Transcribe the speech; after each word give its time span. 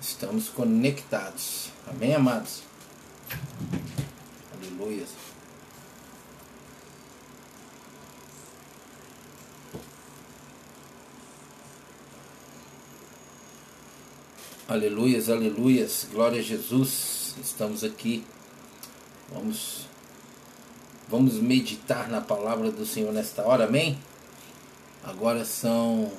Estamos 0.00 0.48
conectados. 0.48 1.70
Amém, 1.86 2.14
amados? 2.14 2.62
Aleluia. 4.54 5.04
Aleluias, 14.68 15.30
aleluias. 15.30 16.08
Glória 16.12 16.40
a 16.40 16.42
Jesus. 16.42 17.34
Estamos 17.40 17.84
aqui. 17.84 18.24
Vamos 19.32 19.86
vamos 21.08 21.34
meditar 21.34 22.08
na 22.08 22.20
palavra 22.20 22.70
do 22.70 22.84
Senhor 22.84 23.12
nesta 23.12 23.42
hora. 23.42 23.64
Amém? 23.64 23.98
Agora 25.04 25.44
são 25.44 26.10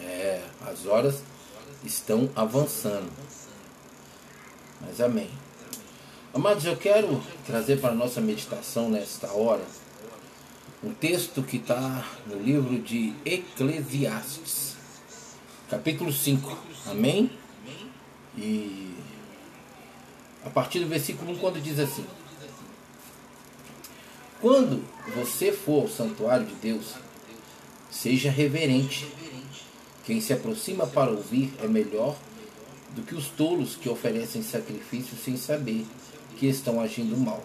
É, 0.00 0.44
as 0.66 0.86
horas 0.86 1.22
estão 1.84 2.30
avançando. 2.34 3.10
Mas 4.80 5.00
amém. 5.00 5.30
Amados, 6.34 6.64
eu 6.64 6.76
quero 6.76 7.22
trazer 7.46 7.80
para 7.80 7.90
a 7.90 7.94
nossa 7.94 8.20
meditação 8.20 8.88
nesta 8.88 9.30
hora 9.32 9.62
um 10.82 10.92
texto 10.92 11.42
que 11.42 11.58
está 11.58 12.04
no 12.26 12.42
livro 12.42 12.80
de 12.80 13.14
Eclesiastes, 13.24 14.76
capítulo 15.68 16.12
5. 16.12 16.58
Amém? 16.86 17.30
E 18.36 18.96
a 20.44 20.50
partir 20.50 20.80
do 20.80 20.88
versículo 20.88 21.32
1, 21.32 21.38
quando 21.38 21.60
diz 21.60 21.78
assim: 21.78 22.04
Quando 24.40 24.82
você 25.14 25.52
for 25.52 25.82
ao 25.82 25.88
santuário 25.88 26.46
de 26.46 26.54
Deus, 26.54 26.94
seja 27.92 28.30
reverente. 28.30 29.06
Quem 30.04 30.20
se 30.20 30.32
aproxima 30.32 30.86
para 30.86 31.10
ouvir 31.10 31.52
é 31.62 31.68
melhor 31.68 32.16
do 32.96 33.02
que 33.02 33.14
os 33.14 33.28
tolos 33.28 33.76
que 33.76 33.88
oferecem 33.88 34.42
sacrifício 34.42 35.16
sem 35.16 35.36
saber 35.36 35.86
que 36.36 36.46
estão 36.46 36.80
agindo 36.80 37.16
mal. 37.16 37.44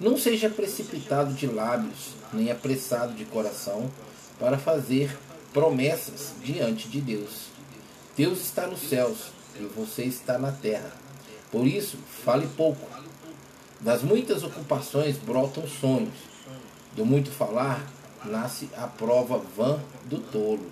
Não 0.00 0.16
seja 0.16 0.48
precipitado 0.48 1.34
de 1.34 1.46
lábios, 1.46 2.14
nem 2.32 2.50
apressado 2.50 3.12
de 3.14 3.24
coração 3.24 3.90
para 4.38 4.56
fazer 4.56 5.14
promessas 5.52 6.32
diante 6.42 6.88
de 6.88 7.00
Deus. 7.00 7.48
Deus 8.16 8.40
está 8.40 8.66
nos 8.66 8.80
céus 8.80 9.32
e 9.60 9.64
você 9.64 10.04
está 10.04 10.38
na 10.38 10.52
terra. 10.52 10.92
Por 11.50 11.66
isso, 11.66 11.96
fale 12.24 12.46
pouco. 12.56 12.86
Das 13.80 14.02
muitas 14.02 14.42
ocupações 14.44 15.16
brotam 15.16 15.66
sonhos. 15.66 16.14
Do 16.96 17.04
muito 17.04 17.30
falar, 17.30 17.86
nasce 18.24 18.68
a 18.76 18.86
prova 18.86 19.38
vã 19.38 19.78
do 20.04 20.18
tolo. 20.18 20.70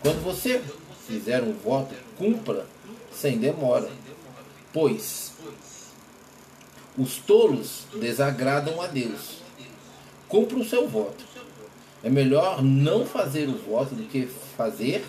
Quando 0.00 0.22
você 0.22 0.62
fizer 1.06 1.42
um 1.42 1.52
voto, 1.52 1.94
cumpra 2.16 2.66
sem 3.12 3.38
demora, 3.38 3.90
pois 4.72 5.32
os 6.96 7.16
tolos 7.16 7.86
desagradam 7.98 8.80
a 8.80 8.86
Deus. 8.86 9.42
Cumpra 10.28 10.58
o 10.58 10.64
seu 10.64 10.88
voto. 10.88 11.24
É 12.02 12.10
melhor 12.10 12.62
não 12.62 13.06
fazer 13.06 13.48
o 13.48 13.56
voto 13.56 13.94
do 13.94 14.04
que 14.04 14.26
fazer 14.56 15.04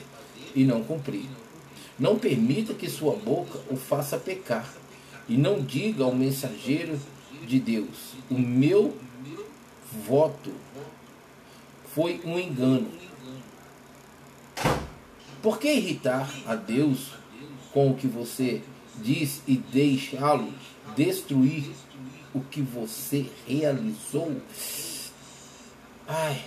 e 0.55 0.63
não 0.63 0.83
cumprir. 0.83 1.25
Não 1.97 2.17
permita 2.17 2.73
que 2.73 2.89
sua 2.89 3.15
boca 3.15 3.59
o 3.69 3.75
faça 3.75 4.17
pecar. 4.17 4.71
E 5.27 5.37
não 5.37 5.61
diga 5.61 6.03
ao 6.03 6.13
mensageiro 6.13 6.99
de 7.45 7.59
Deus: 7.59 8.13
O 8.29 8.37
meu 8.37 8.95
voto 10.05 10.51
foi 11.93 12.21
um 12.25 12.39
engano. 12.39 12.89
Por 15.41 15.59
que 15.59 15.71
irritar 15.71 16.29
a 16.47 16.55
Deus 16.55 17.11
com 17.71 17.91
o 17.91 17.95
que 17.95 18.07
você 18.07 18.61
diz 18.95 19.41
e 19.47 19.57
deixá-lo 19.57 20.53
destruir 20.95 21.69
o 22.33 22.39
que 22.39 22.61
você 22.61 23.29
realizou? 23.47 24.41
Ai, 26.07 26.43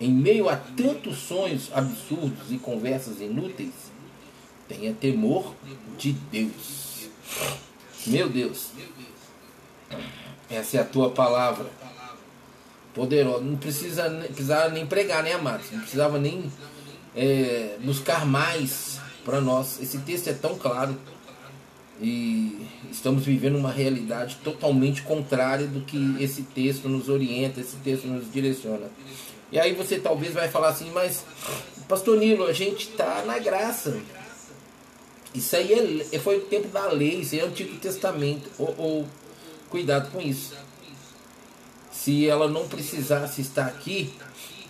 em 0.00 0.12
meio 0.12 0.48
a 0.48 0.56
tantos 0.56 1.18
sonhos 1.18 1.70
absurdos 1.72 2.52
e 2.52 2.58
conversas 2.58 3.20
inúteis, 3.20 3.74
tenha 4.68 4.92
temor 4.94 5.54
de 5.98 6.12
Deus. 6.12 7.08
Meu 8.06 8.28
Deus, 8.28 8.70
essa 10.48 10.76
é 10.76 10.80
a 10.80 10.84
tua 10.84 11.10
palavra. 11.10 11.68
Poderosa. 12.96 13.44
Não 13.44 13.58
precisa, 13.58 14.08
precisava 14.24 14.70
nem 14.70 14.86
pregar, 14.86 15.22
né, 15.22 15.34
amados? 15.34 15.70
Não 15.70 15.80
precisava 15.80 16.18
nem 16.18 16.50
é, 17.14 17.76
buscar 17.80 18.24
mais 18.24 18.98
para 19.22 19.38
nós. 19.38 19.78
Esse 19.82 19.98
texto 19.98 20.28
é 20.28 20.32
tão 20.32 20.56
claro 20.56 20.96
e 22.00 22.66
estamos 22.90 23.26
vivendo 23.26 23.56
uma 23.56 23.70
realidade 23.70 24.38
totalmente 24.42 25.02
contrária 25.02 25.66
do 25.66 25.82
que 25.82 26.16
esse 26.18 26.42
texto 26.42 26.88
nos 26.88 27.10
orienta, 27.10 27.60
esse 27.60 27.76
texto 27.76 28.06
nos 28.06 28.32
direciona. 28.32 28.90
E 29.52 29.60
aí 29.60 29.74
você 29.74 29.98
talvez 29.98 30.32
vai 30.32 30.48
falar 30.48 30.70
assim, 30.70 30.90
mas 30.90 31.22
Pastor 31.86 32.16
Nilo, 32.16 32.44
a 32.44 32.52
gente 32.54 32.88
está 32.88 33.24
na 33.26 33.38
graça. 33.38 34.00
Isso 35.34 35.54
aí 35.54 36.06
é, 36.10 36.18
foi 36.18 36.38
o 36.38 36.40
tempo 36.42 36.68
da 36.68 36.86
lei, 36.88 37.20
isso 37.20 37.34
aí 37.34 37.42
é 37.42 37.44
o 37.44 37.48
Antigo 37.48 37.76
Testamento. 37.76 38.50
Ou, 38.58 38.74
ou 38.78 39.08
cuidado 39.68 40.10
com 40.10 40.18
isso. 40.18 40.54
Se 42.06 42.24
ela 42.24 42.46
não 42.46 42.68
precisasse 42.68 43.40
estar 43.40 43.66
aqui, 43.66 44.12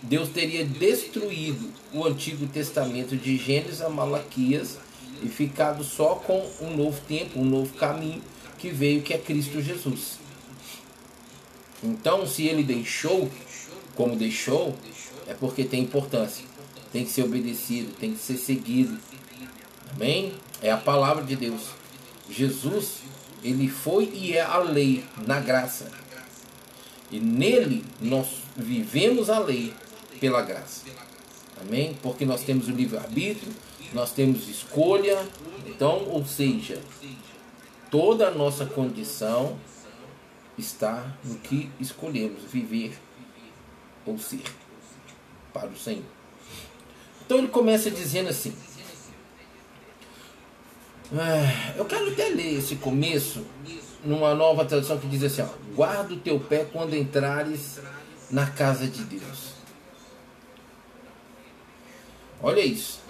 Deus 0.01 0.29
teria 0.29 0.65
destruído 0.65 1.71
o 1.93 2.03
Antigo 2.03 2.47
Testamento 2.47 3.15
de 3.15 3.37
Gênesis 3.37 3.79
a 3.79 3.89
Malaquias 3.89 4.79
e 5.21 5.29
ficado 5.29 5.83
só 5.83 6.15
com 6.15 6.43
um 6.59 6.75
novo 6.75 6.99
tempo, 7.07 7.39
um 7.39 7.45
novo 7.45 7.71
caminho 7.75 8.23
que 8.57 8.71
veio, 8.71 9.03
que 9.03 9.13
é 9.13 9.19
Cristo 9.19 9.61
Jesus. 9.61 10.17
Então, 11.83 12.25
se 12.25 12.47
ele 12.47 12.63
deixou 12.63 13.29
como 13.93 14.15
deixou, 14.15 14.75
é 15.27 15.35
porque 15.35 15.63
tem 15.63 15.83
importância, 15.83 16.43
tem 16.91 17.05
que 17.05 17.11
ser 17.11 17.21
obedecido, 17.21 17.91
tem 17.99 18.13
que 18.13 18.19
ser 18.19 18.37
seguido. 18.37 18.97
Amém? 19.91 20.33
É 20.59 20.71
a 20.71 20.77
palavra 20.77 21.23
de 21.23 21.35
Deus. 21.35 21.67
Jesus, 22.31 22.93
ele 23.43 23.69
foi 23.69 24.05
e 24.11 24.33
é 24.35 24.41
a 24.41 24.57
lei 24.57 25.03
na 25.27 25.39
graça. 25.39 26.06
E 27.11 27.19
nele 27.19 27.83
nós 28.01 28.27
vivemos 28.55 29.29
a 29.29 29.39
lei 29.39 29.73
pela 30.19 30.41
graça. 30.41 30.85
Amém? 31.61 31.97
Porque 32.01 32.25
nós 32.25 32.43
temos 32.43 32.67
o 32.67 32.71
livre-arbítrio, 32.71 33.51
nós 33.93 34.11
temos 34.11 34.47
escolha. 34.47 35.27
Então, 35.65 36.07
ou 36.09 36.25
seja, 36.25 36.81
toda 37.89 38.27
a 38.27 38.31
nossa 38.31 38.65
condição 38.65 39.57
está 40.57 41.15
no 41.23 41.35
que 41.35 41.69
escolhemos 41.79 42.43
viver 42.51 42.97
ou 44.05 44.17
ser 44.17 44.43
para 45.53 45.67
o 45.67 45.77
Senhor. 45.77 46.03
Então 47.25 47.39
ele 47.39 47.47
começa 47.47 47.91
dizendo 47.91 48.29
assim. 48.29 48.53
Ah, 51.13 51.73
eu 51.77 51.85
quero 51.85 52.11
até 52.11 52.29
ler 52.29 52.59
esse 52.59 52.75
começo 52.77 53.45
numa 54.07 54.33
nova 54.33 54.63
tradução 54.63 54.97
que 54.97 55.07
diz 55.07 55.23
assim: 55.23 55.41
ó, 55.41 55.75
guarda 55.75 56.13
o 56.13 56.17
teu 56.17 56.39
pé 56.39 56.65
quando 56.65 56.95
entrares 56.95 57.79
na 58.31 58.49
casa 58.49 58.87
de 58.87 59.03
Deus. 59.03 59.53
Olha 62.41 62.61
isso. 62.61 63.01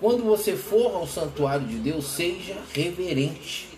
Quando 0.00 0.24
você 0.24 0.56
for 0.56 0.94
ao 0.94 1.06
santuário 1.06 1.66
de 1.66 1.76
Deus, 1.76 2.06
seja 2.06 2.56
reverente. 2.72 3.68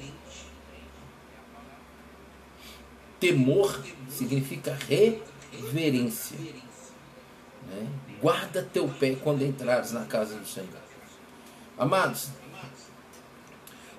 Temor 3.21 3.83
significa 4.09 4.79
reverência. 4.89 6.39
Né? 7.67 7.87
Guarda 8.21 8.63
teu 8.63 8.89
pé 8.89 9.17
quando 9.23 9.43
entrares 9.43 9.93
na 9.93 10.05
casa 10.05 10.37
do 10.37 10.47
Senhor. 10.47 10.69
Amados, 11.77 12.29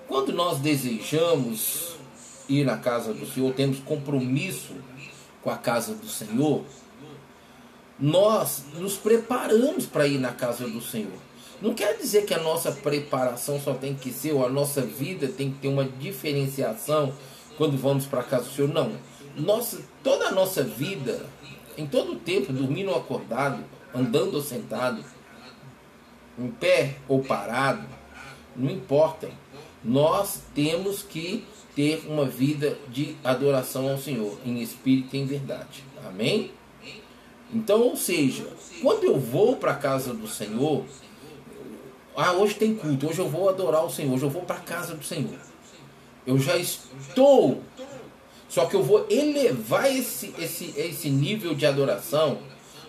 quando 0.08 0.32
nós 0.32 0.60
desejamos 0.60 1.96
ir 2.48 2.64
na 2.64 2.78
casa 2.78 3.14
do 3.14 3.26
Senhor, 3.26 3.54
temos 3.54 3.80
compromisso 3.80 4.74
com 5.42 5.50
a 5.50 5.58
casa 5.58 5.94
do 5.96 6.08
Senhor, 6.08 6.64
nós 8.00 8.66
nos 8.76 8.96
preparamos 8.98 9.86
para 9.86 10.08
ir 10.08 10.20
na 10.20 10.32
casa 10.32 10.68
do 10.68 10.82
Senhor. 10.82 11.26
Não 11.62 11.74
quer 11.74 11.98
dizer 11.98 12.26
que 12.26 12.34
a 12.34 12.40
nossa 12.40 12.72
preparação 12.72 13.60
só 13.60 13.74
tem 13.74 13.96
que 13.96 14.12
ser, 14.12 14.34
ou 14.34 14.46
a 14.46 14.50
nossa 14.50 14.82
vida 14.82 15.28
tem 15.28 15.52
que 15.52 15.60
ter 15.60 15.68
uma 15.70 15.86
diferenciação 15.86 17.14
quando 17.58 17.78
vamos 17.78 18.06
para 18.06 18.20
a 18.20 18.24
casa 18.24 18.46
do 18.46 18.52
Senhor. 18.52 18.74
Não. 18.74 18.92
Nossa, 19.38 19.82
toda 20.04 20.28
a 20.28 20.32
nossa 20.32 20.64
vida, 20.64 21.26
em 21.78 21.88
todo 21.88 22.14
o 22.14 22.20
tempo, 22.20 22.52
dormindo 22.52 22.92
ou 22.92 22.98
acordado, 22.98 23.64
andando 23.94 24.36
ou 24.36 24.42
sentado, 24.42 25.04
em 26.38 26.48
pé 26.50 26.98
ou 27.08 27.24
parado, 27.24 27.88
não 28.56 28.70
importa. 28.70 29.30
Nós 29.86 30.42
temos 30.56 31.04
que 31.04 31.46
ter 31.76 32.06
uma 32.08 32.26
vida 32.26 32.78
de 32.90 33.16
adoração 33.24 33.88
ao 33.90 33.98
Senhor, 34.00 34.36
em 34.44 34.60
espírito 34.62 35.16
e 35.16 35.20
em 35.20 35.26
verdade. 35.26 35.84
Amém? 36.08 36.52
Então, 37.54 37.82
ou 37.82 37.96
seja, 37.96 38.48
quando 38.82 39.04
eu 39.04 39.20
vou 39.20 39.58
para 39.58 39.72
a 39.72 39.76
casa 39.76 40.14
do 40.14 40.28
Senhor, 40.28 40.84
ah, 42.16 42.32
hoje 42.32 42.56
tem 42.56 42.74
culto, 42.74 43.08
hoje 43.08 43.20
eu 43.20 43.30
vou 43.30 43.48
adorar 43.48 43.86
o 43.86 43.90
Senhor, 43.90 44.14
hoje 44.14 44.24
eu 44.24 44.30
vou 44.30 44.42
para 44.42 44.56
a 44.56 44.62
casa 44.62 44.96
do 44.96 45.04
Senhor. 45.04 45.38
Eu 46.26 46.40
já 46.40 46.58
estou, 46.58 47.62
só 48.50 48.66
que 48.66 48.76
eu 48.76 48.82
vou 48.82 49.06
elevar 49.10 49.94
esse, 49.96 50.34
esse, 50.40 50.74
esse 50.76 51.10
nível 51.10 51.54
de 51.54 51.66
adoração 51.66 52.40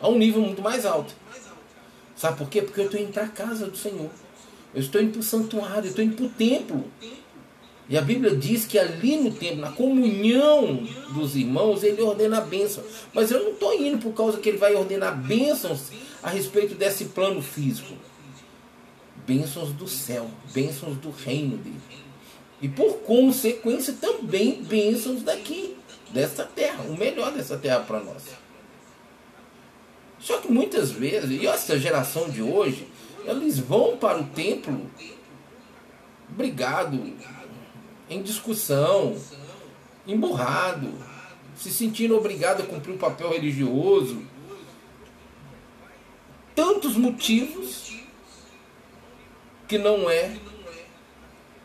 a 0.01 0.09
um 0.09 0.17
nível 0.17 0.41
muito 0.41 0.63
mais 0.63 0.87
alto. 0.87 1.13
Sabe 2.17 2.39
por 2.39 2.49
quê? 2.49 2.63
Porque 2.63 2.81
eu 2.81 2.87
estou 2.87 2.99
indo 2.99 3.13
para 3.13 3.25
a 3.25 3.29
casa 3.29 3.67
do 3.67 3.77
Senhor. 3.77 4.11
Eu 4.77 4.81
estou 4.81 5.01
indo 5.01 5.13
para 5.13 5.21
o 5.21 5.23
santuário, 5.23 5.87
eu 5.87 5.89
estou 5.89 6.05
indo 6.05 6.17
para 6.17 6.27
o 6.27 6.29
templo. 6.29 6.85
E 7.89 7.97
a 7.97 8.03
Bíblia 8.03 8.37
diz 8.37 8.67
que 8.67 8.79
ali 8.79 9.17
no 9.17 9.33
templo, 9.33 9.63
na 9.63 9.73
comunhão 9.73 10.87
dos 11.15 11.35
irmãos, 11.35 11.83
ele 11.83 12.03
ordena 12.03 12.37
a 12.37 12.41
bênção. 12.43 12.85
Mas 13.15 13.31
eu 13.31 13.43
não 13.43 13.53
estou 13.53 13.73
indo 13.73 13.97
por 13.97 14.13
causa 14.13 14.39
que 14.39 14.51
ele 14.51 14.59
vai 14.59 14.75
ordenar 14.75 15.17
bênçãos 15.17 15.85
a 16.23 16.29
respeito 16.29 16.75
desse 16.75 17.07
plano 17.07 17.41
físico. 17.41 17.95
Bênçãos 19.27 19.73
do 19.73 19.89
céu, 19.89 20.31
bênçãos 20.53 20.99
do 20.99 21.11
reino 21.11 21.57
dele. 21.57 21.81
E 22.61 22.69
por 22.69 22.99
consequência 22.99 23.95
também 23.95 24.63
bênçãos 24.63 25.23
daqui, 25.23 25.75
dessa 26.13 26.45
terra, 26.45 26.85
o 26.87 26.99
melhor 26.99 27.33
dessa 27.33 27.57
terra 27.57 27.81
para 27.81 28.01
nós. 28.01 28.25
Só 30.19 30.37
que 30.37 30.53
muitas 30.53 30.91
vezes, 30.91 31.31
e 31.31 31.47
essa 31.47 31.79
geração 31.79 32.29
de 32.29 32.43
hoje, 32.43 32.87
eles 33.27 33.59
vão 33.59 33.97
para 33.97 34.21
o 34.21 34.25
templo 34.25 34.91
brigado, 36.29 37.13
em 38.09 38.23
discussão, 38.23 39.17
emburrado, 40.07 40.93
se 41.57 41.71
sentindo 41.71 42.17
obrigado 42.17 42.63
a 42.63 42.67
cumprir 42.67 42.95
um 42.95 42.99
papel 42.99 43.31
religioso. 43.31 44.23
Tantos 46.55 46.97
motivos 46.97 47.97
que 49.67 49.79
não 49.79 50.09
é 50.09 50.37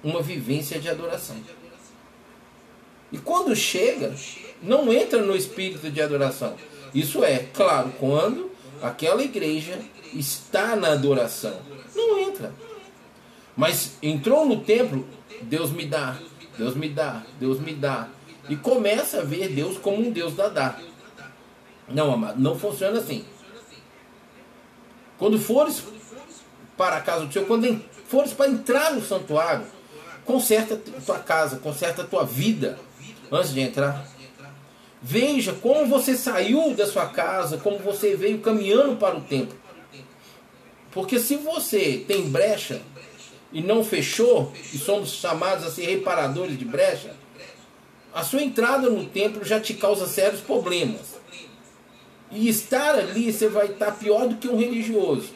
uma 0.03 0.21
vivência 0.21 0.79
de 0.79 0.89
adoração. 0.89 1.37
E 3.11 3.17
quando 3.17 3.55
chega, 3.55 4.15
não 4.61 4.91
entra 4.91 5.21
no 5.21 5.35
espírito 5.35 5.91
de 5.91 6.01
adoração. 6.01 6.55
Isso 6.93 7.23
é, 7.23 7.39
claro, 7.53 7.93
quando 7.99 8.51
aquela 8.81 9.21
igreja 9.21 9.79
está 10.13 10.75
na 10.75 10.91
adoração. 10.91 11.59
Não 11.95 12.19
entra. 12.19 12.53
Mas 13.55 13.93
entrou 14.01 14.45
no 14.45 14.61
templo, 14.61 15.07
Deus 15.41 15.71
me 15.71 15.85
dá, 15.85 16.17
Deus 16.57 16.75
me 16.75 16.89
dá, 16.89 17.23
Deus 17.39 17.59
me 17.59 17.73
dá. 17.73 18.07
E 18.49 18.55
começa 18.55 19.21
a 19.21 19.23
ver 19.23 19.49
Deus 19.49 19.77
como 19.77 20.01
um 20.01 20.11
Deus 20.11 20.35
da 20.35 20.47
dá. 20.47 20.79
Não, 21.87 22.11
amado, 22.13 22.41
não 22.41 22.57
funciona 22.57 22.99
assim. 22.99 23.25
Quando 25.17 25.37
fores 25.39 25.83
para 26.77 26.97
a 26.97 27.01
casa 27.01 27.25
do 27.25 27.31
Senhor, 27.31 27.45
quando 27.45 27.79
fores 28.07 28.33
para 28.33 28.49
entrar 28.49 28.93
no 28.93 29.01
santuário, 29.01 29.65
conserta 30.25 30.75
tua 31.05 31.19
casa, 31.19 31.57
conserta 31.57 32.01
a 32.01 32.05
tua 32.05 32.25
vida 32.25 32.79
antes 33.31 33.53
de 33.53 33.59
entrar. 33.59 34.05
Veja 35.01 35.53
como 35.53 35.87
você 35.87 36.15
saiu 36.15 36.75
da 36.75 36.85
sua 36.85 37.07
casa, 37.07 37.57
como 37.57 37.79
você 37.79 38.15
veio 38.15 38.39
caminhando 38.39 38.95
para 38.97 39.17
o 39.17 39.21
templo. 39.21 39.60
Porque 40.91 41.19
se 41.19 41.37
você 41.37 42.03
tem 42.07 42.29
brecha 42.29 42.81
e 43.51 43.61
não 43.61 43.83
fechou, 43.83 44.51
e 44.73 44.77
somos 44.77 45.11
chamados 45.13 45.65
a 45.65 45.71
ser 45.71 45.85
reparadores 45.85 46.57
de 46.57 46.65
brecha, 46.65 47.15
a 48.13 48.23
sua 48.23 48.41
entrada 48.41 48.89
no 48.89 49.05
templo 49.05 49.43
já 49.43 49.59
te 49.59 49.73
causa 49.73 50.05
sérios 50.05 50.41
problemas. 50.41 51.19
E 52.29 52.47
estar 52.47 52.95
ali 52.95 53.31
você 53.31 53.47
vai 53.47 53.67
estar 53.67 53.91
pior 53.91 54.27
do 54.27 54.35
que 54.35 54.47
um 54.47 54.57
religioso. 54.57 55.29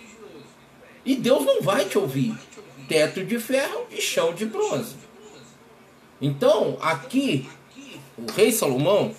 E 1.05 1.15
Deus 1.15 1.45
não 1.45 1.61
vai 1.61 1.85
te 1.85 1.97
ouvir. 1.97 2.37
Teto 2.87 3.23
de 3.23 3.39
ferro 3.39 3.87
e 3.91 4.01
chão 4.01 4.33
de 4.33 4.45
bronze. 4.45 4.95
Então, 6.21 6.77
aqui, 6.81 7.49
o 8.17 8.31
rei 8.31 8.51
Salomão 8.51 9.13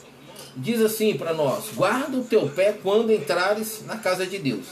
diz 0.57 0.81
assim 0.81 1.17
para 1.17 1.35
nós: 1.35 1.67
guarda 1.75 2.17
o 2.17 2.25
teu 2.25 2.49
pé 2.49 2.73
quando 2.73 3.13
entrares 3.13 3.85
na 3.85 3.97
casa 3.99 4.27
de 4.27 4.39
Deus. 4.39 4.67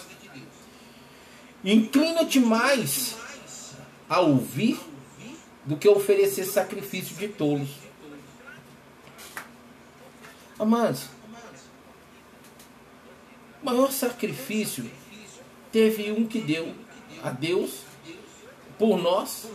Inclina-te 1.64 2.38
mais 2.38 3.16
a 4.06 4.20
ouvir 4.20 4.78
do 5.64 5.76
que 5.76 5.88
oferecer 5.88 6.44
sacrifício 6.44 7.16
de 7.16 7.28
tolos. 7.28 7.70
Amados, 10.58 11.05
o 13.62 13.64
maior 13.64 13.90
sacrifício 13.90 14.90
teve 15.72 16.12
um 16.12 16.26
que 16.26 16.40
deu 16.40 16.75
a 17.22 17.31
Deus 17.31 17.81
por 18.78 18.99
nós. 18.99 19.49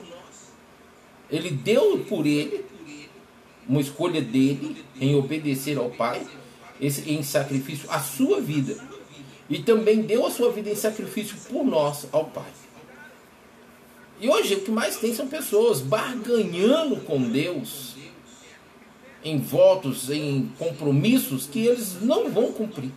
Ele 1.30 1.52
deu 1.52 2.04
por 2.06 2.26
ele, 2.26 2.66
uma 3.68 3.80
escolha 3.80 4.20
dele 4.20 4.84
em 5.00 5.16
obedecer 5.16 5.78
ao 5.78 5.92
Pai, 5.92 6.26
em 6.82 7.22
sacrifício, 7.22 7.90
a 7.92 8.00
sua 8.00 8.42
vida. 8.42 8.89
E 9.50 9.60
também 9.60 10.01
deu 10.01 10.25
a 10.25 10.31
sua 10.31 10.51
vida 10.51 10.69
em 10.69 10.75
sacrifício 10.75 11.36
por 11.50 11.66
nós 11.66 12.07
ao 12.12 12.25
Pai. 12.25 12.51
E 14.22 14.30
hoje 14.30 14.56
o 14.56 14.62
que 14.62 14.72
mais 14.72 14.98
tem 14.98 15.13
são 15.13 15.28
pessoas 15.28 15.81
barganhando 15.81 16.98
com 16.98 17.22
Deus 17.22 17.96
em 19.24 19.40
votos, 19.40 20.10
em 20.10 20.51
compromissos 20.57 21.48
que 21.48 21.66
eles 21.66 22.01
não 22.01 22.30
vão 22.30 22.51
cumprir. 22.51 22.92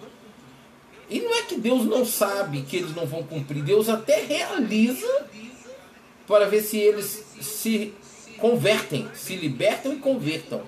E 1.08 1.20
não 1.20 1.34
é 1.34 1.42
que 1.42 1.56
Deus 1.58 1.84
não 1.84 2.04
sabe 2.04 2.62
que 2.62 2.76
eles 2.76 2.94
não 2.94 3.06
vão 3.06 3.22
cumprir, 3.22 3.62
Deus 3.62 3.88
até 3.88 4.22
realiza 4.22 5.26
para 6.26 6.46
ver 6.46 6.62
se 6.62 6.78
eles 6.78 7.24
se 7.40 7.92
convertem, 8.38 9.08
se 9.14 9.36
libertam 9.36 9.92
e 9.92 9.96
convertam 9.96 10.62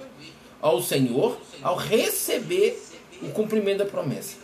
ao 0.60 0.82
Senhor 0.82 1.40
ao 1.62 1.76
receber 1.76 2.80
o 3.22 3.30
cumprimento 3.30 3.78
da 3.78 3.86
promessa. 3.86 4.36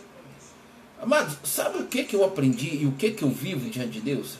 Amados, 1.01 1.35
sabe 1.43 1.79
o 1.79 1.87
que, 1.87 2.03
que 2.03 2.15
eu 2.15 2.23
aprendi 2.23 2.83
e 2.83 2.85
o 2.85 2.91
que, 2.91 3.09
que 3.09 3.23
eu 3.23 3.29
vivo 3.29 3.67
diante 3.71 3.93
de 3.93 4.01
Deus? 4.01 4.37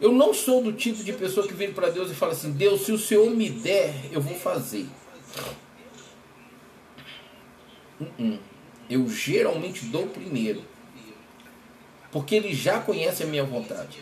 Eu 0.00 0.12
não 0.12 0.32
sou 0.32 0.62
do 0.62 0.72
tipo 0.72 1.02
de 1.02 1.12
pessoa 1.12 1.46
que 1.46 1.52
vem 1.52 1.72
para 1.72 1.90
Deus 1.90 2.08
e 2.08 2.14
fala 2.14 2.32
assim: 2.32 2.52
Deus, 2.52 2.82
se 2.82 2.92
o 2.92 2.98
Senhor 2.98 3.28
me 3.32 3.50
der, 3.50 3.92
eu 4.12 4.20
vou 4.20 4.36
fazer. 4.36 4.86
Uh 8.00 8.06
-uh. 8.18 8.38
Eu 8.88 9.08
geralmente 9.08 9.86
dou 9.86 10.06
primeiro, 10.06 10.62
porque 12.12 12.36
Ele 12.36 12.54
já 12.54 12.78
conhece 12.78 13.24
a 13.24 13.26
minha 13.26 13.44
vontade. 13.44 13.98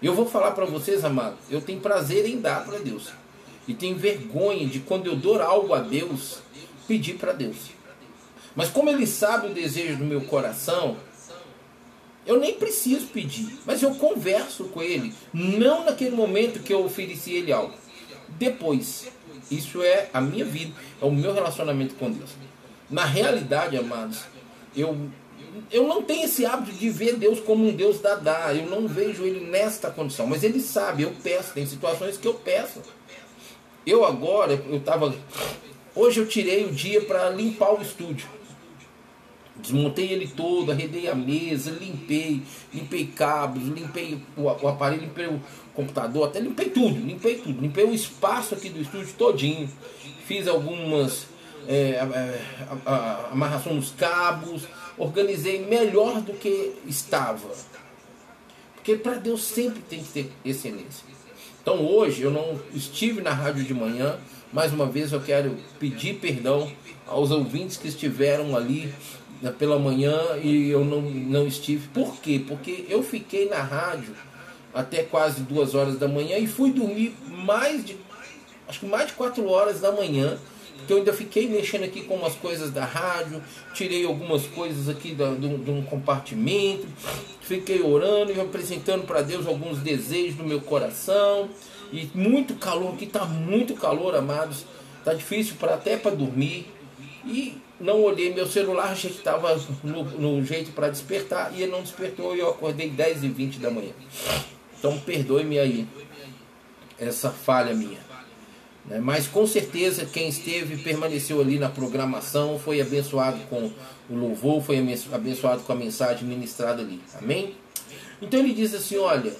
Eu 0.00 0.14
vou 0.14 0.24
falar 0.24 0.52
para 0.52 0.64
vocês, 0.64 1.04
amados, 1.04 1.40
eu 1.50 1.60
tenho 1.60 1.80
prazer 1.80 2.26
em 2.26 2.40
dar 2.40 2.64
para 2.64 2.78
Deus. 2.78 3.12
E 3.66 3.74
tenho 3.74 3.96
vergonha 3.96 4.66
de 4.66 4.80
quando 4.80 5.06
eu 5.06 5.16
dou 5.16 5.40
algo 5.42 5.74
a 5.74 5.80
Deus, 5.80 6.38
pedir 6.86 7.18
para 7.18 7.32
Deus. 7.32 7.77
Mas 8.58 8.70
como 8.70 8.90
Ele 8.90 9.06
sabe 9.06 9.46
o 9.46 9.54
desejo 9.54 9.98
do 9.98 10.04
meu 10.04 10.22
coração, 10.22 10.96
eu 12.26 12.40
nem 12.40 12.54
preciso 12.54 13.06
pedir, 13.06 13.56
mas 13.64 13.84
eu 13.84 13.94
converso 13.94 14.64
com 14.64 14.82
ele, 14.82 15.14
não 15.32 15.84
naquele 15.84 16.10
momento 16.10 16.58
que 16.58 16.74
eu 16.74 16.84
ofereci 16.84 17.34
ele 17.34 17.52
algo. 17.52 17.72
Depois, 18.30 19.06
isso 19.48 19.80
é 19.80 20.10
a 20.12 20.20
minha 20.20 20.44
vida, 20.44 20.74
é 21.00 21.04
o 21.04 21.10
meu 21.12 21.32
relacionamento 21.32 21.94
com 21.94 22.10
Deus. 22.10 22.30
Na 22.90 23.04
realidade, 23.04 23.76
amados, 23.76 24.22
eu 24.76 25.08
eu 25.70 25.86
não 25.86 26.02
tenho 26.02 26.24
esse 26.24 26.44
hábito 26.44 26.76
de 26.76 26.90
ver 26.90 27.14
Deus 27.14 27.38
como 27.38 27.64
um 27.64 27.72
Deus 27.72 28.00
dadá. 28.00 28.52
Eu 28.52 28.66
não 28.66 28.88
vejo 28.88 29.24
ele 29.24 29.48
nesta 29.48 29.88
condição. 29.88 30.26
Mas 30.26 30.42
ele 30.42 30.60
sabe, 30.60 31.04
eu 31.04 31.12
peço. 31.22 31.52
Tem 31.52 31.64
situações 31.64 32.16
que 32.16 32.26
eu 32.26 32.34
peço. 32.34 32.82
Eu 33.86 34.04
agora, 34.04 34.52
eu 34.68 34.78
estava. 34.78 35.14
Hoje 35.94 36.20
eu 36.20 36.26
tirei 36.26 36.64
o 36.64 36.72
dia 36.72 37.00
para 37.02 37.30
limpar 37.30 37.72
o 37.72 37.82
estúdio. 37.82 38.28
Desmontei 39.60 40.12
ele 40.12 40.28
todo, 40.28 40.70
arredei 40.70 41.08
a 41.08 41.14
mesa, 41.14 41.70
limpei, 41.70 42.42
limpei 42.72 43.06
cabos, 43.06 43.64
limpei 43.64 44.22
o, 44.36 44.42
o, 44.42 44.68
aparelho, 44.68 45.02
limpei 45.02 45.26
o 45.26 45.40
computador, 45.74 46.28
até 46.28 46.38
limpei 46.38 46.70
tudo, 46.70 46.98
limpei 46.98 47.36
tudo, 47.36 47.60
limpei 47.60 47.84
o 47.84 47.92
espaço 47.92 48.54
aqui 48.54 48.68
do 48.68 48.80
estúdio 48.80 49.12
todinho, 49.14 49.68
fiz 50.26 50.46
algumas 50.46 51.26
é, 51.66 51.98
é, 52.00 52.40
amarração 53.32 53.74
nos 53.74 53.90
cabos, 53.90 54.62
organizei 54.96 55.64
melhor 55.66 56.20
do 56.20 56.32
que 56.34 56.74
estava. 56.86 57.48
Porque 58.74 58.96
para 58.96 59.14
Deus 59.14 59.42
sempre 59.42 59.80
tem 59.82 60.02
que 60.02 60.08
ter 60.10 60.32
excelência. 60.44 61.04
Então 61.60 61.84
hoje 61.84 62.22
eu 62.22 62.30
não 62.30 62.58
estive 62.72 63.20
na 63.20 63.32
rádio 63.32 63.64
de 63.64 63.74
manhã, 63.74 64.18
mais 64.52 64.72
uma 64.72 64.86
vez 64.86 65.12
eu 65.12 65.20
quero 65.20 65.56
pedir 65.78 66.14
perdão 66.14 66.70
aos 67.06 67.30
ouvintes 67.30 67.76
que 67.76 67.88
estiveram 67.88 68.56
ali 68.56 68.92
pela 69.58 69.78
manhã 69.78 70.16
e 70.42 70.70
eu 70.70 70.84
não, 70.84 71.00
não 71.00 71.46
estive. 71.46 71.88
Por 71.88 72.16
quê? 72.20 72.42
Porque 72.46 72.84
eu 72.88 73.02
fiquei 73.02 73.48
na 73.48 73.62
rádio 73.62 74.14
até 74.74 75.02
quase 75.02 75.42
duas 75.42 75.74
horas 75.74 75.98
da 75.98 76.08
manhã 76.08 76.36
e 76.38 76.46
fui 76.46 76.70
dormir 76.72 77.14
mais 77.28 77.84
de 77.84 77.96
acho 78.68 78.80
que 78.80 78.86
mais 78.86 79.06
de 79.06 79.12
quatro 79.14 79.48
horas 79.48 79.80
da 79.80 79.90
manhã 79.90 80.38
Porque 80.76 80.92
eu 80.92 80.98
ainda 80.98 81.12
fiquei 81.12 81.48
mexendo 81.48 81.84
aqui 81.84 82.02
com 82.02 82.14
umas 82.14 82.34
coisas 82.34 82.70
da 82.70 82.84
rádio, 82.84 83.42
tirei 83.74 84.04
algumas 84.04 84.46
coisas 84.46 84.88
aqui 84.88 85.14
de 85.14 85.70
um 85.70 85.82
compartimento, 85.82 86.86
fiquei 87.42 87.82
orando 87.82 88.32
e 88.32 88.40
apresentando 88.40 89.04
para 89.04 89.22
Deus 89.22 89.46
alguns 89.46 89.78
desejos 89.78 90.36
do 90.36 90.44
meu 90.44 90.60
coração. 90.60 91.48
E 91.92 92.08
muito 92.14 92.54
calor, 92.54 92.94
aqui 92.94 93.04
está 93.04 93.24
muito 93.24 93.74
calor, 93.74 94.14
amados. 94.14 94.64
Tá 95.04 95.14
difícil 95.14 95.54
para 95.58 95.74
até 95.74 95.96
para 95.96 96.14
dormir. 96.14 96.66
E 97.24 97.56
não 97.80 98.02
olhei 98.02 98.34
meu 98.34 98.46
celular, 98.46 98.90
achei 98.90 99.10
que 99.10 99.18
estava 99.18 99.54
no, 99.84 100.04
no, 100.04 100.44
jeito 100.44 100.72
para 100.72 100.88
despertar 100.88 101.52
e 101.54 101.62
ele 101.62 101.72
não 101.72 101.82
despertou 101.82 102.34
e 102.34 102.40
eu 102.40 102.50
acordei 102.50 102.90
10 102.90 103.24
e 103.24 103.28
20 103.28 103.58
da 103.58 103.70
manhã. 103.70 103.92
Então 104.78 104.98
perdoe-me 104.98 105.58
aí 105.58 105.86
essa 106.98 107.30
falha 107.30 107.74
minha. 107.74 107.98
Né? 108.84 108.98
Mas 109.00 109.26
com 109.26 109.46
certeza 109.46 110.06
quem 110.06 110.28
esteve 110.28 110.78
permaneceu 110.78 111.40
ali 111.40 111.58
na 111.58 111.68
programação, 111.68 112.58
foi 112.58 112.80
abençoado 112.80 113.38
com 113.48 113.70
o 114.10 114.16
louvor, 114.16 114.62
foi 114.62 114.78
abençoado 115.12 115.62
com 115.62 115.72
a 115.72 115.76
mensagem 115.76 116.26
ministrada 116.26 116.82
ali. 116.82 117.00
Amém? 117.14 117.54
Então 118.20 118.40
ele 118.40 118.52
diz 118.52 118.74
assim: 118.74 118.96
olha, 118.96 119.32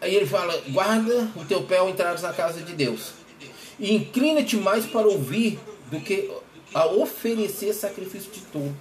aí 0.00 0.14
ele 0.14 0.26
fala: 0.26 0.60
guarda 0.68 1.30
o 1.36 1.44
teu 1.44 1.62
pé 1.62 1.78
ao 1.78 1.88
entrar 1.88 2.20
na 2.20 2.32
casa 2.32 2.60
de 2.60 2.72
Deus, 2.72 3.12
e 3.78 3.94
inclina-te 3.94 4.56
mais 4.56 4.84
para 4.86 5.06
ouvir 5.06 5.58
do 5.90 6.00
que 6.00 6.30
a 6.74 6.86
oferecer 6.86 7.72
sacrifício 7.72 8.30
de 8.32 8.40
touro. 8.40 8.76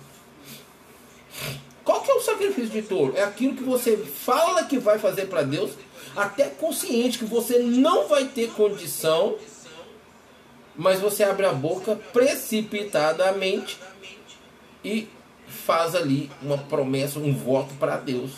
Qual 1.84 2.02
que 2.02 2.10
é 2.10 2.14
o 2.16 2.22
sacrifício 2.22 2.70
de 2.70 2.82
touro? 2.82 3.16
É 3.16 3.24
aquilo 3.24 3.56
que 3.56 3.64
você 3.64 3.96
fala 3.98 4.66
que 4.66 4.80
vai 4.80 4.98
fazer 4.98 5.28
para 5.28 5.44
Deus, 5.44 5.72
até 6.16 6.46
consciente 6.46 7.20
que 7.20 7.26
você 7.26 7.60
não 7.60 8.08
vai 8.08 8.26
ter 8.26 8.52
condição, 8.52 9.38
mas 10.76 11.00
você 11.00 11.24
abre 11.24 11.46
a 11.46 11.54
boca 11.54 11.96
precipitadamente 12.12 13.78
e 14.84 15.08
faz 15.48 15.94
ali 15.94 16.32
uma 16.42 16.58
promessa, 16.58 17.20
um 17.20 17.34
voto 17.34 17.74
para 17.76 17.98
Deus. 17.98 18.32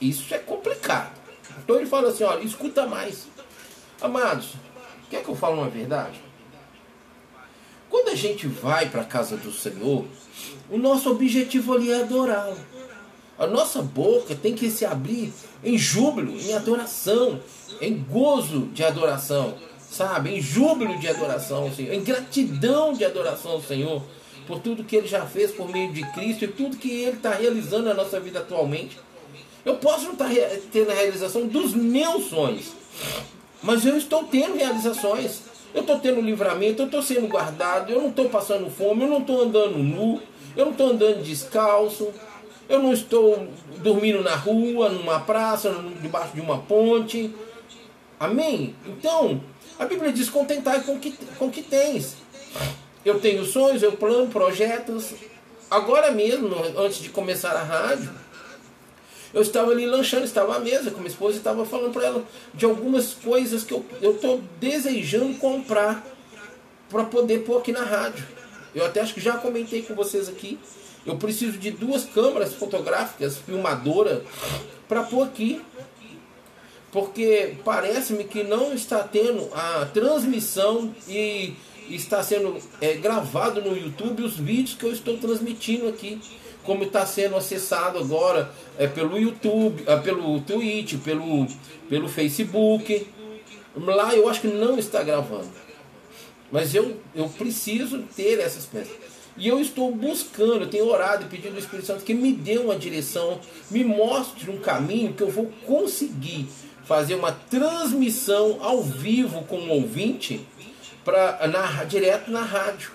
Isso 0.00 0.34
é 0.34 0.38
complicado. 0.38 1.16
Então 1.62 1.76
ele 1.76 1.86
fala 1.86 2.08
assim: 2.08 2.24
olha, 2.24 2.42
escuta 2.42 2.86
mais. 2.86 3.26
Amados, 4.00 4.54
quer 5.08 5.22
que 5.22 5.28
eu 5.28 5.36
fale 5.36 5.54
uma 5.54 5.68
verdade? 5.68 6.25
Quando 7.88 8.08
a 8.10 8.14
gente 8.14 8.46
vai 8.46 8.88
para 8.88 9.02
a 9.02 9.04
casa 9.04 9.36
do 9.36 9.52
Senhor, 9.52 10.04
o 10.70 10.78
nosso 10.78 11.10
objetivo 11.10 11.74
ali 11.74 11.90
é 11.90 12.02
adorá-lo. 12.02 12.56
A 13.38 13.46
nossa 13.46 13.82
boca 13.82 14.34
tem 14.34 14.54
que 14.54 14.70
se 14.70 14.84
abrir 14.84 15.32
em 15.62 15.76
júbilo, 15.76 16.40
em 16.40 16.54
adoração, 16.54 17.40
em 17.80 17.94
gozo 17.94 18.68
de 18.72 18.82
adoração, 18.82 19.54
sabe? 19.90 20.30
Em 20.30 20.40
júbilo 20.40 20.98
de 20.98 21.08
adoração 21.08 21.64
ao 21.64 21.72
Senhor, 21.72 21.92
em 21.92 22.02
gratidão 22.02 22.94
de 22.94 23.04
adoração 23.04 23.52
ao 23.52 23.62
Senhor, 23.62 24.02
por 24.46 24.60
tudo 24.60 24.84
que 24.84 24.96
Ele 24.96 25.06
já 25.06 25.26
fez 25.26 25.50
por 25.50 25.68
meio 25.68 25.92
de 25.92 26.02
Cristo 26.12 26.44
e 26.44 26.48
tudo 26.48 26.76
que 26.76 26.90
Ele 26.90 27.16
está 27.16 27.34
realizando 27.34 27.84
na 27.84 27.94
nossa 27.94 28.18
vida 28.18 28.38
atualmente. 28.38 28.98
Eu 29.64 29.76
posso 29.76 30.04
não 30.04 30.12
estar 30.12 30.28
tá 30.28 30.56
tendo 30.72 30.90
a 30.90 30.94
realização 30.94 31.46
dos 31.46 31.74
meus 31.74 32.30
sonhos, 32.30 32.66
mas 33.62 33.84
eu 33.84 33.96
estou 33.96 34.24
tendo 34.24 34.56
realizações. 34.56 35.42
Eu 35.76 35.82
estou 35.82 35.98
tendo 35.98 36.22
livramento, 36.22 36.80
eu 36.80 36.86
estou 36.86 37.02
sendo 37.02 37.28
guardado, 37.28 37.92
eu 37.92 38.00
não 38.00 38.08
estou 38.08 38.30
passando 38.30 38.70
fome, 38.70 39.02
eu 39.02 39.08
não 39.08 39.18
estou 39.18 39.42
andando 39.42 39.76
nu, 39.76 40.22
eu 40.56 40.64
não 40.64 40.72
estou 40.72 40.88
andando 40.88 41.22
descalço, 41.22 42.08
eu 42.66 42.82
não 42.82 42.94
estou 42.94 43.46
dormindo 43.76 44.22
na 44.22 44.34
rua, 44.34 44.88
numa 44.88 45.20
praça, 45.20 45.70
debaixo 46.00 46.34
de 46.34 46.40
uma 46.40 46.58
ponte. 46.58 47.30
Amém? 48.18 48.74
Então, 48.86 49.38
a 49.78 49.84
Bíblia 49.84 50.10
diz: 50.10 50.30
contentar 50.30 50.82
com 50.82 50.98
que, 50.98 51.12
com 51.38 51.50
que 51.50 51.62
tens. 51.62 52.16
Eu 53.04 53.20
tenho 53.20 53.44
sonhos, 53.44 53.82
eu 53.82 53.92
plano 53.92 54.28
projetos. 54.28 55.12
Agora 55.70 56.10
mesmo, 56.10 56.56
antes 56.78 57.02
de 57.02 57.10
começar 57.10 57.52
a 57.52 57.62
rádio, 57.62 58.10
eu 59.36 59.42
estava 59.42 59.70
ali 59.70 59.84
lanchando, 59.84 60.24
estava 60.24 60.56
à 60.56 60.58
mesa 60.58 60.90
com 60.90 60.96
minha 60.96 61.10
esposa 61.10 61.34
e 61.34 61.36
estava 61.36 61.66
falando 61.66 61.92
para 61.92 62.06
ela 62.06 62.24
de 62.54 62.64
algumas 62.64 63.12
coisas 63.12 63.62
que 63.62 63.74
eu 63.74 63.84
estou 64.00 64.40
desejando 64.58 65.36
comprar 65.36 66.02
para 66.88 67.04
poder 67.04 67.40
pôr 67.40 67.58
aqui 67.58 67.70
na 67.70 67.84
rádio. 67.84 68.26
Eu 68.74 68.86
até 68.86 69.02
acho 69.02 69.12
que 69.12 69.20
já 69.20 69.36
comentei 69.36 69.82
com 69.82 69.94
vocês 69.94 70.26
aqui. 70.26 70.58
Eu 71.04 71.18
preciso 71.18 71.58
de 71.58 71.70
duas 71.70 72.06
câmeras 72.06 72.54
fotográficas, 72.54 73.36
filmadora, 73.36 74.24
para 74.88 75.02
pôr 75.02 75.24
aqui. 75.24 75.60
Porque 76.90 77.56
parece-me 77.62 78.24
que 78.24 78.42
não 78.42 78.72
está 78.72 79.00
tendo 79.00 79.50
a 79.52 79.84
transmissão 79.84 80.94
e 81.06 81.54
está 81.90 82.22
sendo 82.22 82.56
é, 82.80 82.94
gravado 82.94 83.60
no 83.60 83.76
YouTube 83.76 84.22
os 84.22 84.38
vídeos 84.38 84.78
que 84.78 84.84
eu 84.86 84.92
estou 84.92 85.18
transmitindo 85.18 85.88
aqui 85.88 86.18
como 86.66 86.84
está 86.84 87.06
sendo 87.06 87.36
acessado 87.36 87.98
agora 87.98 88.50
é, 88.78 88.86
pelo 88.86 89.16
YouTube, 89.16 89.84
é, 89.86 89.96
pelo 89.96 90.40
Twitch, 90.40 90.96
pelo, 91.02 91.46
pelo 91.88 92.08
Facebook. 92.08 93.06
Lá 93.76 94.14
eu 94.14 94.28
acho 94.28 94.42
que 94.42 94.48
não 94.48 94.78
está 94.78 95.02
gravando. 95.02 95.48
Mas 96.50 96.74
eu, 96.74 96.96
eu 97.14 97.28
preciso 97.28 98.02
ter 98.14 98.40
essas 98.40 98.66
peças. 98.66 98.94
E 99.38 99.48
eu 99.48 99.60
estou 99.60 99.94
buscando, 99.94 100.62
eu 100.62 100.70
tenho 100.70 100.86
orado 100.86 101.24
e 101.24 101.28
pedindo 101.28 101.52
ao 101.52 101.58
Espírito 101.58 101.86
Santo 101.86 102.04
que 102.04 102.14
me 102.14 102.32
dê 102.32 102.56
uma 102.56 102.74
direção, 102.74 103.38
me 103.70 103.84
mostre 103.84 104.50
um 104.50 104.58
caminho 104.58 105.12
que 105.12 105.22
eu 105.22 105.30
vou 105.30 105.52
conseguir 105.66 106.48
fazer 106.84 107.16
uma 107.16 107.32
transmissão 107.32 108.58
ao 108.62 108.82
vivo 108.82 109.42
com 109.42 109.58
o 109.58 109.68
ouvinte 109.68 110.40
para 111.04 111.46
na, 111.48 111.84
direto 111.84 112.30
na 112.30 112.42
rádio. 112.42 112.92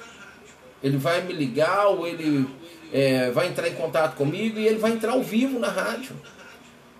Ele 0.81 0.97
vai 0.97 1.21
me 1.21 1.33
ligar 1.33 1.87
ou 1.87 2.07
ele 2.07 2.47
é, 2.91 3.31
vai 3.31 3.48
entrar 3.48 3.67
em 3.67 3.75
contato 3.75 4.15
comigo 4.15 4.60
e 4.60 4.67
ele 4.67 4.77
vai 4.77 4.91
entrar 4.91 5.13
ao 5.13 5.24
vivo 5.24 5.60
na 5.60 5.69
rádio. 5.69 6.15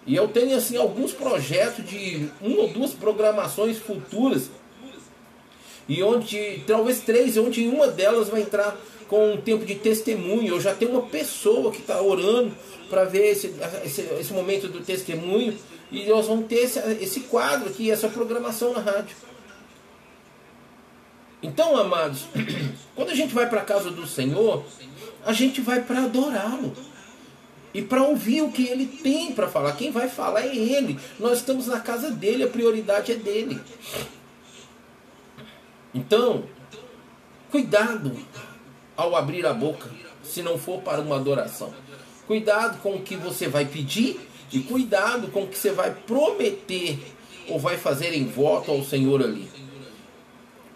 E 0.06 0.16
eu 0.16 0.28
tenho 0.28 0.56
assim 0.56 0.78
alguns 0.78 1.12
projetos 1.12 1.88
de 1.88 2.30
uma 2.42 2.62
ou 2.62 2.70
duas 2.70 2.92
programações 2.92 3.78
futuras. 3.78 4.50
E 5.88 6.02
onde, 6.02 6.64
talvez 6.66 7.02
três, 7.02 7.38
onde 7.38 7.68
uma 7.68 7.88
delas 7.88 8.30
vai 8.30 8.42
entrar 8.42 8.78
com 9.08 9.34
um 9.34 9.38
tempo 9.38 9.66
de 9.66 9.76
testemunho. 9.76 10.56
Eu 10.56 10.62
já 10.62 10.74
tenho 10.74 10.92
uma 10.92 11.02
pessoa 11.02 11.72
que 11.72 11.80
está 11.80 12.02
orando 12.02 12.56
para 12.90 13.04
ver 13.04 13.32
esse, 13.32 13.54
esse, 13.84 14.02
esse, 14.20 14.34
momento 14.34 14.68
do 14.70 14.80
testemunho. 14.80 15.54
E 15.92 16.06
nós 16.06 16.28
vamos 16.28 16.48
ter 16.48 16.60
esse, 16.60 16.80
esse 17.02 17.20
quadro 17.22 17.68
aqui, 17.70 17.92
essa 17.92 18.08
programação 18.08 18.74
na 18.74 18.80
rádio. 18.80 19.16
Então, 21.42 21.76
amados, 21.76 22.26
quando 22.96 23.10
a 23.10 23.16
gente 23.16 23.34
vai 23.34 23.50
para 23.50 23.62
a 23.62 23.66
casa 23.66 23.90
do 23.90 24.06
Senhor, 24.06 24.64
a 25.26 25.34
gente 25.34 25.62
vai 25.62 25.82
para 25.82 26.04
adorá-lo 26.04 26.74
e 27.74 27.82
para 27.82 28.04
ouvir 28.04 28.42
o 28.42 28.52
que 28.52 28.68
ele 28.68 28.86
tem 28.86 29.34
para 29.34 29.48
falar. 29.48 29.74
Quem 29.74 29.92
vai 29.92 30.08
falar 30.08 30.42
é 30.42 30.56
ele. 30.56 31.00
Nós 31.20 31.40
estamos 31.40 31.68
na 31.68 31.80
casa 31.80 32.12
dele, 32.12 32.44
a 32.44 32.48
prioridade 32.48 33.12
é 33.12 33.16
dele. 33.16 33.60
Então, 35.94 36.46
cuidado 37.50 38.16
ao 38.96 39.16
abrir 39.16 39.46
a 39.46 39.54
boca, 39.54 39.90
se 40.24 40.44
não 40.44 40.58
for 40.58 40.82
para 40.82 41.02
uma 41.02 41.16
adoração. 41.16 41.74
Cuidado 42.28 42.80
com 42.82 42.96
o 42.96 43.02
que 43.02 43.16
você 43.16 43.48
vai 43.48 43.66
pedir 43.66 44.20
e 44.52 44.60
cuidado 44.60 45.30
com 45.30 45.44
o 45.44 45.48
que 45.48 45.58
você 45.58 45.72
vai 45.72 45.92
prometer 45.92 47.00
ou 47.48 47.60
vai 47.60 47.78
fazer 47.78 48.14
em 48.14 48.26
voto 48.26 48.72
ao 48.72 48.84
Senhor 48.84 49.22
ali. 49.22 49.50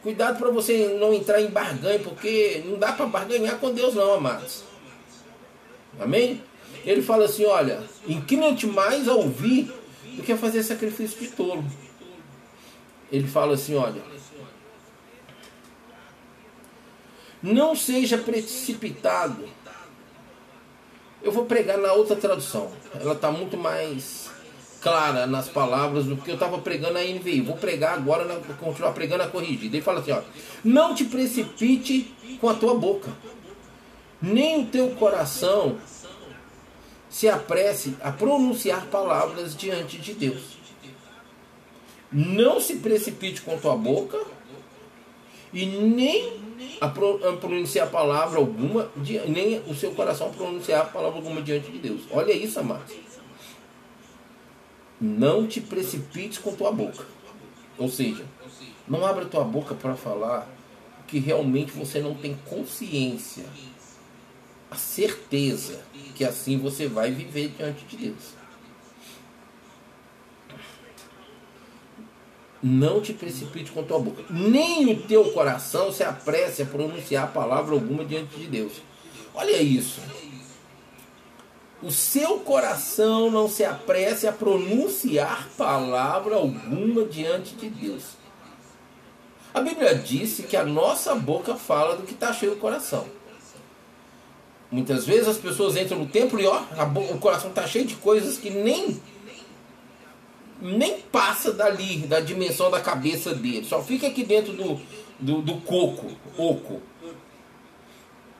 Cuidado 0.05 0.37
para 0.37 0.51
você 0.51 0.99
não 0.99 1.11
entrar 1.11 1.41
em 1.41 1.49
barganha, 1.49 1.97
porque 1.97 2.61
não 2.63 2.77
dá 2.77 2.93
para 2.93 3.07
barganhar 3.07 3.57
com 3.57 3.73
Deus 3.73 3.95
não, 3.95 4.13
amados. 4.13 4.63
Amém? 5.99 6.43
Ele 6.85 7.01
fala 7.01 7.25
assim, 7.25 7.43
olha, 7.43 7.81
inclina-te 8.07 8.67
mais 8.67 9.07
a 9.07 9.15
ouvir 9.15 9.63
do 10.15 10.21
que 10.21 10.31
a 10.31 10.37
fazer 10.37 10.61
sacrifício 10.61 11.19
de 11.19 11.29
tolo. 11.29 11.65
Ele 13.11 13.27
fala 13.27 13.55
assim, 13.55 13.73
olha, 13.73 14.03
não 17.41 17.75
seja 17.75 18.15
precipitado. 18.15 19.49
Eu 21.23 21.31
vou 21.31 21.45
pregar 21.45 21.79
na 21.79 21.93
outra 21.93 22.15
tradução. 22.15 22.71
Ela 22.93 23.13
está 23.13 23.31
muito 23.31 23.57
mais 23.57 24.24
clara 24.85 25.25
nas 25.25 25.49
palavras 25.49 26.05
do 26.05 26.15
que 26.15 26.29
eu 26.29 26.35
estava 26.35 26.59
pregando 26.59 26.93
na 26.93 26.99
NVI. 27.01 27.41
Vou 27.41 27.57
pregar 27.57 27.95
agora, 27.95 28.23
na, 28.23 28.35
continuar 28.53 28.91
pregando 28.91 29.23
a 29.23 29.27
corrigida. 29.27 29.75
Ele 29.75 29.83
fala 29.83 29.99
assim: 29.99 30.11
ó, 30.11 30.21
não 30.63 30.93
te 30.93 31.05
precipite 31.05 32.13
com 32.39 32.47
a 32.47 32.53
tua 32.53 32.75
boca, 32.75 33.09
nem 34.21 34.61
o 34.61 34.67
teu 34.67 34.91
coração 34.91 35.77
se 37.09 37.27
apresse 37.27 37.97
a 38.03 38.11
pronunciar 38.11 38.85
palavras 38.85 39.57
diante 39.57 39.97
de 39.97 40.13
Deus. 40.13 40.55
Não 42.11 42.61
se 42.61 42.75
precipite 42.75 43.41
com 43.41 43.55
a 43.55 43.57
tua 43.57 43.75
boca 43.75 44.19
e 45.51 45.65
nem 45.65 46.31
a 46.79 46.87
pronunciar 46.87 47.89
palavra 47.89 48.37
alguma, 48.37 48.91
nem 49.27 49.63
o 49.67 49.73
seu 49.73 49.91
coração 49.95 50.31
pronunciar 50.31 50.91
palavra 50.91 51.17
alguma 51.17 51.41
diante 51.41 51.71
de 51.71 51.79
Deus. 51.79 52.01
Olha 52.11 52.33
isso, 52.33 52.59
amados. 52.59 52.93
Não 54.99 55.45
te 55.47 55.59
precipites 55.59 56.37
com 56.37 56.55
tua 56.55 56.71
boca. 56.71 57.05
Ou 57.77 57.89
seja, 57.89 58.25
não 58.87 59.05
abra 59.05 59.25
tua 59.25 59.43
boca 59.43 59.75
para 59.75 59.95
falar 59.95 60.47
que 61.07 61.19
realmente 61.19 61.71
você 61.71 61.99
não 61.99 62.15
tem 62.15 62.35
consciência, 62.45 63.45
a 64.71 64.75
certeza 64.75 65.83
que 66.15 66.23
assim 66.23 66.57
você 66.57 66.87
vai 66.87 67.11
viver 67.11 67.49
diante 67.49 67.85
de 67.85 67.97
Deus. 67.97 68.35
Não 72.63 72.99
te 72.99 73.13
precipite 73.13 73.71
com 73.71 73.83
tua 73.83 73.99
boca, 73.99 74.23
nem 74.29 74.91
o 74.91 75.03
teu 75.03 75.31
coração 75.31 75.91
se 75.91 76.03
apresse 76.03 76.63
a 76.63 76.65
pronunciar 76.65 77.31
palavra 77.31 77.75
alguma 77.75 78.03
diante 78.03 78.37
de 78.37 78.47
Deus. 78.47 78.73
Olha 79.33 79.61
isso. 79.61 80.01
O 81.85 81.91
seu 81.91 82.39
coração 82.39 83.29
não 83.29 83.47
se 83.47 83.63
apresse 83.63 84.27
a 84.27 84.31
pronunciar 84.31 85.47
palavra 85.55 86.35
alguma 86.35 87.05
diante 87.05 87.53
de 87.53 87.69
Deus. 87.69 88.17
A 89.53 89.61
Bíblia 89.61 89.93
disse 89.93 90.43
que 90.43 90.57
a 90.57 90.65
nossa 90.65 91.13
boca 91.13 91.55
fala 91.55 91.95
do 91.95 92.01
que 92.01 92.13
está 92.13 92.33
cheio 92.33 92.55
do 92.55 92.57
coração. 92.57 93.05
Muitas 94.71 95.05
vezes 95.05 95.27
as 95.27 95.37
pessoas 95.37 95.77
entram 95.77 95.99
no 95.99 96.07
templo 96.07 96.39
e 96.41 96.47
ó, 96.47 96.59
o 97.13 97.19
coração 97.19 97.51
está 97.51 97.67
cheio 97.67 97.85
de 97.85 97.95
coisas 97.97 98.39
que 98.39 98.49
nem 98.49 98.99
nem 100.59 101.01
passa 101.01 101.53
dali, 101.53 101.99
da 102.07 102.19
dimensão 102.19 102.71
da 102.71 102.81
cabeça 102.81 103.35
dele. 103.35 103.63
Só 103.63 103.83
fica 103.83 104.07
aqui 104.07 104.23
dentro 104.23 104.53
do, 104.53 104.81
do, 105.19 105.39
do 105.43 105.61
coco, 105.61 106.09
oco. 106.35 106.81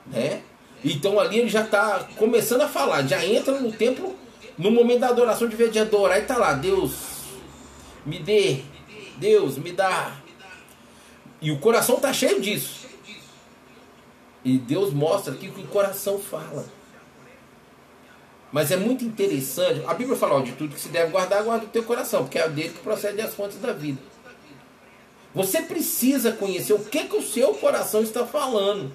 Né? 0.04 0.42
Então 0.84 1.18
ali 1.18 1.38
ele 1.38 1.48
já 1.48 1.62
está 1.62 2.06
começando 2.16 2.62
a 2.62 2.68
falar, 2.68 3.06
já 3.06 3.24
entra 3.24 3.60
no 3.60 3.72
templo, 3.72 4.14
no 4.56 4.70
momento 4.70 5.00
da 5.00 5.08
adoração, 5.08 5.48
de 5.48 5.68
de 5.68 5.78
adorar, 5.78 6.18
e 6.18 6.22
está 6.22 6.36
lá, 6.36 6.52
Deus, 6.52 6.92
me 8.04 8.18
dê, 8.18 8.60
Deus, 9.18 9.58
me 9.58 9.72
dá, 9.72 10.16
e 11.40 11.50
o 11.50 11.58
coração 11.58 11.96
está 11.96 12.12
cheio 12.12 12.40
disso. 12.40 12.86
E 14.44 14.58
Deus 14.58 14.92
mostra 14.92 15.34
aqui 15.34 15.50
que 15.50 15.60
o 15.60 15.66
coração 15.66 16.18
fala. 16.18 16.66
Mas 18.52 18.70
é 18.70 18.76
muito 18.76 19.04
interessante. 19.04 19.82
A 19.86 19.94
Bíblia 19.94 20.16
fala: 20.16 20.36
ó, 20.36 20.40
de 20.40 20.52
tudo 20.52 20.74
que 20.74 20.80
se 20.80 20.88
deve 20.88 21.10
guardar, 21.10 21.42
guarda 21.42 21.66
o 21.66 21.68
teu 21.68 21.82
coração, 21.82 22.22
porque 22.22 22.38
é 22.38 22.48
dele 22.48 22.70
que 22.70 22.78
procede 22.78 23.20
as 23.20 23.34
fontes 23.34 23.58
da 23.58 23.72
vida. 23.72 24.00
Você 25.34 25.60
precisa 25.62 26.32
conhecer 26.32 26.72
o 26.72 26.78
que, 26.78 27.04
que 27.04 27.16
o 27.16 27.22
seu 27.22 27.54
coração 27.54 28.02
está 28.02 28.24
falando. 28.24 28.90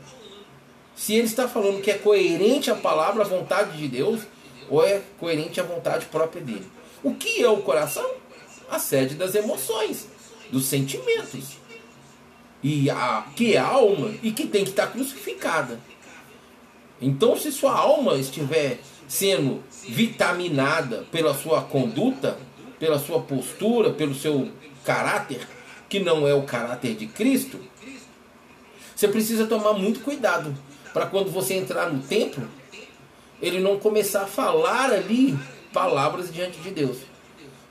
Se 0.95 1.13
ele 1.13 1.25
está 1.25 1.47
falando 1.47 1.81
que 1.81 1.91
é 1.91 1.97
coerente 1.97 2.69
à 2.69 2.75
palavra, 2.75 3.23
à 3.23 3.27
vontade 3.27 3.77
de 3.77 3.87
Deus, 3.87 4.21
ou 4.69 4.85
é 4.85 5.01
coerente 5.19 5.59
à 5.59 5.63
vontade 5.63 6.05
própria 6.05 6.41
dele. 6.41 6.65
O 7.03 7.15
que 7.15 7.43
é 7.43 7.49
o 7.49 7.57
coração? 7.57 8.09
A 8.69 8.79
sede 8.79 9.15
das 9.15 9.35
emoções, 9.35 10.07
dos 10.49 10.65
sentimentos 10.65 11.57
e 12.63 12.89
a, 12.89 13.25
que 13.35 13.55
é 13.55 13.57
a 13.57 13.67
alma 13.67 14.13
e 14.21 14.31
que 14.31 14.47
tem 14.47 14.63
que 14.63 14.69
estar 14.69 14.87
crucificada. 14.87 15.79
Então, 17.01 17.35
se 17.35 17.51
sua 17.51 17.73
alma 17.73 18.15
estiver 18.15 18.79
sendo 19.07 19.63
vitaminada 19.87 21.05
pela 21.11 21.33
sua 21.33 21.63
conduta, 21.63 22.37
pela 22.79 22.99
sua 22.99 23.19
postura, 23.19 23.91
pelo 23.91 24.13
seu 24.13 24.49
caráter, 24.85 25.47
que 25.89 25.99
não 25.99 26.27
é 26.27 26.33
o 26.33 26.43
caráter 26.43 26.95
de 26.95 27.07
Cristo, 27.07 27.59
você 28.95 29.07
precisa 29.07 29.47
tomar 29.47 29.73
muito 29.73 30.01
cuidado 30.01 30.55
para 30.93 31.05
quando 31.05 31.31
você 31.31 31.55
entrar 31.55 31.91
no 31.91 32.01
templo, 32.01 32.47
ele 33.41 33.59
não 33.59 33.79
começar 33.79 34.23
a 34.23 34.27
falar 34.27 34.91
ali 34.91 35.37
palavras 35.73 36.31
diante 36.31 36.59
de 36.59 36.71
Deus. 36.71 36.97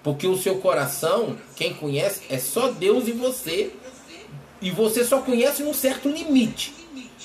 Porque 0.03 0.27
o 0.27 0.37
seu 0.37 0.59
coração, 0.59 1.37
quem 1.55 1.75
conhece, 1.75 2.23
é 2.29 2.39
só 2.39 2.71
Deus 2.71 3.07
e 3.07 3.13
você 3.13 3.73
e 4.61 4.71
você 4.71 5.05
só 5.05 5.21
conhece 5.21 5.63
num 5.63 5.75
certo 5.75 6.09
limite. 6.09 6.75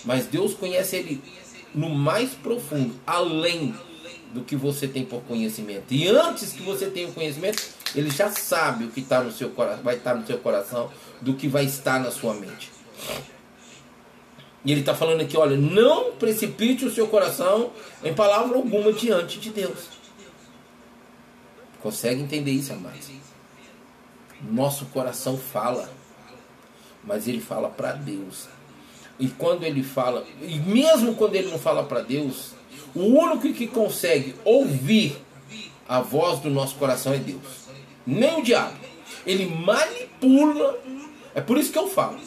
Mas 0.03 0.25
Deus 0.25 0.53
conhece 0.53 0.95
ele 0.95 1.21
no 1.73 1.89
mais 1.89 2.31
profundo, 2.31 2.95
além 3.05 3.75
do 4.33 4.41
que 4.41 4.55
você 4.55 4.87
tem 4.87 5.03
por 5.03 5.21
conhecimento. 5.21 5.93
E 5.93 6.07
antes 6.07 6.51
que 6.53 6.61
você 6.61 6.87
tenha 6.87 7.07
o 7.07 7.13
conhecimento, 7.13 7.63
ele 7.95 8.09
já 8.09 8.29
sabe 8.29 8.85
o 8.85 8.91
que 8.91 8.99
está 8.99 9.21
no 9.21 9.31
seu 9.31 9.49
coração, 9.49 9.83
vai 9.83 9.95
estar 9.95 10.13
no 10.13 10.25
seu 10.25 10.37
coração, 10.37 10.91
do 11.21 11.33
que 11.33 11.47
vai 11.47 11.65
estar 11.65 11.99
na 11.99 12.11
sua 12.11 12.33
mente. 12.33 12.71
E 14.65 14.71
ele 14.71 14.81
está 14.81 14.95
falando 14.95 15.21
aqui, 15.21 15.37
olha, 15.37 15.55
não 15.55 16.13
precipite 16.13 16.85
o 16.85 16.91
seu 16.91 17.07
coração 17.07 17.71
em 18.03 18.13
palavra 18.13 18.57
alguma 18.57 18.91
diante 18.91 19.39
de 19.39 19.51
Deus. 19.51 19.89
Consegue 21.81 22.21
entender 22.21 22.51
isso, 22.51 22.73
amados? 22.73 23.11
Nosso 24.41 24.85
coração 24.87 25.37
fala 25.37 25.89
mas 27.05 27.27
ele 27.27 27.39
fala 27.39 27.69
para 27.69 27.93
Deus. 27.93 28.47
E 29.19 29.27
quando 29.27 29.63
ele 29.63 29.83
fala, 29.83 30.25
e 30.41 30.59
mesmo 30.59 31.15
quando 31.15 31.35
ele 31.35 31.49
não 31.49 31.59
fala 31.59 31.83
para 31.83 32.01
Deus, 32.01 32.51
o 32.93 33.01
único 33.01 33.53
que 33.53 33.67
consegue 33.67 34.35
ouvir 34.43 35.17
a 35.87 36.01
voz 36.01 36.39
do 36.39 36.49
nosso 36.49 36.75
coração 36.75 37.13
é 37.13 37.17
Deus. 37.17 37.65
Nem 38.05 38.39
o 38.39 38.43
diabo. 38.43 38.77
Ele 39.25 39.45
manipula. 39.45 40.77
É 41.33 41.41
por 41.41 41.57
isso 41.57 41.71
que 41.71 41.77
eu 41.77 41.87
falo. 41.87 42.19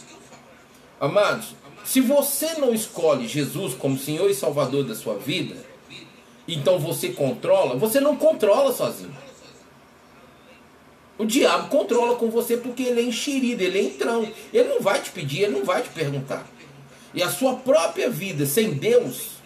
Amados, 1.01 1.55
se 1.89 2.03
você 2.03 2.53
não 2.59 2.75
escolhe 2.75 3.27
Jesus 3.27 3.73
como 3.73 3.99
Senhor 3.99 4.29
e 4.29 4.35
Salvador 4.35 4.85
da 4.85 4.95
sua 4.95 5.15
vida, 5.15 5.57
então 6.47 6.79
você 6.79 7.09
controla, 7.09 7.77
você 7.77 7.99
não 7.99 8.15
controla 8.15 8.75
sozinho. 8.75 9.17
O 11.17 11.25
diabo 11.25 11.69
controla 11.69 12.17
com 12.17 12.29
você 12.29 12.59
porque 12.59 12.83
ele 12.83 13.01
é 13.01 13.05
enxerido, 13.05 13.63
ele 13.63 13.79
é 13.79 13.83
entrão. 13.85 14.31
Ele 14.53 14.69
não 14.69 14.83
vai 14.83 15.01
te 15.01 15.11
pedir, 15.11 15.45
ele 15.45 15.57
não 15.57 15.65
vai 15.65 15.81
te 15.81 15.89
perguntar. 15.89 16.47
E 17.15 17.23
a 17.23 17.31
sua 17.31 17.57
própria 17.57 18.11
vida 18.11 18.45
sem 18.45 18.75
Deus, 18.75 19.39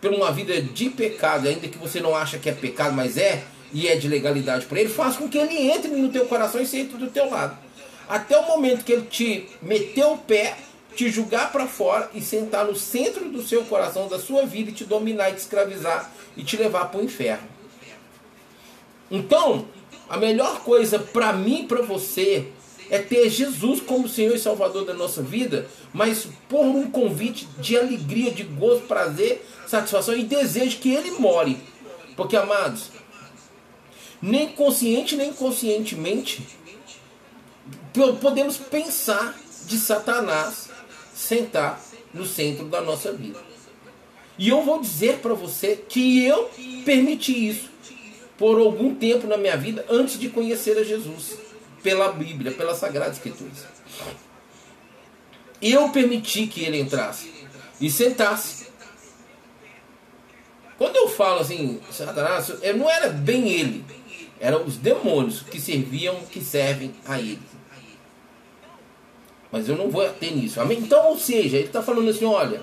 por 0.00 0.12
uma 0.12 0.32
vida 0.32 0.60
de 0.60 0.90
pecado, 0.90 1.46
ainda 1.46 1.68
que 1.68 1.78
você 1.78 2.00
não 2.00 2.16
acha 2.16 2.36
que 2.36 2.48
é 2.48 2.52
pecado, 2.52 2.96
mas 2.96 3.16
é, 3.16 3.44
e 3.72 3.86
é 3.86 3.94
de 3.94 4.08
legalidade 4.08 4.66
para 4.66 4.80
ele, 4.80 4.88
faz 4.88 5.16
com 5.16 5.28
que 5.28 5.38
ele 5.38 5.70
entre 5.70 5.92
no 5.92 6.08
teu 6.08 6.26
coração 6.26 6.60
e 6.60 6.64
entre 6.64 6.98
do 6.98 7.06
teu 7.06 7.30
lado. 7.30 7.56
Até 8.08 8.36
o 8.36 8.48
momento 8.48 8.84
que 8.84 8.92
ele 8.92 9.06
te 9.06 9.48
meteu 9.62 10.14
o 10.14 10.18
pé, 10.18 10.56
te 10.96 11.10
julgar 11.10 11.52
para 11.52 11.66
fora 11.66 12.10
e 12.14 12.22
sentar 12.22 12.64
no 12.64 12.74
centro 12.74 13.28
do 13.28 13.42
seu 13.42 13.64
coração, 13.66 14.08
da 14.08 14.18
sua 14.18 14.46
vida, 14.46 14.70
e 14.70 14.72
te 14.72 14.84
dominar, 14.84 15.30
e 15.30 15.34
te 15.34 15.40
escravizar 15.40 16.10
e 16.34 16.42
te 16.42 16.56
levar 16.56 16.86
para 16.86 17.00
o 17.00 17.04
inferno. 17.04 17.46
Então, 19.10 19.68
a 20.08 20.16
melhor 20.16 20.60
coisa 20.60 20.98
para 20.98 21.34
mim 21.34 21.62
e 21.62 21.66
para 21.66 21.82
você 21.82 22.48
é 22.88 22.98
ter 22.98 23.28
Jesus 23.28 23.80
como 23.80 24.08
Senhor 24.08 24.34
e 24.34 24.38
Salvador 24.38 24.86
da 24.86 24.94
nossa 24.94 25.20
vida, 25.20 25.68
mas 25.92 26.26
por 26.48 26.64
um 26.64 26.90
convite 26.90 27.46
de 27.58 27.76
alegria, 27.76 28.30
de 28.30 28.42
gozo, 28.42 28.82
prazer, 28.82 29.44
satisfação 29.66 30.16
e 30.16 30.24
desejo 30.24 30.78
que 30.78 30.94
Ele 30.94 31.10
more. 31.12 31.58
Porque, 32.16 32.36
amados, 32.36 32.90
nem 34.22 34.48
consciente 34.48 35.14
nem 35.14 35.28
inconscientemente 35.28 36.46
podemos 38.20 38.56
pensar 38.56 39.34
de 39.66 39.78
Satanás 39.78 40.65
sentar 41.16 41.82
no 42.12 42.26
centro 42.26 42.66
da 42.66 42.80
nossa 42.80 43.12
vida. 43.12 43.40
E 44.38 44.50
eu 44.50 44.62
vou 44.62 44.80
dizer 44.80 45.18
para 45.18 45.32
você 45.32 45.76
que 45.88 46.22
eu 46.22 46.50
permiti 46.84 47.48
isso 47.48 47.70
por 48.36 48.58
algum 48.58 48.94
tempo 48.94 49.26
na 49.26 49.38
minha 49.38 49.56
vida 49.56 49.84
antes 49.88 50.18
de 50.18 50.28
conhecer 50.28 50.76
a 50.76 50.84
Jesus, 50.84 51.38
pela 51.82 52.12
Bíblia, 52.12 52.52
pela 52.52 52.74
Sagrada 52.74 53.12
Escritura. 53.12 53.50
Eu 55.62 55.88
permiti 55.88 56.46
que 56.46 56.62
ele 56.62 56.78
entrasse 56.78 57.32
e 57.80 57.90
sentasse. 57.90 58.66
Quando 60.76 60.96
eu 60.96 61.08
falo 61.08 61.40
assim, 61.40 61.80
Satanás, 61.90 62.52
não 62.76 62.90
era 62.90 63.08
bem 63.08 63.48
ele, 63.48 63.82
eram 64.38 64.66
os 64.66 64.76
demônios 64.76 65.40
que 65.40 65.58
serviam, 65.58 66.20
que 66.26 66.42
servem 66.42 66.94
a 67.06 67.18
ele. 67.18 67.55
Mas 69.50 69.68
eu 69.68 69.76
não 69.76 69.88
vou 69.88 70.08
ter 70.10 70.34
nisso. 70.34 70.60
Amém? 70.60 70.78
Então, 70.78 71.10
ou 71.10 71.18
seja, 71.18 71.56
ele 71.56 71.66
está 71.66 71.82
falando 71.82 72.10
assim: 72.10 72.24
olha, 72.24 72.60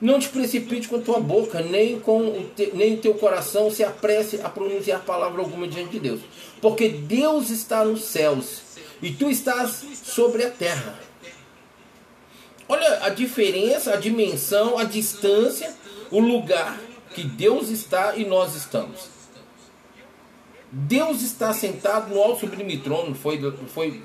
não 0.00 0.18
te 0.18 0.28
precipite 0.28 0.88
com 0.88 1.00
tua 1.00 1.20
boca, 1.20 1.60
nem 1.60 1.98
com 1.98 2.28
o 2.28 2.50
te, 2.54 2.70
nem 2.74 2.96
teu 2.96 3.14
coração 3.14 3.70
se 3.70 3.82
apresse 3.82 4.40
a 4.42 4.48
pronunciar 4.48 5.04
palavra 5.04 5.40
alguma 5.40 5.66
diante 5.66 5.92
de 5.92 6.00
Deus. 6.00 6.20
Porque 6.60 6.88
Deus 6.88 7.50
está 7.50 7.84
nos 7.84 8.04
céus 8.04 8.62
e 9.02 9.12
tu 9.12 9.30
estás 9.30 9.84
sobre 10.04 10.44
a 10.44 10.50
terra. 10.50 10.98
Olha 12.68 13.04
a 13.04 13.08
diferença, 13.08 13.94
a 13.94 13.96
dimensão, 13.96 14.76
a 14.76 14.84
distância, 14.84 15.72
o 16.10 16.18
lugar 16.20 16.78
que 17.14 17.22
Deus 17.22 17.70
está 17.70 18.16
e 18.16 18.24
nós 18.24 18.54
estamos. 18.54 19.08
Deus 20.70 21.22
está 21.22 21.54
sentado 21.54 22.12
no 22.12 22.20
alto 22.20 22.40
sublime 22.40 22.78
trono, 22.78 23.14
foi, 23.14 23.40
foi 23.68 24.02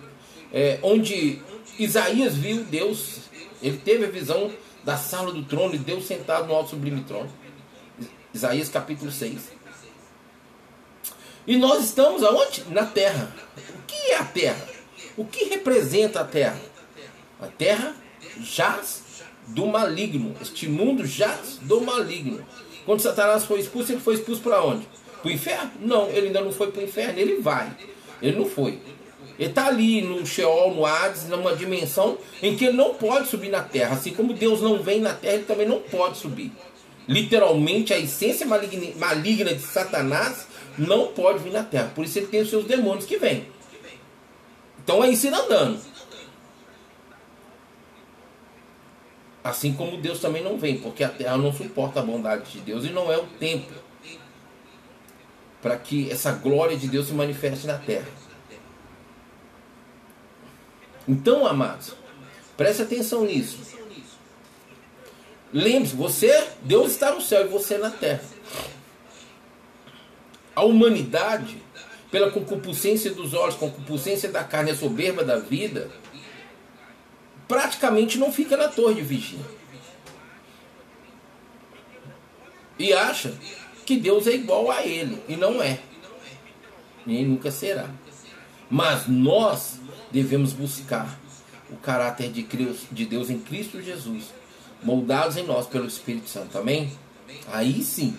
é, 0.54 0.80
onde 0.82 1.42
Isaías 1.80 2.36
viu 2.36 2.64
Deus, 2.64 3.22
ele 3.62 3.78
teve 3.78 4.06
a 4.06 4.10
visão 4.10 4.52
da 4.84 4.98
sala 4.98 5.32
do 5.32 5.44
trono 5.44 5.76
e 5.76 5.78
Deus 5.78 6.06
sentado 6.06 6.48
no 6.48 6.56
alto 6.56 6.72
sublime 6.72 7.04
trono. 7.04 7.32
Isaías 8.34 8.70
capítulo 8.70 9.12
6. 9.12 9.52
E 11.48 11.58
nós 11.58 11.84
estamos 11.84 12.24
aonde? 12.24 12.64
Na 12.70 12.86
terra. 12.86 13.34
O 13.58 13.82
que 13.86 14.12
é 14.12 14.18
a 14.18 14.24
terra? 14.24 14.68
O 15.18 15.26
que 15.26 15.46
representa 15.46 16.22
a 16.22 16.24
terra? 16.24 16.60
A 17.40 17.48
terra 17.48 17.96
jaz 18.40 19.04
do 19.48 19.66
maligno. 19.66 20.36
Este 20.42 20.68
mundo 20.68 21.06
jaz 21.06 21.58
do 21.62 21.82
maligno. 21.82 22.46
Quando 22.86 23.02
Satanás 23.02 23.46
foi 23.46 23.60
expulso, 23.60 23.92
ele 23.92 24.02
foi 24.02 24.16
expulso 24.16 24.42
para 24.42 24.64
onde? 24.64 24.88
Para 25.22 25.30
o 25.30 25.32
inferno? 25.32 25.72
Não, 25.82 26.10
ele 26.10 26.28
ainda 26.28 26.42
não 26.42 26.52
foi 26.52 26.72
para 26.72 26.82
o 26.82 26.86
inferno, 26.86 27.20
ele 27.20 27.42
vai. 27.42 27.76
Ele 28.22 28.38
não 28.38 28.46
foi. 28.46 28.80
Ele 29.42 29.50
está 29.50 29.66
ali 29.66 30.04
no 30.04 30.24
Sheol, 30.24 30.76
no 30.76 30.86
Hades, 30.86 31.28
numa 31.28 31.56
dimensão 31.56 32.16
em 32.44 32.56
que 32.56 32.66
ele 32.66 32.78
não 32.78 32.94
pode 32.94 33.28
subir 33.28 33.50
na 33.50 33.64
terra. 33.64 33.96
Assim 33.96 34.14
como 34.14 34.36
Deus 34.36 34.62
não 34.62 34.84
vem 34.84 35.02
na 35.02 35.16
terra, 35.16 35.34
ele 35.34 35.46
também 35.46 35.68
não 35.68 35.80
pode 35.80 36.20
subir. 36.20 36.52
Literalmente, 37.08 37.92
a 37.92 37.98
essência 37.98 38.46
maligna, 38.46 38.96
maligna 38.98 39.52
de 39.56 39.64
Satanás 39.64 40.46
não 40.78 41.08
pode 41.08 41.40
vir 41.40 41.52
na 41.52 41.64
terra. 41.64 41.92
Por 41.96 42.06
isso 42.06 42.20
ele 42.20 42.28
tem 42.28 42.42
os 42.42 42.52
seus 42.52 42.66
demônios 42.66 43.06
que 43.06 43.18
vêm. 43.18 43.48
Então 44.84 45.04
é 45.04 45.10
isso 45.10 45.28
andando. 45.30 45.82
Assim 49.44 49.74
como 49.74 49.98
Deus 49.98 50.20
também 50.20 50.44
não 50.44 50.60
vem, 50.60 50.78
porque 50.78 51.04
a 51.04 51.10
terra 51.10 51.36
não 51.36 51.52
suporta 51.52 52.00
a 52.00 52.04
bondade 52.04 52.52
de 52.52 52.60
Deus 52.60 52.86
e 52.86 52.90
não 52.90 53.12
é 53.12 53.18
o 53.18 53.26
tempo 53.40 53.74
para 55.64 55.78
que 55.78 56.12
essa 56.12 56.32
glória 56.32 56.78
de 56.78 56.88
Deus 56.88 57.08
se 57.08 57.14
manifeste 57.14 57.66
na 57.66 57.80
terra. 57.80 58.21
Então, 61.08 61.46
amados, 61.46 61.94
preste 62.56 62.84
atenção 62.84 63.26
nisso. 63.26 63.60
Lembre-se, 65.54 65.96
você, 65.96 66.48
Deus 66.62 66.92
está 66.92 67.14
no 67.14 67.22
céu 67.22 67.46
e 67.46 67.50
você 67.50 67.78
na 67.78 67.90
terra. 67.90 68.24
A 70.56 70.64
humanidade, 70.64 71.62
pela 72.10 72.32
concupiscência 72.32 73.12
dos 73.12 73.34
olhos, 73.34 73.56
concupiscência 73.56 74.30
da 74.30 74.44
carne, 74.44 74.72
a 74.72 74.76
soberba 74.76 75.24
da 75.24 75.38
vida, 75.38 75.90
praticamente 77.48 78.18
não 78.18 78.32
fica 78.32 78.56
na 78.56 78.70
torre 78.70 78.96
de 78.96 79.02
vigia. 79.02 79.40
E 82.80 82.94
acha 82.94 83.34
que 83.86 83.98
Deus 83.98 84.26
é 84.28 84.32
igual 84.32 84.72
a 84.72 84.86
ele. 84.86 85.22
E 85.28 85.36
não 85.36 85.62
é. 85.62 85.80
Nem 87.06 87.26
nunca 87.26 87.52
será. 87.52 87.90
Mas 88.70 89.08
nós 89.08 89.81
devemos 90.12 90.54
buscar 90.54 91.20
o 91.72 91.76
caráter 91.78 92.32
de 92.32 93.06
Deus 93.06 93.30
em 93.30 93.40
Cristo 93.40 93.82
Jesus, 93.82 94.26
moldados 94.84 95.38
em 95.38 95.44
nós 95.46 95.68
pelo 95.68 95.88
Espírito 95.88 96.30
Santo. 96.30 96.58
Amém? 96.58 96.92
Aí 97.48 97.84
sim. 97.84 98.18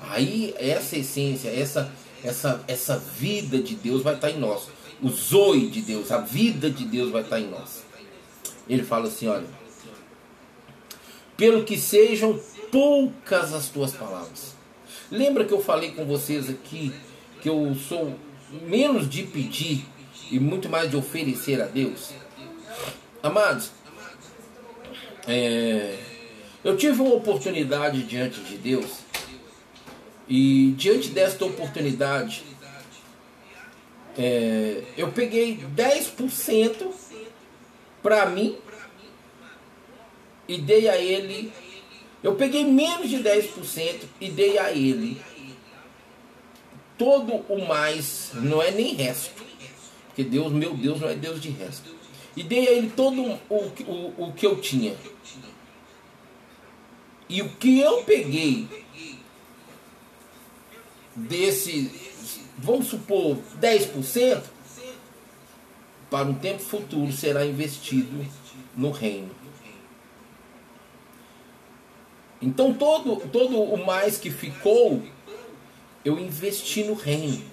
Aí 0.00 0.54
essa 0.58 0.96
essência, 0.96 1.48
essa 1.48 1.92
essa 2.22 2.64
essa 2.68 2.98
vida 2.98 3.58
de 3.58 3.74
Deus 3.74 4.02
vai 4.02 4.14
estar 4.14 4.30
em 4.30 4.38
nós. 4.38 4.68
O 5.02 5.08
zoe 5.08 5.68
de 5.68 5.80
Deus, 5.82 6.12
a 6.12 6.18
vida 6.18 6.70
de 6.70 6.84
Deus 6.84 7.10
vai 7.10 7.22
estar 7.22 7.40
em 7.40 7.48
nós. 7.48 7.82
Ele 8.68 8.84
fala 8.84 9.08
assim, 9.08 9.26
olha, 9.26 9.46
pelo 11.36 11.64
que 11.64 11.76
sejam 11.76 12.38
poucas 12.70 13.52
as 13.52 13.68
tuas 13.68 13.92
palavras. 13.92 14.54
Lembra 15.10 15.44
que 15.44 15.52
eu 15.52 15.60
falei 15.60 15.90
com 15.90 16.04
vocês 16.04 16.48
aqui 16.48 16.92
que 17.40 17.48
eu 17.48 17.74
sou 17.74 18.16
menos 18.66 19.08
de 19.08 19.24
pedir 19.24 19.84
e 20.32 20.40
muito 20.40 20.68
mais 20.68 20.90
de 20.90 20.96
oferecer 20.96 21.60
a 21.60 21.66
Deus? 21.66 22.10
Amados, 23.22 23.70
é, 25.28 25.98
eu 26.64 26.76
tive 26.76 27.02
uma 27.02 27.14
oportunidade 27.14 28.02
diante 28.02 28.40
de 28.40 28.56
Deus 28.56 29.00
e 30.26 30.72
diante 30.76 31.10
desta 31.10 31.44
oportunidade 31.44 32.42
é, 34.18 34.82
eu 34.96 35.12
peguei 35.12 35.58
10% 35.76 36.90
para 38.02 38.26
mim 38.26 38.56
e 40.48 40.58
dei 40.58 40.88
a 40.88 40.96
ele. 40.96 41.52
Eu 42.22 42.34
peguei 42.34 42.64
menos 42.64 43.08
de 43.08 43.18
10% 43.18 44.02
e 44.20 44.30
dei 44.30 44.58
a 44.58 44.72
ele 44.72 45.20
todo 46.96 47.44
o 47.48 47.66
mais, 47.66 48.30
não 48.34 48.62
é 48.62 48.70
nem 48.70 48.94
resto. 48.94 49.42
Porque 50.12 50.24
Deus, 50.24 50.52
meu 50.52 50.74
Deus, 50.74 51.00
não 51.00 51.08
é 51.08 51.14
Deus 51.14 51.40
de 51.40 51.48
resto. 51.48 51.88
E 52.36 52.42
dei 52.42 52.68
a 52.68 52.72
ele 52.72 52.92
todo 52.94 53.22
o, 53.22 53.54
o, 53.54 54.26
o 54.26 54.32
que 54.34 54.46
eu 54.46 54.60
tinha. 54.60 54.94
E 57.28 57.40
o 57.40 57.48
que 57.48 57.80
eu 57.80 58.04
peguei 58.04 58.68
desse, 61.16 61.90
vamos 62.58 62.88
supor, 62.88 63.38
10%, 63.58 64.42
para 66.10 66.28
um 66.28 66.34
tempo 66.34 66.62
futuro 66.62 67.10
será 67.10 67.46
investido 67.46 68.26
no 68.76 68.90
reino. 68.90 69.30
Então 72.40 72.74
todo, 72.74 73.16
todo 73.28 73.62
o 73.62 73.86
mais 73.86 74.18
que 74.18 74.30
ficou, 74.30 75.02
eu 76.04 76.18
investi 76.18 76.84
no 76.84 76.92
reino. 76.92 77.51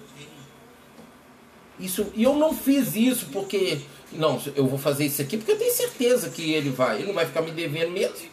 Isso, 1.80 2.12
e 2.14 2.22
eu 2.22 2.36
não 2.36 2.54
fiz 2.54 2.94
isso 2.94 3.26
porque, 3.32 3.80
não, 4.12 4.40
eu 4.54 4.66
vou 4.66 4.78
fazer 4.78 5.06
isso 5.06 5.22
aqui 5.22 5.38
porque 5.38 5.52
eu 5.52 5.58
tenho 5.58 5.72
certeza 5.72 6.28
que 6.28 6.52
ele 6.52 6.70
vai. 6.70 6.98
Ele 6.98 7.06
não 7.06 7.14
vai 7.14 7.26
ficar 7.26 7.40
me 7.40 7.50
devendo 7.50 7.90
mesmo. 7.90 8.28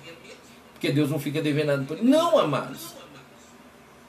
Porque 0.74 0.92
Deus 0.92 1.10
não 1.10 1.20
fica 1.20 1.42
devendo 1.42 1.68
nada. 1.68 1.98
Não, 2.02 2.38
amados. 2.38 2.94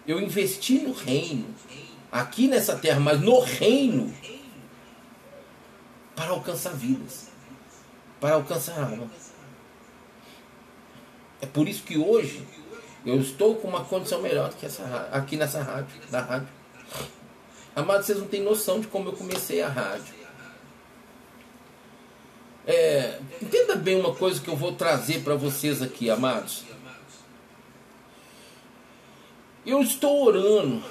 Eu 0.06 0.20
investi 0.20 0.80
no 0.80 0.92
reino. 0.92 1.46
Aqui 2.10 2.48
nessa 2.48 2.76
terra, 2.76 2.98
mas 2.98 3.20
no 3.20 3.40
reino 3.40 4.12
para 6.18 6.30
alcançar 6.30 6.70
vidas, 6.70 7.28
para 8.20 8.34
alcançar 8.34 8.82
alma. 8.82 9.08
É 11.40 11.46
por 11.46 11.68
isso 11.68 11.84
que 11.84 11.96
hoje 11.96 12.44
eu 13.06 13.20
estou 13.20 13.54
com 13.54 13.68
uma 13.68 13.84
condição 13.84 14.20
melhor 14.20 14.48
do 14.48 14.56
que 14.56 14.66
essa 14.66 15.08
aqui 15.12 15.36
nessa 15.36 15.62
rádio, 15.62 15.94
na 16.10 16.20
rádio. 16.20 16.48
Amados, 17.78 18.06
vocês 18.06 18.18
não 18.18 18.26
têm 18.26 18.42
noção 18.42 18.80
de 18.80 18.88
como 18.88 19.10
eu 19.10 19.12
comecei 19.12 19.62
a 19.62 19.68
rádio. 19.68 20.12
É, 22.66 23.20
entenda 23.40 23.76
bem 23.76 23.94
uma 23.94 24.12
coisa 24.16 24.40
que 24.40 24.48
eu 24.48 24.56
vou 24.56 24.72
trazer 24.72 25.22
para 25.22 25.36
vocês 25.36 25.80
aqui, 25.80 26.10
amados. 26.10 26.64
Eu 29.64 29.80
estou 29.80 30.26
orando, 30.26 30.82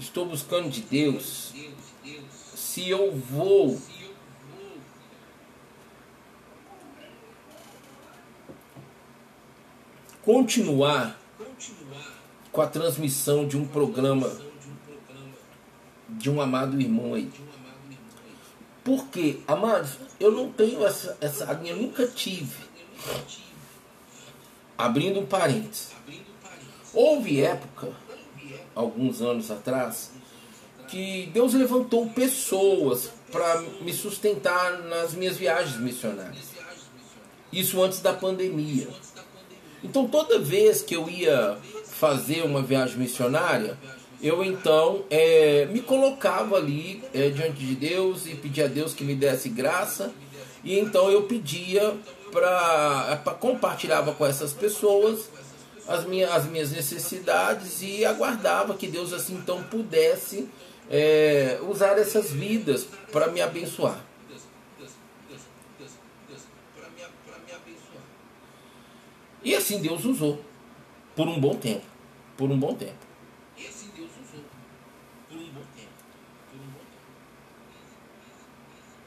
estou 0.00 0.26
buscando 0.26 0.68
de 0.68 0.80
Deus 0.80 1.54
se 2.56 2.90
eu 2.90 3.12
vou 3.14 3.80
continuar 10.24 11.16
com 12.50 12.60
a 12.60 12.66
transmissão 12.66 13.46
de 13.46 13.56
um 13.56 13.64
programa 13.64 14.45
de 16.08 16.30
um 16.30 16.40
amado 16.40 16.80
irmão 16.80 17.14
aí. 17.14 17.30
Porque, 18.84 19.40
amados, 19.48 19.98
eu 20.20 20.30
não 20.30 20.52
tenho 20.52 20.86
essa, 20.86 21.16
essa 21.20 21.52
linha, 21.54 21.74
nunca 21.74 22.06
tive. 22.06 22.56
Abrindo 24.78 25.20
um 25.20 25.26
parênteses. 25.26 25.90
Houve 26.94 27.42
época, 27.42 27.92
alguns 28.74 29.20
anos 29.20 29.50
atrás, 29.50 30.12
que 30.88 31.28
Deus 31.32 31.52
levantou 31.52 32.08
pessoas 32.10 33.10
para 33.32 33.60
me 33.80 33.92
sustentar 33.92 34.78
nas 34.84 35.14
minhas 35.14 35.36
viagens 35.36 35.78
missionárias. 35.78 36.46
Isso 37.52 37.82
antes 37.82 38.00
da 38.00 38.12
pandemia. 38.12 38.88
Então 39.82 40.06
toda 40.08 40.38
vez 40.38 40.82
que 40.82 40.94
eu 40.94 41.08
ia 41.08 41.58
fazer 41.84 42.42
uma 42.42 42.62
viagem 42.62 42.98
missionária, 42.98 43.76
eu 44.22 44.42
então 44.44 45.04
é, 45.10 45.66
me 45.66 45.80
colocava 45.80 46.56
ali 46.56 47.02
é, 47.12 47.28
diante 47.30 47.58
de 47.58 47.74
Deus 47.74 48.26
e 48.26 48.34
pedia 48.34 48.64
a 48.64 48.68
Deus 48.68 48.94
que 48.94 49.04
me 49.04 49.14
desse 49.14 49.48
graça. 49.48 50.12
E 50.64 50.78
então 50.78 51.10
eu 51.10 51.24
pedia 51.24 51.94
para 52.32 53.22
compartilhava 53.38 54.12
com 54.12 54.26
essas 54.26 54.52
pessoas 54.52 55.28
as 55.86 56.04
minhas, 56.04 56.30
as 56.32 56.46
minhas 56.46 56.72
necessidades 56.72 57.80
e 57.82 58.04
aguardava 58.04 58.74
que 58.74 58.88
Deus 58.88 59.12
assim 59.12 59.34
então 59.34 59.62
pudesse 59.64 60.48
é, 60.90 61.58
usar 61.68 61.98
essas 61.98 62.30
vidas 62.30 62.86
para 63.12 63.28
me 63.28 63.40
abençoar. 63.40 64.04
E 69.44 69.54
assim 69.54 69.80
Deus 69.80 70.04
usou. 70.04 70.40
Por 71.14 71.28
um 71.28 71.38
bom 71.38 71.54
tempo. 71.54 71.86
Por 72.36 72.50
um 72.50 72.58
bom 72.58 72.74
tempo. 72.74 73.05
E 73.56 73.66
assim 73.66 73.90
Deus 73.96 74.10
usou. 74.10 74.44
Por 75.28 75.38
um 75.38 75.48
bom 75.50 75.62
tempo. 75.74 75.88
Por 76.50 76.60
um 76.60 76.64
bom 76.64 76.78
tempo. 76.78 77.04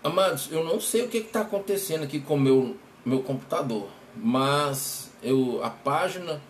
Amados, 0.03 0.51
eu 0.51 0.63
não 0.63 0.79
sei 0.79 1.03
o 1.03 1.09
que 1.09 1.17
está 1.17 1.41
acontecendo 1.41 2.03
aqui 2.03 2.19
com 2.19 2.35
o 2.35 2.39
meu, 2.39 2.77
meu 3.05 3.21
computador. 3.21 3.89
Mas 4.15 5.11
eu, 5.21 5.63
a 5.63 5.69
página 5.69 6.41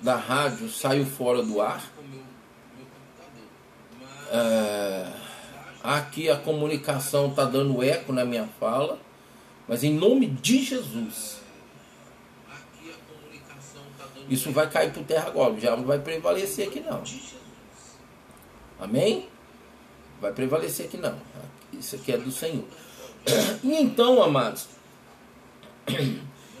da 0.00 0.16
rádio 0.16 0.68
saiu 0.68 1.06
fora 1.06 1.42
do 1.42 1.60
ar. 1.60 1.90
É, 4.30 5.12
aqui 5.82 6.28
a 6.28 6.36
comunicação 6.36 7.28
está 7.28 7.44
dando 7.44 7.82
eco 7.82 8.12
na 8.12 8.24
minha 8.24 8.48
fala. 8.58 8.98
Mas 9.68 9.82
em 9.82 9.94
nome 9.94 10.26
de 10.26 10.62
Jesus 10.62 11.44
isso 14.28 14.50
vai 14.50 14.68
cair 14.68 14.92
por 14.92 15.04
terra 15.04 15.28
agora. 15.28 15.52
O 15.52 15.56
diabo 15.56 15.78
não 15.78 15.86
vai 15.86 15.98
prevalecer 15.98 16.68
aqui 16.68 16.80
não. 16.80 17.02
Amém? 18.84 19.26
Vai 20.20 20.30
prevalecer 20.30 20.84
aqui 20.84 20.98
não. 20.98 21.18
Isso 21.72 21.96
aqui 21.96 22.12
é 22.12 22.18
do 22.18 22.30
Senhor. 22.30 22.64
E 23.62 23.72
então, 23.72 24.22
amados, 24.22 24.66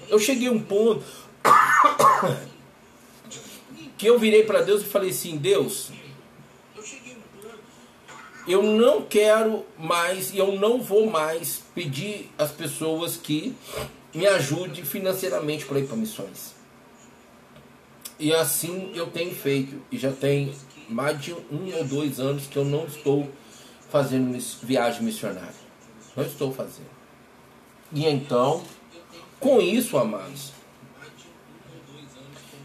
eu 0.08 0.18
cheguei 0.18 0.48
a 0.48 0.52
um 0.52 0.58
ponto 0.58 1.04
que 3.98 4.06
eu 4.06 4.18
virei 4.18 4.42
para 4.44 4.62
Deus 4.62 4.80
e 4.80 4.86
falei 4.86 5.10
assim: 5.10 5.36
Deus, 5.36 5.90
eu 8.48 8.62
não 8.62 9.02
quero 9.02 9.66
mais 9.78 10.32
e 10.32 10.38
eu 10.38 10.58
não 10.58 10.80
vou 10.80 11.10
mais 11.10 11.60
pedir 11.74 12.30
às 12.38 12.50
pessoas 12.50 13.18
que 13.18 13.54
me 14.14 14.26
ajudem 14.26 14.82
financeiramente 14.82 15.66
para 15.66 15.78
ir 15.78 15.86
para 15.86 15.96
missões. 15.96 16.54
E 18.18 18.32
assim 18.32 18.92
eu 18.94 19.08
tenho 19.08 19.34
feito, 19.34 19.78
e 19.92 19.98
já 19.98 20.10
tem 20.10 20.54
mais 20.88 21.20
de 21.20 21.32
um 21.32 21.76
ou 21.76 21.84
dois 21.84 22.20
anos 22.20 22.46
que 22.46 22.56
eu 22.56 22.64
não 22.64 22.86
estou 22.86 23.28
fazendo 23.90 24.36
viagem 24.62 25.02
missionária. 25.02 25.54
Não 26.16 26.24
estou 26.24 26.52
fazendo. 26.52 26.90
E 27.92 28.06
então, 28.06 28.62
com 29.38 29.60
isso, 29.60 29.96
amados, 29.96 30.52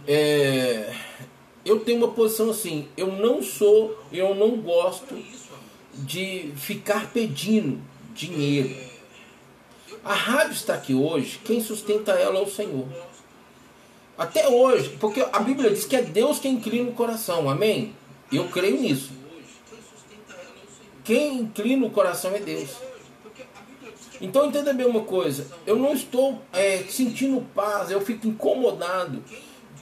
é, 0.07 0.95
eu 1.65 1.79
tenho 1.81 1.99
uma 1.99 2.11
posição 2.11 2.49
assim, 2.49 2.87
eu 2.97 3.11
não 3.11 3.43
sou, 3.43 3.97
eu 4.11 4.33
não 4.33 4.57
gosto 4.57 5.15
de 5.93 6.51
ficar 6.55 7.11
pedindo 7.11 7.79
dinheiro. 8.15 8.75
A 10.03 10.13
rádio 10.13 10.53
está 10.53 10.73
aqui 10.73 10.93
hoje, 10.93 11.39
quem 11.43 11.61
sustenta 11.61 12.13
ela 12.13 12.39
é 12.39 12.41
o 12.41 12.49
Senhor. 12.49 12.87
Até 14.17 14.47
hoje, 14.49 14.97
porque 14.99 15.25
a 15.31 15.39
Bíblia 15.39 15.69
diz 15.69 15.85
que 15.85 15.95
é 15.95 16.01
Deus 16.01 16.39
quem 16.39 16.55
inclina 16.55 16.89
o 16.89 16.93
coração, 16.93 17.49
amém? 17.49 17.93
Eu 18.31 18.47
creio 18.49 18.79
nisso. 18.81 19.11
Quem 21.03 21.39
inclina 21.39 21.85
o 21.85 21.89
coração 21.89 22.35
é 22.35 22.39
Deus. 22.39 22.69
Então 24.21 24.47
entenda 24.47 24.73
bem 24.73 24.85
uma 24.85 25.01
coisa, 25.01 25.47
eu 25.65 25.77
não 25.77 25.93
estou 25.93 26.41
é, 26.51 26.79
sentindo 26.89 27.41
paz, 27.55 27.89
eu 27.89 28.01
fico 28.01 28.27
incomodado, 28.27 29.23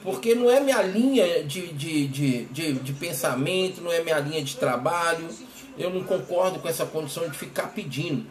porque 0.02 0.32
não 0.34 0.48
é 0.48 0.60
minha 0.60 0.80
linha 0.80 1.42
de, 1.42 1.72
de, 1.72 2.06
de, 2.06 2.44
de, 2.44 2.72
de 2.74 2.92
pensamento, 2.92 3.80
não 3.80 3.90
é 3.90 4.00
minha 4.00 4.18
linha 4.20 4.42
de 4.42 4.56
trabalho, 4.56 5.28
eu 5.76 5.90
não 5.90 6.04
concordo 6.04 6.60
com 6.60 6.68
essa 6.68 6.86
condição 6.86 7.28
de 7.28 7.36
ficar 7.36 7.68
pedindo. 7.74 8.26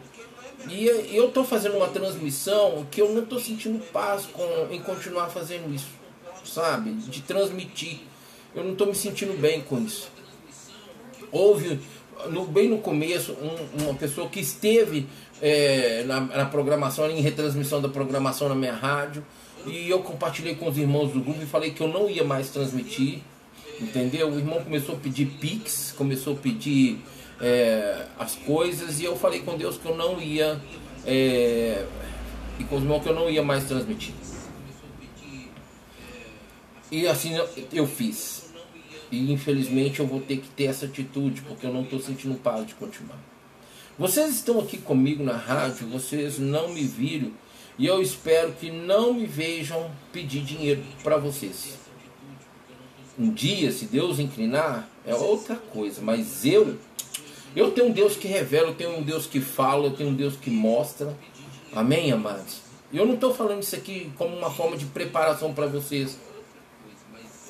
E 0.68 0.86
eu 0.86 1.28
estou 1.28 1.44
fazendo 1.44 1.76
uma 1.76 1.88
transmissão 1.88 2.86
que 2.90 3.00
eu 3.00 3.12
não 3.12 3.22
estou 3.22 3.38
sentindo 3.38 3.78
paz 3.92 4.26
com, 4.26 4.68
em 4.70 4.80
continuar 4.80 5.28
fazendo 5.28 5.72
isso, 5.72 5.88
sabe? 6.44 6.92
De 6.92 7.20
transmitir. 7.22 8.00
Eu 8.58 8.64
não 8.64 8.72
estou 8.72 8.88
me 8.88 8.94
sentindo 8.94 9.40
bem 9.40 9.60
com 9.60 9.78
isso. 9.78 10.10
Houve, 11.30 11.78
no, 12.28 12.44
bem 12.44 12.68
no 12.68 12.78
começo, 12.78 13.32
um, 13.34 13.84
uma 13.84 13.94
pessoa 13.94 14.28
que 14.28 14.40
esteve 14.40 15.06
é, 15.40 16.02
na, 16.04 16.20
na, 16.22 16.44
programação, 16.46 17.08
em 17.08 17.20
retransmissão 17.20 17.80
da 17.80 17.88
programação 17.88 18.48
na 18.48 18.56
minha 18.56 18.74
rádio, 18.74 19.24
e 19.64 19.88
eu 19.88 20.00
compartilhei 20.00 20.56
com 20.56 20.68
os 20.68 20.76
irmãos 20.76 21.12
do 21.12 21.20
grupo 21.20 21.40
e 21.40 21.46
falei 21.46 21.70
que 21.70 21.80
eu 21.80 21.86
não 21.86 22.10
ia 22.10 22.24
mais 22.24 22.50
transmitir, 22.50 23.20
entendeu? 23.80 24.28
O 24.28 24.36
irmão 24.36 24.60
começou 24.60 24.96
a 24.96 24.98
pedir 24.98 25.26
pix, 25.40 25.94
começou 25.96 26.32
a 26.32 26.36
pedir 26.36 26.98
é, 27.40 28.06
as 28.18 28.34
coisas 28.34 28.98
e 28.98 29.04
eu 29.04 29.14
falei 29.14 29.38
com 29.42 29.56
Deus 29.56 29.76
que 29.76 29.86
eu 29.86 29.96
não 29.96 30.20
ia 30.20 30.60
é, 31.06 31.86
e 32.58 32.64
com 32.64 32.74
os 32.74 32.82
irmãos 32.82 33.04
que 33.04 33.08
eu 33.08 33.14
não 33.14 33.30
ia 33.30 33.42
mais 33.44 33.62
transmitir. 33.66 34.12
E 36.90 37.06
assim 37.06 37.34
eu 37.72 37.86
fiz. 37.86 38.37
E 39.10 39.32
infelizmente 39.32 40.00
eu 40.00 40.06
vou 40.06 40.20
ter 40.20 40.38
que 40.38 40.48
ter 40.48 40.64
essa 40.64 40.86
atitude 40.86 41.42
porque 41.42 41.66
eu 41.66 41.72
não 41.72 41.82
estou 41.82 42.00
sentindo 42.00 42.34
paz 42.36 42.66
de 42.66 42.74
continuar. 42.74 43.18
Vocês 43.98 44.34
estão 44.34 44.60
aqui 44.60 44.78
comigo 44.78 45.24
na 45.24 45.36
rádio, 45.36 45.88
vocês 45.88 46.38
não 46.38 46.68
me 46.68 46.82
viram 46.82 47.32
e 47.78 47.86
eu 47.86 48.02
espero 48.02 48.52
que 48.52 48.70
não 48.70 49.14
me 49.14 49.26
vejam 49.26 49.90
pedir 50.12 50.42
dinheiro 50.42 50.82
para 51.02 51.16
vocês. 51.16 51.78
Um 53.18 53.30
dia, 53.32 53.72
se 53.72 53.86
Deus 53.86 54.18
inclinar, 54.18 54.88
é 55.04 55.14
outra 55.14 55.56
coisa, 55.56 56.00
mas 56.00 56.44
eu 56.44 56.78
eu 57.56 57.70
tenho 57.72 57.88
um 57.88 57.92
Deus 57.92 58.14
que 58.14 58.28
revela, 58.28 58.68
eu 58.68 58.74
tenho 58.74 58.98
um 58.98 59.02
Deus 59.02 59.26
que 59.26 59.40
fala, 59.40 59.86
eu 59.86 59.92
tenho 59.92 60.10
um 60.10 60.14
Deus 60.14 60.36
que 60.36 60.50
mostra. 60.50 61.16
Amém, 61.74 62.12
amados? 62.12 62.60
Eu 62.92 63.04
não 63.04 63.14
estou 63.14 63.34
falando 63.34 63.62
isso 63.62 63.74
aqui 63.74 64.12
como 64.16 64.36
uma 64.36 64.50
forma 64.50 64.76
de 64.76 64.84
preparação 64.86 65.52
para 65.52 65.66
vocês. 65.66 66.18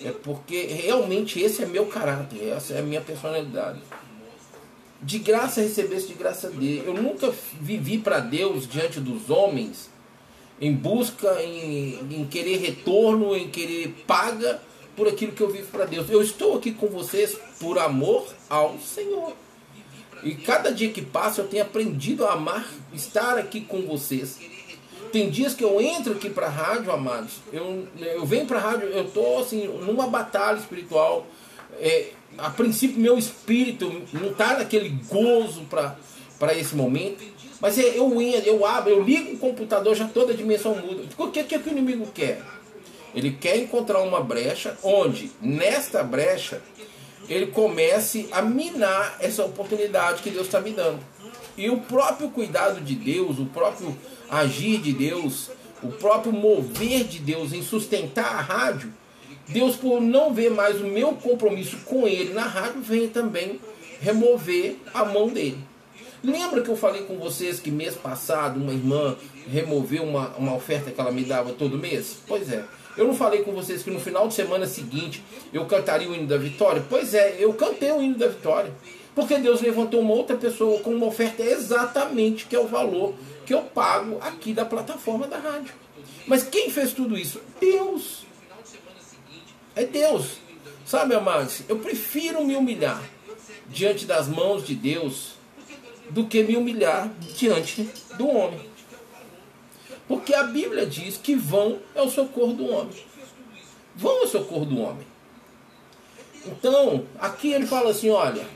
É 0.04 0.12
porque 0.12 0.66
realmente 0.66 1.40
esse 1.40 1.62
é 1.62 1.66
meu 1.66 1.86
caráter, 1.86 2.48
essa 2.48 2.74
é 2.74 2.78
a 2.78 2.82
minha 2.82 3.00
personalidade. 3.00 3.80
De 5.00 5.18
graça 5.18 5.60
recebesse, 5.60 6.08
de 6.08 6.14
graça 6.14 6.50
dele. 6.50 6.82
Eu 6.86 6.94
nunca 6.94 7.32
vivi 7.60 7.98
para 7.98 8.18
Deus 8.18 8.68
diante 8.68 9.00
dos 9.00 9.30
homens 9.30 9.90
em 10.60 10.74
busca, 10.74 11.40
em, 11.42 11.98
em 12.10 12.26
querer 12.26 12.58
retorno, 12.58 13.36
em 13.36 13.48
querer 13.48 14.04
paga 14.06 14.60
por 14.96 15.06
aquilo 15.06 15.32
que 15.32 15.40
eu 15.40 15.50
vivo 15.50 15.68
para 15.70 15.84
Deus. 15.84 16.10
Eu 16.10 16.20
estou 16.20 16.56
aqui 16.56 16.72
com 16.72 16.88
vocês 16.88 17.38
por 17.60 17.78
amor 17.78 18.26
ao 18.50 18.78
Senhor. 18.80 19.34
E 20.24 20.34
cada 20.34 20.72
dia 20.72 20.90
que 20.90 21.00
passa 21.00 21.42
eu 21.42 21.46
tenho 21.46 21.62
aprendido 21.62 22.26
a 22.26 22.32
amar 22.32 22.68
estar 22.92 23.38
aqui 23.38 23.60
com 23.60 23.82
vocês. 23.82 24.38
Tem 25.12 25.30
dias 25.30 25.54
que 25.54 25.64
eu 25.64 25.80
entro 25.80 26.12
aqui 26.12 26.28
para 26.30 26.46
a 26.46 26.50
rádio, 26.50 26.92
amados. 26.92 27.34
Eu, 27.52 27.86
eu 27.98 28.24
venho 28.26 28.46
para 28.46 28.58
a 28.58 28.60
rádio, 28.60 28.88
eu 28.88 29.04
estou 29.04 29.40
assim, 29.40 29.66
numa 29.66 30.06
batalha 30.06 30.58
espiritual. 30.58 31.26
É, 31.80 32.10
a 32.36 32.50
princípio, 32.50 33.00
meu 33.00 33.16
espírito 33.18 34.02
não 34.12 34.30
está 34.30 34.58
naquele 34.58 34.90
gozo 35.08 35.62
para 36.38 36.54
esse 36.54 36.74
momento. 36.74 37.24
Mas 37.60 37.78
é, 37.78 37.98
eu, 37.98 38.20
eu 38.20 38.64
abro, 38.64 38.90
eu 38.90 39.02
ligo 39.02 39.34
o 39.34 39.38
computador, 39.38 39.94
já 39.94 40.06
toda 40.06 40.32
a 40.32 40.36
dimensão 40.36 40.74
muda. 40.76 41.02
O 41.16 41.30
que, 41.30 41.42
que, 41.42 41.58
que 41.58 41.68
o 41.68 41.72
inimigo 41.72 42.06
quer? 42.14 42.40
Ele 43.14 43.32
quer 43.32 43.56
encontrar 43.56 44.00
uma 44.00 44.20
brecha 44.20 44.76
onde, 44.82 45.32
nesta 45.40 46.02
brecha, 46.02 46.62
ele 47.28 47.46
comece 47.46 48.28
a 48.30 48.40
minar 48.42 49.16
essa 49.20 49.44
oportunidade 49.44 50.22
que 50.22 50.30
Deus 50.30 50.46
está 50.46 50.60
me 50.60 50.70
dando. 50.70 51.00
E 51.58 51.68
o 51.68 51.80
próprio 51.80 52.30
cuidado 52.30 52.80
de 52.80 52.94
Deus, 52.94 53.40
o 53.40 53.46
próprio 53.46 53.94
agir 54.30 54.80
de 54.80 54.92
Deus, 54.92 55.50
o 55.82 55.88
próprio 55.88 56.32
mover 56.32 57.02
de 57.02 57.18
Deus 57.18 57.52
em 57.52 57.62
sustentar 57.62 58.36
a 58.36 58.40
rádio, 58.40 58.94
Deus, 59.48 59.74
por 59.74 60.00
não 60.00 60.32
ver 60.32 60.50
mais 60.50 60.80
o 60.80 60.84
meu 60.84 61.14
compromisso 61.14 61.78
com 61.78 62.06
Ele 62.06 62.32
na 62.32 62.44
rádio, 62.44 62.80
vem 62.80 63.08
também 63.08 63.58
remover 64.00 64.76
a 64.94 65.04
mão 65.04 65.28
dele. 65.28 65.58
Lembra 66.22 66.62
que 66.62 66.68
eu 66.68 66.76
falei 66.76 67.02
com 67.02 67.16
vocês 67.16 67.58
que 67.58 67.70
mês 67.70 67.94
passado 67.94 68.60
uma 68.60 68.72
irmã 68.72 69.16
removeu 69.50 70.04
uma, 70.04 70.28
uma 70.36 70.54
oferta 70.54 70.90
que 70.90 71.00
ela 71.00 71.10
me 71.10 71.24
dava 71.24 71.52
todo 71.52 71.78
mês? 71.78 72.18
Pois 72.26 72.52
é. 72.52 72.64
Eu 72.96 73.06
não 73.06 73.14
falei 73.14 73.42
com 73.42 73.52
vocês 73.52 73.82
que 73.82 73.90
no 73.90 74.00
final 74.00 74.28
de 74.28 74.34
semana 74.34 74.66
seguinte 74.66 75.24
eu 75.52 75.64
cantaria 75.66 76.08
o 76.08 76.14
hino 76.14 76.26
da 76.26 76.36
vitória? 76.36 76.84
Pois 76.88 77.14
é, 77.14 77.36
eu 77.38 77.52
cantei 77.54 77.90
o 77.92 78.02
hino 78.02 78.16
da 78.16 78.28
vitória. 78.28 78.72
Porque 79.18 79.36
Deus 79.36 79.60
levantou 79.60 80.00
uma 80.00 80.14
outra 80.14 80.36
pessoa 80.36 80.78
com 80.78 80.94
uma 80.94 81.06
oferta 81.06 81.42
exatamente 81.42 82.46
que 82.46 82.54
é 82.54 82.60
o 82.60 82.68
valor 82.68 83.16
que 83.44 83.52
eu 83.52 83.62
pago 83.62 84.16
aqui 84.20 84.54
da 84.54 84.64
plataforma 84.64 85.26
da 85.26 85.36
rádio. 85.36 85.74
Mas 86.24 86.44
quem 86.44 86.70
fez 86.70 86.92
tudo 86.92 87.18
isso? 87.18 87.42
Deus. 87.60 88.24
É 89.74 89.84
Deus. 89.84 90.36
Sabe, 90.86 91.16
amados, 91.16 91.62
eu 91.68 91.80
prefiro 91.80 92.44
me 92.44 92.54
humilhar 92.54 93.02
diante 93.66 94.06
das 94.06 94.28
mãos 94.28 94.64
de 94.64 94.76
Deus 94.76 95.32
do 96.10 96.26
que 96.26 96.44
me 96.44 96.56
humilhar 96.56 97.10
diante 97.36 97.90
do 98.16 98.28
homem. 98.28 98.70
Porque 100.06 100.32
a 100.32 100.44
Bíblia 100.44 100.86
diz 100.86 101.16
que 101.16 101.34
vão 101.34 101.80
é 101.92 102.00
o 102.00 102.08
socorro 102.08 102.52
do 102.52 102.68
homem. 102.68 102.94
Vão 103.96 104.20
é 104.20 104.24
o 104.26 104.28
socorro 104.28 104.64
do 104.64 104.78
homem. 104.80 105.04
Então, 106.46 107.04
aqui 107.18 107.52
ele 107.52 107.66
fala 107.66 107.90
assim: 107.90 108.10
olha. 108.10 108.46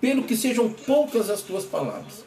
Pelo 0.00 0.24
que 0.24 0.36
sejam 0.36 0.72
poucas 0.72 1.28
as 1.28 1.42
tuas 1.42 1.64
palavras. 1.64 2.24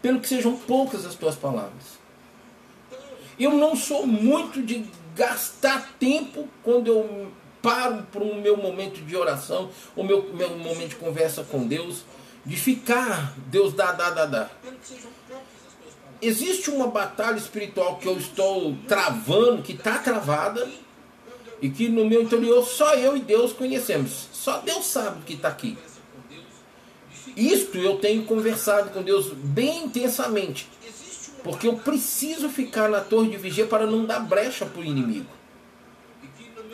Pelo 0.00 0.20
que 0.20 0.28
sejam 0.28 0.56
poucas 0.56 1.04
as 1.04 1.14
tuas 1.14 1.34
palavras. 1.34 1.98
Eu 3.38 3.52
não 3.52 3.76
sou 3.76 4.06
muito 4.06 4.62
de 4.62 4.86
gastar 5.14 5.94
tempo 5.98 6.48
quando 6.62 6.88
eu 6.88 7.30
paro 7.60 8.06
para 8.12 8.22
o 8.22 8.40
meu 8.40 8.56
momento 8.56 9.04
de 9.04 9.16
oração, 9.16 9.70
o 9.96 10.04
meu, 10.04 10.32
meu 10.34 10.50
momento 10.50 10.90
de 10.90 10.96
conversa 10.96 11.42
com 11.42 11.66
Deus, 11.66 12.04
de 12.44 12.56
ficar, 12.56 13.34
Deus 13.48 13.72
dá, 13.74 13.92
dá, 13.92 14.10
dá, 14.10 14.26
dá. 14.26 14.50
Existe 16.22 16.70
uma 16.70 16.86
batalha 16.86 17.36
espiritual 17.36 17.96
que 17.96 18.06
eu 18.06 18.16
estou 18.16 18.76
travando, 18.86 19.62
que 19.62 19.72
está 19.72 19.98
travada, 19.98 20.66
e 21.60 21.70
que 21.70 21.88
no 21.88 22.04
meu 22.04 22.22
interior 22.22 22.64
só 22.66 22.94
eu 22.94 23.16
e 23.16 23.20
Deus 23.20 23.52
conhecemos. 23.52 24.28
Só 24.32 24.58
Deus 24.58 24.86
sabe 24.86 25.22
que 25.24 25.34
está 25.34 25.48
aqui. 25.48 25.76
Isto 27.36 27.78
eu 27.78 27.98
tenho 27.98 28.24
conversado 28.24 28.90
com 28.90 29.02
Deus 29.02 29.32
bem 29.32 29.84
intensamente. 29.84 30.68
Porque 31.42 31.68
eu 31.68 31.76
preciso 31.76 32.48
ficar 32.48 32.88
na 32.88 33.00
torre 33.00 33.30
de 33.30 33.36
vigia 33.36 33.66
para 33.66 33.86
não 33.86 34.04
dar 34.04 34.20
brecha 34.20 34.66
para 34.66 34.80
o 34.80 34.84
inimigo. 34.84 35.30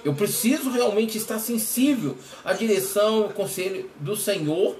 Eu 0.04 0.14
preciso 0.14 0.70
realmente 0.70 1.16
estar 1.16 1.38
sensível 1.38 2.16
à 2.44 2.52
direção, 2.52 3.24
ao 3.24 3.28
conselho 3.30 3.88
do 4.00 4.16
Senhor, 4.16 4.76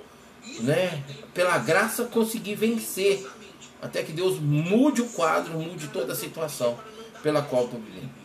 né? 0.61 1.03
Pela 1.33 1.59
graça 1.59 2.05
conseguir 2.05 2.57
vencer, 2.57 3.25
até 3.81 4.03
que 4.03 4.12
Deus 4.12 4.41
mude 4.41 5.03
o 5.03 5.09
quadro, 5.11 5.59
mude 5.59 5.88
toda 5.88 6.12
a 6.12 6.17
situação 6.17 6.79
pela 7.23 7.43
qual 7.43 7.65
estou 7.65 7.81
vivendo. 7.81 8.22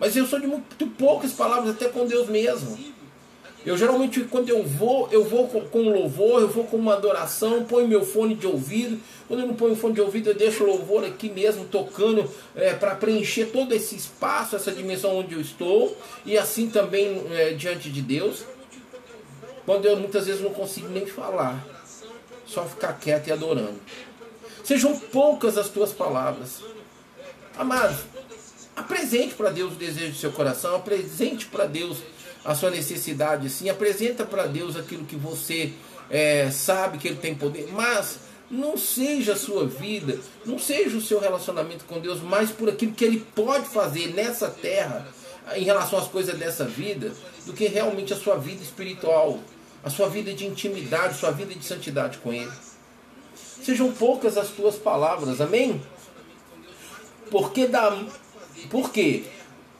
Mas 0.00 0.16
eu 0.16 0.26
sou 0.26 0.40
de 0.40 0.46
muito 0.46 0.86
poucas 0.98 1.32
palavras, 1.32 1.70
até 1.70 1.88
com 1.88 2.06
Deus 2.06 2.26
mesmo. 2.26 2.76
Eu 3.64 3.76
geralmente, 3.76 4.22
quando 4.22 4.48
eu 4.48 4.64
vou, 4.64 5.06
eu 5.12 5.22
vou 5.22 5.46
com, 5.46 5.60
com 5.60 5.90
louvor, 5.90 6.40
eu 6.40 6.48
vou 6.48 6.64
com 6.64 6.78
uma 6.78 6.94
adoração, 6.94 7.64
ponho 7.64 7.86
meu 7.86 8.02
fone 8.02 8.34
de 8.34 8.46
ouvido. 8.46 8.98
Quando 9.28 9.40
eu 9.40 9.46
não 9.46 9.54
ponho 9.54 9.76
fone 9.76 9.92
de 9.92 10.00
ouvido, 10.00 10.30
eu 10.30 10.34
deixo 10.34 10.64
o 10.64 10.66
louvor 10.66 11.04
aqui 11.04 11.28
mesmo, 11.28 11.66
tocando, 11.66 12.28
é, 12.56 12.72
para 12.72 12.94
preencher 12.94 13.46
todo 13.52 13.74
esse 13.74 13.94
espaço, 13.94 14.56
essa 14.56 14.72
dimensão 14.72 15.14
onde 15.18 15.34
eu 15.34 15.40
estou, 15.42 15.94
e 16.24 16.38
assim 16.38 16.70
também 16.70 17.22
é, 17.32 17.52
diante 17.52 17.90
de 17.90 18.00
Deus. 18.00 18.44
Quando 19.66 19.84
eu 19.84 19.96
muitas 19.98 20.26
vezes 20.26 20.40
não 20.40 20.54
consigo 20.54 20.88
nem 20.88 21.04
falar, 21.04 21.62
só 22.46 22.64
ficar 22.64 22.94
quieto 22.94 23.28
e 23.28 23.32
adorando. 23.32 23.78
Sejam 24.64 24.98
poucas 24.98 25.58
as 25.58 25.68
tuas 25.68 25.92
palavras. 25.92 26.62
Amados, 27.58 27.98
apresente 28.80 29.34
para 29.34 29.50
Deus 29.50 29.72
o 29.72 29.76
desejo 29.76 30.12
do 30.12 30.18
seu 30.18 30.32
coração, 30.32 30.74
apresente 30.74 31.46
para 31.46 31.66
Deus 31.66 31.98
a 32.44 32.54
sua 32.54 32.70
necessidade, 32.70 33.48
sim, 33.50 33.68
apresenta 33.68 34.24
para 34.24 34.46
Deus 34.46 34.76
aquilo 34.76 35.04
que 35.04 35.16
você 35.16 35.72
é, 36.08 36.50
sabe 36.50 36.98
que 36.98 37.08
Ele 37.08 37.18
tem 37.18 37.34
poder, 37.34 37.68
mas 37.72 38.18
não 38.50 38.76
seja 38.76 39.34
a 39.34 39.36
sua 39.36 39.66
vida, 39.66 40.18
não 40.44 40.58
seja 40.58 40.96
o 40.96 41.00
seu 41.00 41.20
relacionamento 41.20 41.84
com 41.84 42.00
Deus 42.00 42.20
mais 42.20 42.50
por 42.50 42.68
aquilo 42.68 42.92
que 42.92 43.04
Ele 43.04 43.24
pode 43.34 43.66
fazer 43.66 44.08
nessa 44.14 44.48
terra 44.48 45.06
em 45.54 45.64
relação 45.64 45.98
às 45.98 46.08
coisas 46.08 46.36
dessa 46.38 46.64
vida, 46.64 47.12
do 47.46 47.52
que 47.52 47.66
realmente 47.66 48.12
a 48.12 48.16
sua 48.16 48.36
vida 48.36 48.62
espiritual, 48.62 49.38
a 49.84 49.90
sua 49.90 50.08
vida 50.08 50.32
de 50.32 50.46
intimidade, 50.46 51.14
a 51.14 51.14
sua 51.14 51.30
vida 51.30 51.54
de 51.54 51.64
santidade 51.64 52.18
com 52.18 52.32
Ele. 52.32 52.50
Sejam 53.62 53.92
poucas 53.92 54.36
as 54.36 54.48
tuas 54.48 54.76
palavras, 54.76 55.40
amém? 55.40 55.80
Porque 57.30 57.66
dá, 58.62 58.68
porque 58.68 59.24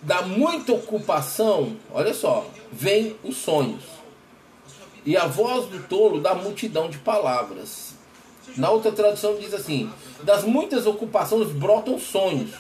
da 0.03 0.23
muita 0.23 0.73
ocupação, 0.73 1.77
olha 1.93 2.15
só, 2.15 2.47
vem 2.73 3.17
os 3.23 3.37
sonhos. 3.37 3.83
E 5.05 5.17
a 5.17 5.27
voz 5.27 5.67
do 5.67 5.83
tolo 5.85 6.21
da 6.21 6.35
multidão 6.35 6.89
de 6.89 6.99
palavras. 6.99 7.95
Na 8.57 8.71
outra 8.71 8.93
tradução 8.93 9.37
diz 9.37 9.55
assim: 9.55 9.91
das 10.23 10.45
muitas 10.45 10.87
ocupações 10.87 11.49
brotam 11.49 11.99
sonhos. 11.99 12.51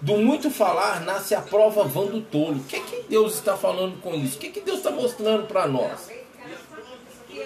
Do 0.00 0.16
muito 0.16 0.48
falar 0.48 1.00
nasce 1.00 1.34
a 1.34 1.40
prova 1.40 1.82
vã 1.82 2.06
do 2.06 2.20
tolo. 2.20 2.56
O 2.56 2.64
que, 2.64 2.76
é 2.76 2.80
que 2.80 3.02
Deus 3.08 3.34
está 3.34 3.56
falando 3.56 4.00
com 4.00 4.14
isso? 4.14 4.36
O 4.36 4.40
que, 4.40 4.46
é 4.46 4.50
que 4.50 4.60
Deus 4.60 4.78
está 4.78 4.92
mostrando 4.92 5.46
para 5.46 5.66
nós? 5.66 6.08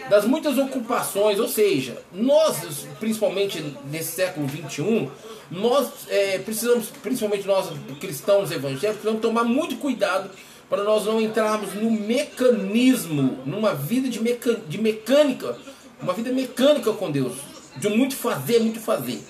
Das 0.08 0.24
muitas 0.24 0.58
ocupações, 0.58 1.38
ou 1.38 1.48
seja, 1.48 1.96
nós, 2.12 2.86
principalmente 3.00 3.64
nesse 3.90 4.12
século 4.12 4.46
21, 4.46 5.10
nós 5.50 5.88
é, 6.08 6.38
precisamos, 6.38 6.88
principalmente 7.02 7.46
nós 7.46 7.68
cristãos 8.00 8.50
evangélicos, 8.50 8.96
precisamos 8.96 9.20
tomar 9.20 9.44
muito 9.44 9.76
cuidado 9.76 10.30
para 10.68 10.84
nós 10.84 11.04
não 11.04 11.20
entrarmos 11.20 11.74
no 11.74 11.90
mecanismo, 11.90 13.38
numa 13.44 13.74
vida 13.74 14.08
de, 14.08 14.20
meca, 14.20 14.54
de 14.54 14.80
mecânica, 14.80 15.56
uma 16.00 16.14
vida 16.14 16.32
mecânica 16.32 16.92
com 16.92 17.10
Deus, 17.10 17.34
de 17.76 17.88
muito 17.88 18.16
fazer, 18.16 18.60
muito 18.60 18.80
fazer. 18.80 19.22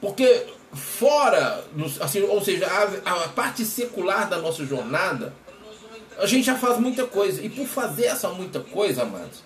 Porque 0.00 0.46
fora, 0.72 1.64
assim, 2.00 2.22
ou 2.22 2.40
seja, 2.40 2.66
a, 2.66 3.24
a 3.24 3.28
parte 3.30 3.64
secular 3.64 4.28
da 4.28 4.38
nossa 4.38 4.64
jornada, 4.64 5.34
a 6.18 6.26
gente 6.26 6.44
já 6.44 6.56
faz 6.56 6.78
muita 6.78 7.04
coisa. 7.04 7.42
E 7.42 7.48
por 7.48 7.66
fazer 7.66 8.06
essa 8.06 8.28
muita 8.28 8.60
coisa, 8.60 9.02
amados, 9.02 9.42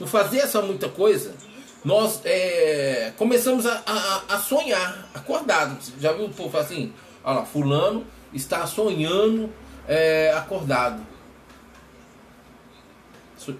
por 0.00 0.08
fazer 0.08 0.38
essa 0.38 0.62
muita 0.62 0.88
coisa, 0.88 1.34
nós 1.84 2.22
é, 2.24 3.12
começamos 3.18 3.66
a, 3.66 3.82
a, 3.84 4.34
a, 4.34 4.38
sonhar, 4.38 5.10
acordado. 5.12 5.76
Já 6.00 6.14
viu 6.14 6.24
o 6.24 6.32
povo 6.32 6.56
assim? 6.56 6.90
Olha 7.22 7.40
lá, 7.40 7.44
fulano 7.44 8.06
está 8.32 8.66
sonhando 8.66 9.52
é, 9.86 10.32
acordado. 10.34 11.06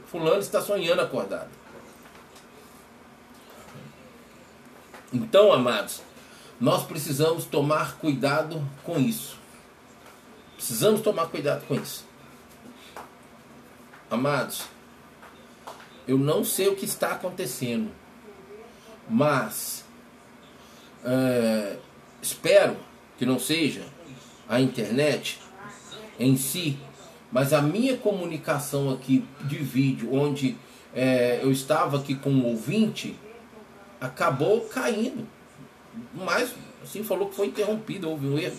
Fulano 0.07 0.40
está 0.40 0.62
sonhando 0.62 1.03
acordado. 1.03 1.50
Então, 5.12 5.53
amados, 5.53 6.00
nós 6.59 6.85
precisamos 6.85 7.44
tomar 7.44 7.98
cuidado 7.98 8.66
com 8.83 8.98
isso. 8.98 9.37
Precisamos 10.57 11.03
tomar 11.03 11.26
cuidado 11.26 11.66
com 11.66 11.74
isso. 11.74 12.07
Amados, 14.11 14.64
eu 16.11 16.18
não 16.18 16.44
sei 16.44 16.68
o 16.68 16.77
que 16.77 16.85
está 16.85 17.12
acontecendo 17.12 17.90
mas 19.11 19.85
é, 21.05 21.77
espero 22.23 22.77
que 23.18 23.27
não 23.27 23.40
seja 23.40 23.85
a 24.49 24.61
internet 24.61 25.40
em 26.18 26.37
si, 26.37 26.79
mas 27.33 27.53
a 27.53 27.61
minha 27.61 27.96
comunicação 27.96 28.90
aqui 28.90 29.25
de 29.42 29.57
vídeo, 29.57 30.14
onde 30.14 30.57
é, 30.94 31.40
eu 31.42 31.51
estava 31.51 31.99
aqui 31.99 32.14
com 32.14 32.31
um 32.31 32.46
ouvinte, 32.46 33.16
acabou 34.01 34.62
caindo. 34.62 35.27
Mas, 36.14 36.55
assim, 36.83 37.03
falou 37.03 37.29
que 37.29 37.35
foi 37.35 37.49
interrompido, 37.49 38.09
houve 38.09 38.27
um 38.27 38.38
erro. 38.38 38.57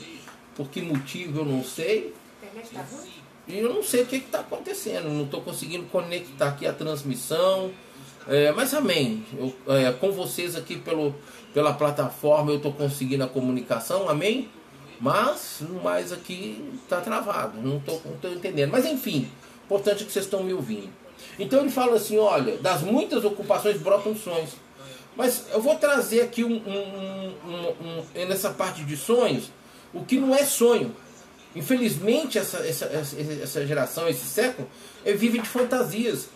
Por 0.56 0.70
que 0.70 0.82
motivo 0.82 1.40
eu 1.40 1.46
não 1.46 1.64
sei. 1.64 2.14
E 3.52 3.60
eu 3.60 3.74
não 3.74 3.84
sei 3.84 4.04
o 4.04 4.06
que 4.06 4.16
está 4.16 4.40
acontecendo. 4.40 5.10
Não 5.10 5.26
estou 5.26 5.42
conseguindo 5.42 5.84
conectar 5.86 6.48
aqui 6.48 6.66
a 6.66 6.72
transmissão. 6.72 7.72
É, 8.28 8.52
mas 8.54 8.74
amém. 8.74 9.26
Eu, 9.38 9.54
é, 9.76 9.92
com 9.92 10.12
vocês 10.12 10.56
aqui 10.56 10.78
pelo, 10.78 11.14
pela 11.54 11.74
plataforma 11.74 12.52
eu 12.52 12.58
estou 12.58 12.72
conseguindo 12.72 13.24
a 13.24 13.28
comunicação, 13.28 14.10
amém? 14.10 14.50
Mas, 15.02 15.64
mais 15.84 16.14
aqui 16.14 16.64
está 16.84 17.02
travado, 17.02 17.60
não 17.60 17.78
estou 17.78 18.00
entendendo. 18.32 18.70
Mas 18.70 18.86
enfim, 18.86 19.28
importante 19.66 20.04
é 20.04 20.06
que 20.06 20.12
vocês 20.12 20.26
estão 20.26 20.44
me 20.44 20.54
ouvindo. 20.54 20.90
Então 21.40 21.60
ele 21.60 21.72
fala 21.72 21.96
assim: 21.96 22.18
olha, 22.18 22.58
das 22.58 22.82
muitas 22.84 23.26
ocupações 23.26 23.82
brotam 23.82 24.16
sonhos. 24.16 24.52
Mas 25.18 25.48
eu 25.52 25.60
vou 25.60 25.76
trazer 25.76 26.22
aqui 26.22 26.44
um, 26.44 26.56
um, 26.56 27.34
um, 28.16 28.26
nessa 28.28 28.52
parte 28.52 28.84
de 28.84 28.96
sonhos 28.96 29.52
o 29.94 30.06
que 30.06 30.18
não 30.18 30.34
é 30.34 30.46
sonho. 30.46 30.96
Infelizmente, 31.56 32.38
essa, 32.38 32.58
essa, 32.60 32.86
essa 32.86 33.66
geração, 33.66 34.08
esse 34.08 34.26
século, 34.26 34.68
vive 35.06 35.40
de 35.40 35.48
fantasias. 35.48 36.28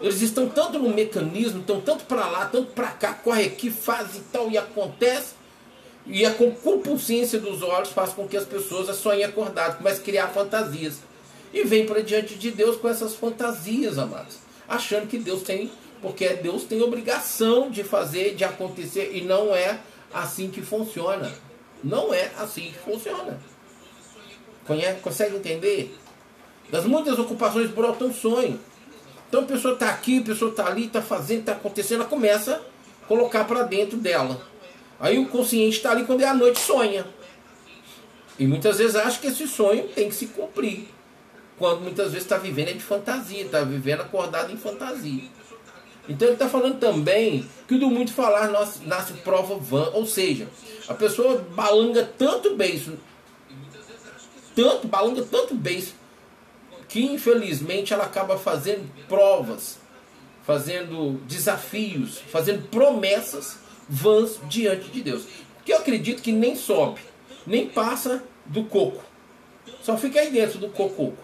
Eles 0.00 0.20
estão 0.20 0.48
tanto 0.48 0.78
no 0.78 0.90
mecanismo, 0.90 1.60
estão 1.60 1.80
tanto 1.80 2.04
para 2.04 2.26
lá, 2.28 2.46
tanto 2.46 2.72
para 2.72 2.88
cá, 2.88 3.14
corre 3.14 3.44
aqui, 3.44 3.70
faz 3.70 4.16
e 4.16 4.20
tal, 4.32 4.50
e 4.50 4.58
acontece. 4.58 5.34
E 6.06 6.24
a 6.24 6.34
compulsência 6.34 7.38
dos 7.38 7.62
olhos 7.62 7.90
faz 7.90 8.12
com 8.12 8.26
que 8.26 8.36
as 8.36 8.44
pessoas 8.44 8.94
sonhem 8.96 9.24
acordadas, 9.24 9.76
comecem 9.76 10.00
a 10.00 10.04
criar 10.04 10.28
fantasias. 10.28 10.94
E 11.52 11.64
vem 11.64 11.86
para 11.86 12.02
diante 12.02 12.34
de 12.34 12.50
Deus 12.50 12.76
com 12.76 12.88
essas 12.88 13.14
fantasias, 13.14 13.98
amados. 13.98 14.38
Achando 14.68 15.06
que 15.06 15.18
Deus 15.18 15.42
tem, 15.42 15.70
porque 16.00 16.28
Deus 16.30 16.64
tem 16.64 16.82
obrigação 16.82 17.70
de 17.70 17.84
fazer, 17.84 18.34
de 18.34 18.44
acontecer, 18.44 19.12
e 19.14 19.20
não 19.20 19.54
é 19.54 19.78
assim 20.12 20.50
que 20.50 20.62
funciona. 20.62 21.32
Não 21.84 22.12
é 22.12 22.30
assim 22.38 22.72
que 22.72 22.78
funciona. 22.78 23.38
Conhece, 24.66 25.00
consegue 25.00 25.36
entender? 25.36 25.96
Das 26.70 26.84
muitas 26.84 27.18
ocupações 27.18 27.70
brotam 27.70 28.12
sonho. 28.12 28.58
Então 29.28 29.42
a 29.42 29.44
pessoa 29.44 29.74
está 29.74 29.88
aqui, 29.88 30.18
a 30.18 30.22
pessoa 30.22 30.50
está 30.50 30.66
ali, 30.66 30.86
está 30.86 31.00
fazendo, 31.00 31.40
está 31.40 31.52
acontecendo, 31.52 32.00
ela 32.00 32.08
começa 32.08 32.62
a 33.02 33.06
colocar 33.06 33.44
para 33.44 33.62
dentro 33.62 33.96
dela. 33.96 34.40
Aí 35.00 35.18
o 35.18 35.26
consciente 35.28 35.76
está 35.76 35.90
ali 35.90 36.04
quando 36.04 36.22
é 36.22 36.26
a 36.26 36.34
noite 36.34 36.60
sonha. 36.60 37.06
E 38.38 38.46
muitas 38.46 38.78
vezes 38.78 38.96
acha 38.96 39.18
que 39.18 39.26
esse 39.26 39.46
sonho 39.46 39.88
tem 39.88 40.08
que 40.08 40.14
se 40.14 40.26
cumprir. 40.26 40.88
Quando 41.58 41.80
muitas 41.80 42.08
vezes 42.12 42.24
está 42.24 42.38
vivendo 42.38 42.68
é 42.68 42.72
de 42.72 42.80
fantasia, 42.80 43.42
está 43.42 43.62
vivendo 43.62 44.00
acordado 44.00 44.52
em 44.52 44.56
fantasia. 44.56 45.24
Então 46.08 46.26
ele 46.26 46.34
está 46.34 46.48
falando 46.48 46.78
também 46.78 47.48
que 47.68 47.78
do 47.78 47.88
muito 47.88 48.12
falar 48.12 48.50
nasce 48.50 49.12
prova 49.24 49.56
vã, 49.56 49.90
ou 49.92 50.04
seja, 50.04 50.48
a 50.88 50.94
pessoa 50.94 51.44
balanga 51.54 52.04
tanto 52.18 52.56
beijo, 52.56 52.98
tanto, 54.54 54.86
balanga 54.86 55.22
tanto 55.22 55.54
beijo 55.54 55.94
que 56.88 57.02
infelizmente 57.02 57.94
ela 57.94 58.04
acaba 58.04 58.38
fazendo 58.38 58.86
provas, 59.08 59.78
fazendo 60.44 61.18
desafios, 61.26 62.18
fazendo 62.18 62.68
promessas 62.68 63.56
vãs 63.88 64.38
diante 64.46 64.90
de 64.90 65.00
Deus. 65.00 65.24
Que 65.64 65.72
eu 65.72 65.78
acredito 65.78 66.20
que 66.20 66.32
nem 66.32 66.54
sobe, 66.54 67.00
nem 67.46 67.66
passa 67.66 68.22
do 68.44 68.64
coco. 68.64 69.02
Só 69.82 69.96
fica 69.96 70.20
aí 70.20 70.30
dentro 70.30 70.58
do 70.58 70.68
coco. 70.68 71.14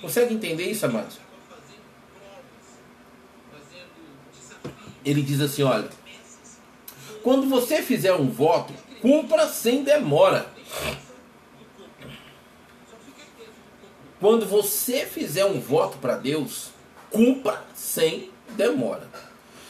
Consegue 0.00 0.34
entender 0.34 0.70
isso, 0.70 0.86
amados? 0.86 1.18
Ele 5.04 5.22
diz 5.22 5.40
assim: 5.40 5.64
olha, 5.64 5.88
quando 7.24 7.48
você 7.48 7.82
fizer 7.82 8.14
um 8.14 8.28
voto, 8.30 8.72
cumpra 9.00 9.48
sem 9.48 9.82
demora. 9.82 10.46
Quando 14.18 14.46
você 14.46 15.04
fizer 15.04 15.44
um 15.44 15.60
voto 15.60 15.98
para 15.98 16.16
Deus, 16.16 16.70
cumpra 17.10 17.62
sem 17.74 18.30
demora. 18.50 19.06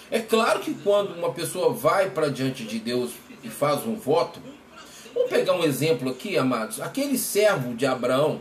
É 0.08 0.20
claro 0.20 0.60
que 0.60 0.72
quando 0.72 1.14
uma 1.14 1.32
pessoa 1.32 1.72
vai 1.72 2.10
para 2.10 2.30
diante 2.30 2.64
de 2.64 2.78
Deus 2.78 3.10
e 3.42 3.48
faz 3.48 3.84
um 3.84 3.96
voto, 3.96 4.40
vamos 5.12 5.28
pegar 5.30 5.54
um 5.54 5.64
exemplo 5.64 6.10
aqui, 6.10 6.38
amados. 6.38 6.80
Aquele 6.80 7.18
servo 7.18 7.74
de 7.74 7.84
Abraão, 7.84 8.40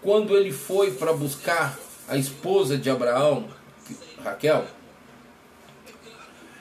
quando 0.00 0.36
ele 0.36 0.52
foi 0.52 0.92
para 0.92 1.12
buscar 1.12 1.76
a 2.06 2.16
esposa 2.16 2.78
de 2.78 2.88
Abraão, 2.88 3.48
Raquel, 4.22 4.64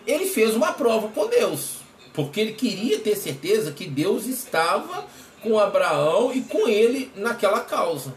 ele 0.07 0.25
fez 0.25 0.55
uma 0.55 0.73
prova 0.73 1.09
com 1.09 1.27
Deus, 1.27 1.75
porque 2.13 2.39
ele 2.39 2.53
queria 2.53 2.99
ter 2.99 3.15
certeza 3.15 3.71
que 3.71 3.85
Deus 3.85 4.25
estava 4.25 5.05
com 5.43 5.59
Abraão 5.59 6.33
e 6.33 6.41
com 6.41 6.67
ele 6.67 7.11
naquela 7.15 7.59
causa. 7.59 8.15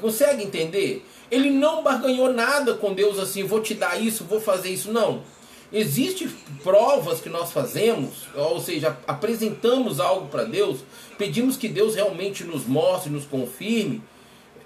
Consegue 0.00 0.44
entender? 0.44 1.04
Ele 1.30 1.50
não 1.50 1.82
barganhou 1.82 2.32
nada 2.32 2.74
com 2.74 2.94
Deus 2.94 3.18
assim, 3.18 3.44
vou 3.44 3.60
te 3.60 3.74
dar 3.74 4.00
isso, 4.00 4.24
vou 4.24 4.40
fazer 4.40 4.70
isso. 4.70 4.90
Não. 4.90 5.22
Existem 5.70 6.28
provas 6.62 7.20
que 7.20 7.28
nós 7.28 7.52
fazemos, 7.52 8.26
ou 8.34 8.58
seja, 8.58 8.96
apresentamos 9.06 10.00
algo 10.00 10.28
para 10.28 10.44
Deus, 10.44 10.78
pedimos 11.18 11.58
que 11.58 11.68
Deus 11.68 11.94
realmente 11.94 12.42
nos 12.42 12.66
mostre, 12.66 13.10
nos 13.10 13.24
confirme. 13.24 14.02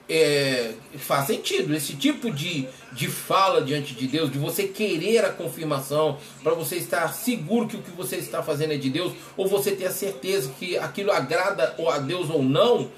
É, 0.09 0.75
faz 0.99 1.27
sentido. 1.27 1.75
Esse 1.75 1.97
tipo 1.97 2.31
de, 2.31 2.69
de 2.93 3.09
fala 3.09 3.63
diante 3.63 3.95
de 3.95 4.07
Deus, 4.07 4.31
de 4.31 4.39
você 4.39 4.65
querer 4.65 5.25
a 5.25 5.31
confirmação, 5.31 6.19
para 6.43 6.55
você 6.55 6.77
estar 6.77 7.09
seguro 7.13 7.67
que 7.67 7.77
o 7.77 7.83
que 7.83 7.91
você 7.93 8.17
está 8.17 8.43
fazendo 8.43 8.73
é 8.73 8.77
de 8.77 8.91
Deus, 8.91 9.13
ou 9.37 9.49
você 9.49 9.73
ter 9.73 9.87
a 9.87 9.91
certeza 9.91 10.53
que 10.59 10.77
aquilo 10.77 11.11
agrada 11.11 11.75
a 11.89 11.99
Deus 11.99 12.29
ou 12.31 12.43
não, 12.43 12.91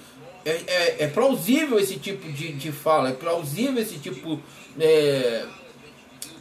é, 0.45 0.51
é, 0.51 0.97
é, 1.05 1.07
plausível 1.09 1.79
esse 1.79 1.97
tipo 1.97 2.31
de, 2.31 2.53
de 2.53 2.71
fala, 2.71 3.11
é 3.11 3.13
plausível 3.13 3.83
esse 3.83 3.99
tipo 3.99 4.41
é, 4.79 5.47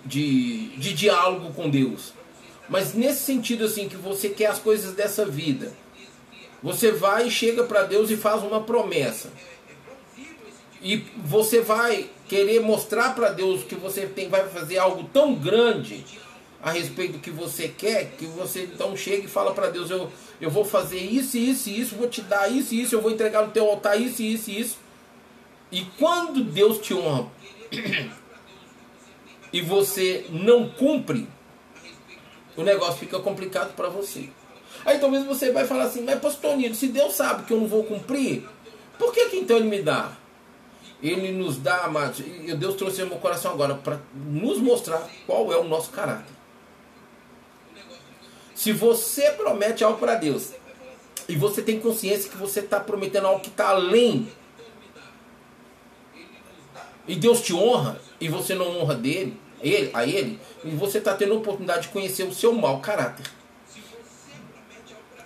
de, 0.05 0.67
de 0.77 0.93
diálogo 0.93 1.53
com 1.53 1.69
Deus. 1.69 2.13
Mas 2.69 2.93
nesse 2.93 3.23
sentido 3.23 3.65
assim, 3.65 3.87
que 3.87 3.95
você 3.95 4.29
quer 4.29 4.47
as 4.47 4.59
coisas 4.59 4.93
dessa 4.93 5.25
vida, 5.25 5.71
você 6.61 6.91
vai 6.91 7.27
e 7.27 7.31
chega 7.31 7.63
para 7.63 7.83
Deus 7.83 8.09
e 8.09 8.17
faz 8.17 8.41
uma 8.43 8.61
promessa. 8.61 9.31
E 10.81 10.97
você 11.17 11.61
vai 11.61 12.09
querer 12.27 12.59
mostrar 12.59 13.15
para 13.15 13.29
Deus 13.29 13.63
que 13.63 13.75
você 13.75 14.05
tem, 14.05 14.27
vai 14.27 14.47
fazer 14.49 14.77
algo 14.77 15.09
tão 15.13 15.33
grande 15.35 16.03
a 16.61 16.71
respeito 16.71 17.13
do 17.13 17.19
que 17.19 17.29
você 17.29 17.67
quer, 17.67 18.11
que 18.17 18.25
você 18.25 18.63
então 18.63 18.95
chega 18.95 19.25
e 19.25 19.29
fala 19.29 19.53
para 19.53 19.69
Deus, 19.69 19.89
eu, 19.89 20.09
eu 20.43 20.49
vou 20.49 20.65
fazer 20.65 20.99
isso, 20.99 21.37
isso 21.37 21.69
isso, 21.69 21.95
vou 21.95 22.09
te 22.09 22.21
dar 22.21 22.51
isso 22.51 22.75
isso, 22.75 22.93
eu 22.93 23.01
vou 23.01 23.09
entregar 23.09 23.45
no 23.45 23.51
teu 23.51 23.65
altar 23.65 23.99
isso, 23.99 24.21
isso 24.21 24.51
isso. 24.51 24.77
E 25.71 25.85
quando 25.97 26.43
Deus 26.43 26.79
te 26.79 26.93
honra 26.93 27.27
e 29.53 29.61
você 29.61 30.25
não 30.29 30.67
cumpre, 30.67 31.29
o 32.57 32.61
negócio 32.61 32.97
fica 32.97 33.21
complicado 33.21 33.73
para 33.73 33.87
você. 33.87 34.29
Aí 34.85 34.99
talvez 34.99 35.25
você 35.25 35.49
vai 35.49 35.65
falar 35.65 35.85
assim, 35.85 36.03
mas 36.03 36.19
pastor 36.19 36.57
Nilo, 36.57 36.75
se 36.75 36.87
Deus 36.87 37.13
sabe 37.13 37.45
que 37.45 37.53
eu 37.53 37.61
não 37.61 37.67
vou 37.67 37.85
cumprir, 37.85 38.45
por 38.99 39.13
que, 39.13 39.29
que 39.29 39.37
então 39.37 39.55
ele 39.55 39.69
me 39.69 39.81
dá? 39.81 40.11
Ele 41.01 41.31
nos 41.31 41.57
dá, 41.57 41.85
amados, 41.85 42.19
Deus 42.19 42.75
trouxe 42.75 43.01
no 43.01 43.11
meu 43.11 43.17
coração 43.17 43.53
agora 43.53 43.75
para 43.75 43.97
nos 44.13 44.57
mostrar 44.57 45.07
qual 45.25 45.53
é 45.53 45.57
o 45.57 45.63
nosso 45.63 45.89
caráter. 45.89 46.32
Se 48.63 48.71
você 48.71 49.31
promete 49.31 49.83
algo 49.83 49.99
para 49.99 50.15
Deus 50.15 50.51
e 51.27 51.35
você 51.35 51.61
tem 51.61 51.81
consciência 51.81 52.31
que 52.31 52.37
você 52.37 52.61
está 52.61 52.79
prometendo 52.79 53.27
algo 53.27 53.41
que 53.41 53.49
está 53.49 53.71
além 53.71 54.25
e 57.05 57.13
Deus 57.13 57.41
te 57.41 57.53
honra 57.53 57.99
e 58.21 58.29
você 58.29 58.55
não 58.55 58.79
honra 58.79 58.95
dele, 58.95 59.37
ele, 59.59 59.91
a 59.93 60.07
ele, 60.07 60.39
e 60.63 60.69
você 60.69 60.99
está 60.99 61.13
tendo 61.13 61.33
a 61.33 61.37
oportunidade 61.39 61.81
de 61.81 61.87
conhecer 61.89 62.23
o 62.23 62.33
seu 62.33 62.53
mau 62.53 62.79
caráter. 62.79 63.25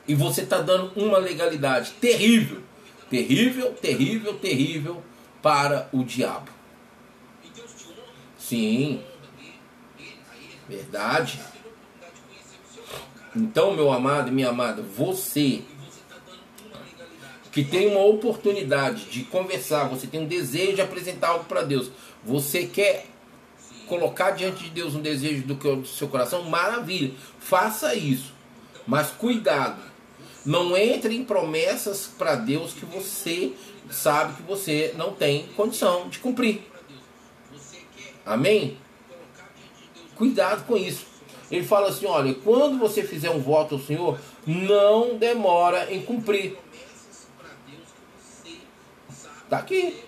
E 0.07 0.15
você 0.15 0.41
está 0.41 0.59
dando 0.59 0.91
uma 0.99 1.19
legalidade 1.19 1.91
terrível, 2.01 2.63
terrível, 3.07 3.71
terrível, 3.73 4.33
terrível 4.39 5.03
para 5.43 5.87
o 5.93 6.03
diabo. 6.03 6.49
Sim, 8.35 9.03
verdade. 10.67 11.39
Então, 13.37 13.75
meu 13.75 13.91
amado 13.91 14.29
e 14.29 14.31
minha 14.31 14.49
amada, 14.49 14.81
você 14.81 15.61
que 17.51 17.63
tem 17.63 17.87
uma 17.87 18.03
oportunidade 18.03 19.05
de 19.05 19.23
conversar, 19.23 19.85
você 19.85 20.07
tem 20.07 20.21
um 20.21 20.27
desejo 20.27 20.73
de 20.73 20.81
apresentar 20.81 21.29
algo 21.29 21.45
para 21.45 21.61
Deus, 21.61 21.91
você 22.23 22.65
quer 22.65 23.05
colocar 23.87 24.31
diante 24.31 24.63
de 24.63 24.69
Deus 24.71 24.95
um 24.95 25.01
desejo 25.01 25.43
do 25.43 25.85
seu 25.85 26.07
coração, 26.07 26.43
maravilha, 26.43 27.13
faça 27.39 27.93
isso. 27.93 28.33
Mas 28.87 29.11
cuidado, 29.11 29.81
não 30.43 30.75
entre 30.75 31.15
em 31.15 31.23
promessas 31.23 32.07
para 32.07 32.35
Deus 32.35 32.73
que 32.73 32.85
você 32.85 33.53
sabe 33.89 34.33
que 34.33 34.43
você 34.43 34.95
não 34.97 35.13
tem 35.13 35.47
condição 35.55 36.09
de 36.09 36.17
cumprir. 36.19 36.61
Amém? 38.25 38.77
Cuidado 40.15 40.65
com 40.65 40.75
isso. 40.75 41.16
Ele 41.49 41.65
fala 41.65 41.89
assim: 41.89 42.05
olha, 42.05 42.33
quando 42.33 42.77
você 42.77 43.03
fizer 43.03 43.29
um 43.29 43.39
voto 43.39 43.75
ao 43.75 43.81
Senhor, 43.81 44.19
não 44.45 45.17
demora 45.17 45.93
em 45.93 46.01
cumprir. 46.01 46.57
Está 49.43 49.59
aqui. 49.59 50.03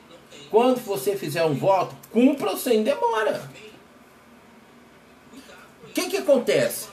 Quando 0.52 0.80
você 0.80 1.16
fizer 1.16 1.46
um 1.46 1.54
voto, 1.54 1.96
cumpra 2.12 2.58
sem 2.58 2.84
demora. 2.84 3.50
O 5.84 5.92
que, 5.94 6.10
que 6.10 6.18
acontece? 6.18 6.88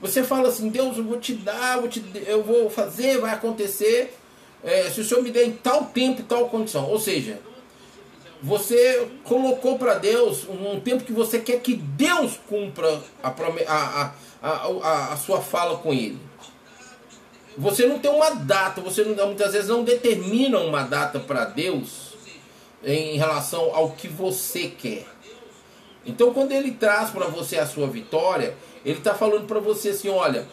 Você 0.00 0.22
fala 0.22 0.48
assim, 0.48 0.68
Deus, 0.68 0.96
eu 0.96 1.04
vou 1.04 1.18
te 1.18 1.34
dar, 1.34 1.76
eu 1.76 1.80
vou, 1.82 1.90
te, 1.90 2.02
eu 2.26 2.42
vou 2.42 2.70
fazer, 2.70 3.18
vai 3.18 3.34
acontecer. 3.34 4.16
É, 4.62 4.88
se 4.90 5.00
o 5.00 5.04
Senhor 5.04 5.22
me 5.22 5.30
der 5.30 5.44
em 5.44 5.52
tal 5.52 5.86
tempo, 5.86 6.22
tal 6.22 6.48
condição. 6.48 6.88
Ou 6.88 6.98
seja, 6.98 7.38
você 8.42 9.08
colocou 9.24 9.78
para 9.78 9.94
Deus 9.94 10.46
um 10.48 10.80
tempo 10.80 11.04
que 11.04 11.12
você 11.12 11.38
quer 11.40 11.60
que 11.60 11.74
Deus 11.74 12.38
cumpra 12.48 13.02
a, 13.22 13.28
a, 13.28 14.12
a, 14.42 15.12
a, 15.12 15.16
sua 15.16 15.40
fala 15.40 15.76
com 15.78 15.92
Ele. 15.92 16.18
Você 17.58 17.86
não 17.86 17.98
tem 17.98 18.10
uma 18.10 18.30
data, 18.30 18.80
você 18.80 19.04
não, 19.04 19.26
muitas 19.26 19.52
vezes 19.52 19.68
não 19.68 19.84
determina 19.84 20.58
uma 20.58 20.82
data 20.82 21.20
para 21.20 21.44
Deus 21.44 22.14
em 22.82 23.18
relação 23.18 23.74
ao 23.74 23.90
que 23.90 24.08
você 24.08 24.68
quer. 24.68 25.06
Então, 26.06 26.32
quando 26.32 26.52
Ele 26.52 26.72
traz 26.72 27.10
para 27.10 27.26
você 27.26 27.58
a 27.58 27.66
sua 27.66 27.86
vitória, 27.86 28.56
Ele 28.84 28.98
está 28.98 29.14
falando 29.14 29.46
para 29.46 29.60
você 29.60 29.90
assim: 29.90 30.08
olha, 30.08 30.48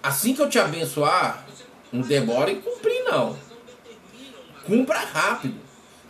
assim 0.00 0.34
que 0.34 0.40
eu 0.40 0.48
te 0.48 0.60
abençoar, 0.60 1.44
não 1.90 2.02
demora 2.02 2.52
em 2.52 2.60
cumprir, 2.60 3.02
não. 3.04 3.36
Cumpra 4.64 4.98
rápido. 5.00 5.61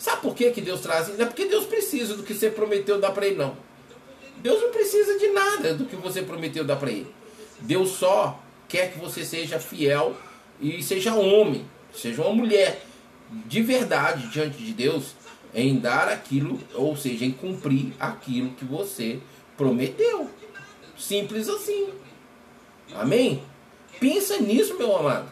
Sabe 0.03 0.20
por 0.20 0.34
que, 0.34 0.50
que 0.50 0.61
Deus 0.61 0.80
traz 0.80 1.07
isso? 1.07 1.22
É 1.22 1.24
porque 1.24 1.44
Deus 1.44 1.64
precisa 1.64 2.16
do 2.16 2.24
que 2.24 2.34
você 2.34 2.50
prometeu 2.50 2.98
dar 2.98 3.12
para 3.12 3.24
ele, 3.24 3.36
não. 3.36 3.57
Deus 4.38 4.61
não 4.61 4.72
precisa 4.72 5.16
de 5.16 5.28
nada 5.28 5.74
do 5.74 5.84
que 5.84 5.94
você 5.94 6.22
prometeu 6.22 6.64
dar 6.64 6.74
para 6.74 6.90
ele. 6.90 7.07
Deus 7.61 7.90
só 7.90 8.42
quer 8.68 8.92
que 8.92 8.98
você 8.98 9.24
seja 9.24 9.61
fiel 9.61 10.16
e 10.61 10.82
seja 10.82 11.14
homem, 11.14 11.64
seja 11.94 12.20
uma 12.20 12.34
mulher 12.34 12.84
de 13.46 13.62
verdade 13.62 14.26
diante 14.26 14.59
de 14.59 14.72
Deus 14.72 15.14
em 15.55 15.78
dar 15.78 16.09
aquilo, 16.09 16.59
ou 16.74 16.96
seja, 16.96 17.24
em 17.24 17.30
cumprir 17.30 17.92
aquilo 18.00 18.50
que 18.55 18.64
você 18.64 19.20
prometeu. 19.57 20.28
Simples 20.98 21.48
assim. 21.48 21.90
Amém? 22.92 23.40
Pensa 24.00 24.36
nisso, 24.38 24.76
meu 24.76 24.96
amado. 24.96 25.30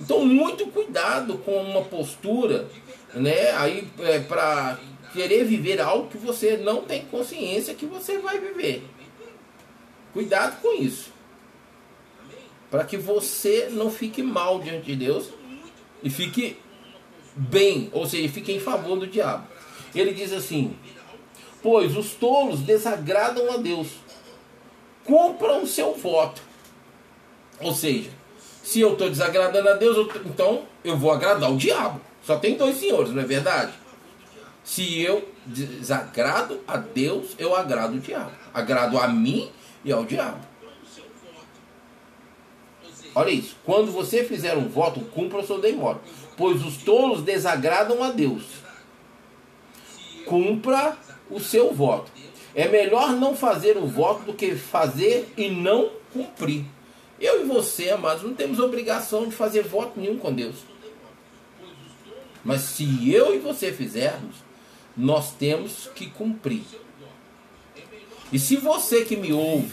Então, 0.00 0.26
muito 0.26 0.66
cuidado 0.66 1.38
com 1.38 1.62
uma 1.62 1.82
postura 1.82 2.68
né? 3.14 3.50
Aí 3.52 3.88
é, 4.00 4.18
para 4.20 4.78
querer 5.12 5.44
viver 5.44 5.80
algo 5.80 6.08
que 6.08 6.18
você 6.18 6.56
não 6.56 6.82
tem 6.82 7.04
consciência 7.06 7.74
que 7.74 7.86
você 7.86 8.18
vai 8.18 8.38
viver. 8.38 8.82
Cuidado 10.12 10.60
com 10.60 10.74
isso. 10.74 11.10
Para 12.70 12.84
que 12.84 12.96
você 12.96 13.68
não 13.70 13.90
fique 13.90 14.22
mal 14.22 14.60
diante 14.60 14.86
de 14.86 14.96
Deus 14.96 15.28
e 16.02 16.08
fique 16.08 16.56
bem, 17.34 17.90
ou 17.92 18.06
seja, 18.06 18.32
fique 18.32 18.52
em 18.52 18.60
favor 18.60 18.98
do 18.98 19.06
diabo. 19.06 19.46
Ele 19.94 20.12
diz 20.12 20.32
assim: 20.32 20.74
Pois 21.62 21.96
os 21.96 22.12
tolos 22.14 22.60
desagradam 22.60 23.52
a 23.52 23.56
Deus, 23.58 23.88
compram 25.04 25.62
o 25.62 25.66
seu 25.66 25.94
voto. 25.94 26.42
Ou 27.60 27.74
seja, 27.74 28.10
se 28.62 28.80
eu 28.80 28.92
estou 28.92 29.08
desagradando 29.08 29.68
a 29.68 29.74
Deus, 29.74 29.96
eu 29.96 30.10
então 30.24 30.62
eu 30.82 30.96
vou 30.96 31.10
agradar 31.10 31.52
o 31.52 31.56
diabo. 31.56 32.00
Só 32.22 32.36
tem 32.36 32.56
dois 32.56 32.76
senhores, 32.76 33.12
não 33.12 33.22
é 33.22 33.24
verdade? 33.24 33.72
Se 34.64 35.00
eu 35.02 35.28
desagrado 35.44 36.60
a 36.66 36.76
Deus, 36.76 37.34
eu 37.38 37.54
agrado 37.54 37.96
o 37.96 38.00
diabo. 38.00 38.30
Agrado 38.54 38.98
a 38.98 39.08
mim 39.08 39.50
e 39.84 39.90
ao 39.90 40.04
diabo. 40.04 40.38
Olha 43.14 43.30
isso. 43.30 43.56
Quando 43.64 43.90
você 43.90 44.24
fizer 44.24 44.56
um 44.56 44.68
voto, 44.68 45.00
cumpra 45.00 45.38
o 45.38 45.46
seu 45.46 45.60
demora. 45.60 46.00
Pois 46.36 46.64
os 46.64 46.78
tolos 46.78 47.22
desagradam 47.22 48.02
a 48.02 48.10
Deus. 48.10 48.44
Cumpra 50.24 50.96
o 51.28 51.40
seu 51.40 51.74
voto. 51.74 52.10
É 52.54 52.68
melhor 52.68 53.12
não 53.12 53.34
fazer 53.34 53.76
o 53.76 53.86
voto 53.86 54.24
do 54.24 54.34
que 54.34 54.54
fazer 54.54 55.32
e 55.36 55.50
não 55.50 55.90
cumprir. 56.12 56.64
Eu 57.18 57.42
e 57.42 57.44
você, 57.44 57.90
amados, 57.90 58.22
não 58.22 58.34
temos 58.34 58.58
obrigação 58.58 59.26
de 59.28 59.34
fazer 59.34 59.62
voto 59.62 59.98
nenhum 59.98 60.18
com 60.18 60.32
Deus. 60.32 60.56
Mas 62.44 62.62
se 62.62 63.10
eu 63.12 63.34
e 63.34 63.38
você 63.38 63.72
fizermos, 63.72 64.36
nós 64.96 65.32
temos 65.32 65.88
que 65.94 66.10
cumprir. 66.10 66.62
E 68.32 68.38
se 68.38 68.56
você 68.56 69.04
que 69.04 69.16
me 69.16 69.32
ouve, 69.32 69.72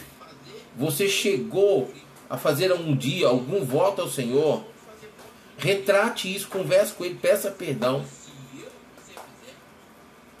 você 0.76 1.08
chegou 1.08 1.92
a 2.28 2.36
fazer 2.36 2.72
um 2.72 2.94
dia 2.94 3.26
algum 3.26 3.64
voto 3.64 4.02
ao 4.02 4.08
Senhor, 4.08 4.64
retrate 5.58 6.32
isso, 6.32 6.48
converse 6.48 6.92
com 6.92 7.04
ele, 7.04 7.16
peça 7.16 7.50
perdão. 7.50 8.04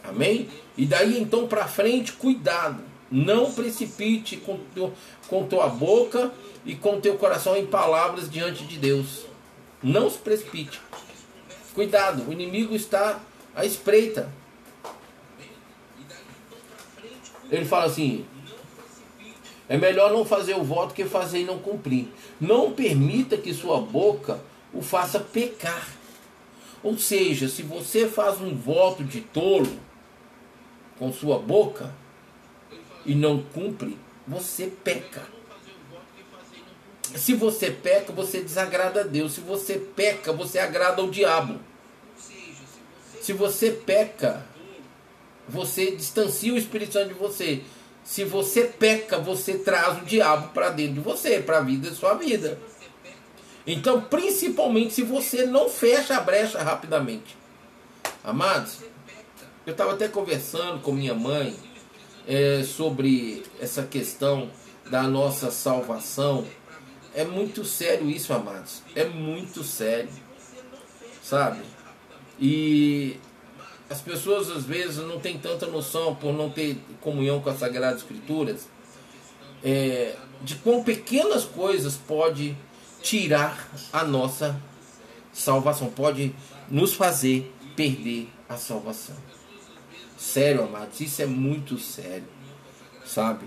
Amém? 0.04 0.48
E 0.76 0.86
daí 0.86 1.20
então 1.20 1.46
para 1.46 1.66
frente, 1.66 2.12
cuidado. 2.12 2.82
Não 3.10 3.52
precipite 3.52 4.36
com, 4.36 4.58
teu, 4.72 4.92
com 5.26 5.44
tua 5.46 5.68
boca 5.68 6.32
e 6.64 6.76
com 6.76 7.00
teu 7.00 7.16
coração 7.16 7.56
em 7.56 7.66
palavras 7.66 8.30
diante 8.30 8.64
de 8.64 8.78
Deus. 8.78 9.26
Não 9.82 10.08
se 10.08 10.18
precipite. 10.18 10.80
Cuidado, 11.80 12.28
o 12.28 12.32
inimigo 12.34 12.76
está 12.76 13.18
à 13.56 13.64
espreita. 13.64 14.30
Ele 17.50 17.64
fala 17.64 17.86
assim: 17.86 18.26
é 19.66 19.78
melhor 19.78 20.12
não 20.12 20.22
fazer 20.22 20.52
o 20.52 20.62
voto 20.62 20.92
que 20.92 21.06
fazer 21.06 21.38
e 21.38 21.44
não 21.46 21.58
cumprir. 21.58 22.08
Não 22.38 22.72
permita 22.72 23.38
que 23.38 23.54
sua 23.54 23.80
boca 23.80 24.38
o 24.74 24.82
faça 24.82 25.18
pecar. 25.20 25.88
Ou 26.82 26.98
seja, 26.98 27.48
se 27.48 27.62
você 27.62 28.06
faz 28.06 28.42
um 28.42 28.54
voto 28.54 29.02
de 29.02 29.22
tolo 29.22 29.80
com 30.98 31.10
sua 31.10 31.38
boca 31.38 31.94
e 33.06 33.14
não 33.14 33.42
cumpre, 33.42 33.96
você 34.28 34.66
peca. 34.66 35.22
Se 37.16 37.32
você 37.32 37.70
peca, 37.70 38.12
você 38.12 38.42
desagrada 38.42 39.00
a 39.00 39.04
Deus. 39.04 39.32
Se 39.32 39.40
você 39.40 39.78
peca, 39.78 40.30
você 40.30 40.58
agrada 40.58 41.00
ao 41.00 41.08
diabo. 41.08 41.69
Se 43.20 43.32
você 43.32 43.70
peca, 43.70 44.44
você 45.48 45.90
distancia 45.90 46.54
o 46.54 46.56
Espírito 46.56 46.94
Santo 46.94 47.08
de 47.08 47.14
você. 47.14 47.62
Se 48.02 48.24
você 48.24 48.64
peca, 48.64 49.18
você 49.18 49.58
traz 49.58 49.98
o 49.98 50.04
diabo 50.04 50.48
para 50.48 50.70
dentro 50.70 50.94
de 50.94 51.00
você, 51.00 51.40
para 51.40 51.58
a 51.58 51.62
vida 51.62 51.90
da 51.90 51.94
sua 51.94 52.14
vida. 52.14 52.58
Então, 53.66 54.00
principalmente 54.00 54.94
se 54.94 55.02
você 55.02 55.44
não 55.44 55.68
fecha 55.68 56.16
a 56.16 56.20
brecha 56.20 56.62
rapidamente. 56.62 57.36
Amados, 58.24 58.78
eu 59.66 59.72
estava 59.72 59.92
até 59.92 60.08
conversando 60.08 60.80
com 60.80 60.92
minha 60.92 61.14
mãe 61.14 61.54
é, 62.26 62.62
sobre 62.64 63.42
essa 63.60 63.82
questão 63.82 64.50
da 64.90 65.02
nossa 65.02 65.50
salvação. 65.50 66.46
É 67.14 67.24
muito 67.24 67.64
sério 67.64 68.08
isso, 68.08 68.32
amados. 68.32 68.82
É 68.94 69.04
muito 69.04 69.62
sério. 69.62 70.10
Sabe? 71.22 71.60
E 72.40 73.18
as 73.88 74.00
pessoas 74.00 74.50
às 74.50 74.64
vezes 74.64 74.96
não 74.98 75.20
têm 75.20 75.38
tanta 75.38 75.66
noção 75.66 76.14
por 76.14 76.32
não 76.32 76.48
ter 76.48 76.78
comunhão 77.00 77.40
com 77.40 77.50
as 77.50 77.58
Sagradas 77.58 78.00
Escrituras 78.00 78.68
é, 79.62 80.16
de 80.42 80.54
quão 80.56 80.82
pequenas 80.82 81.44
coisas 81.44 81.96
pode 81.96 82.56
tirar 83.02 83.68
a 83.92 84.04
nossa 84.04 84.60
salvação, 85.32 85.88
pode 85.90 86.34
nos 86.70 86.94
fazer 86.94 87.52
perder 87.76 88.28
a 88.48 88.56
salvação. 88.56 89.16
Sério, 90.16 90.64
amados, 90.64 91.00
isso 91.00 91.22
é 91.22 91.26
muito 91.26 91.78
sério, 91.78 92.28
sabe? 93.04 93.46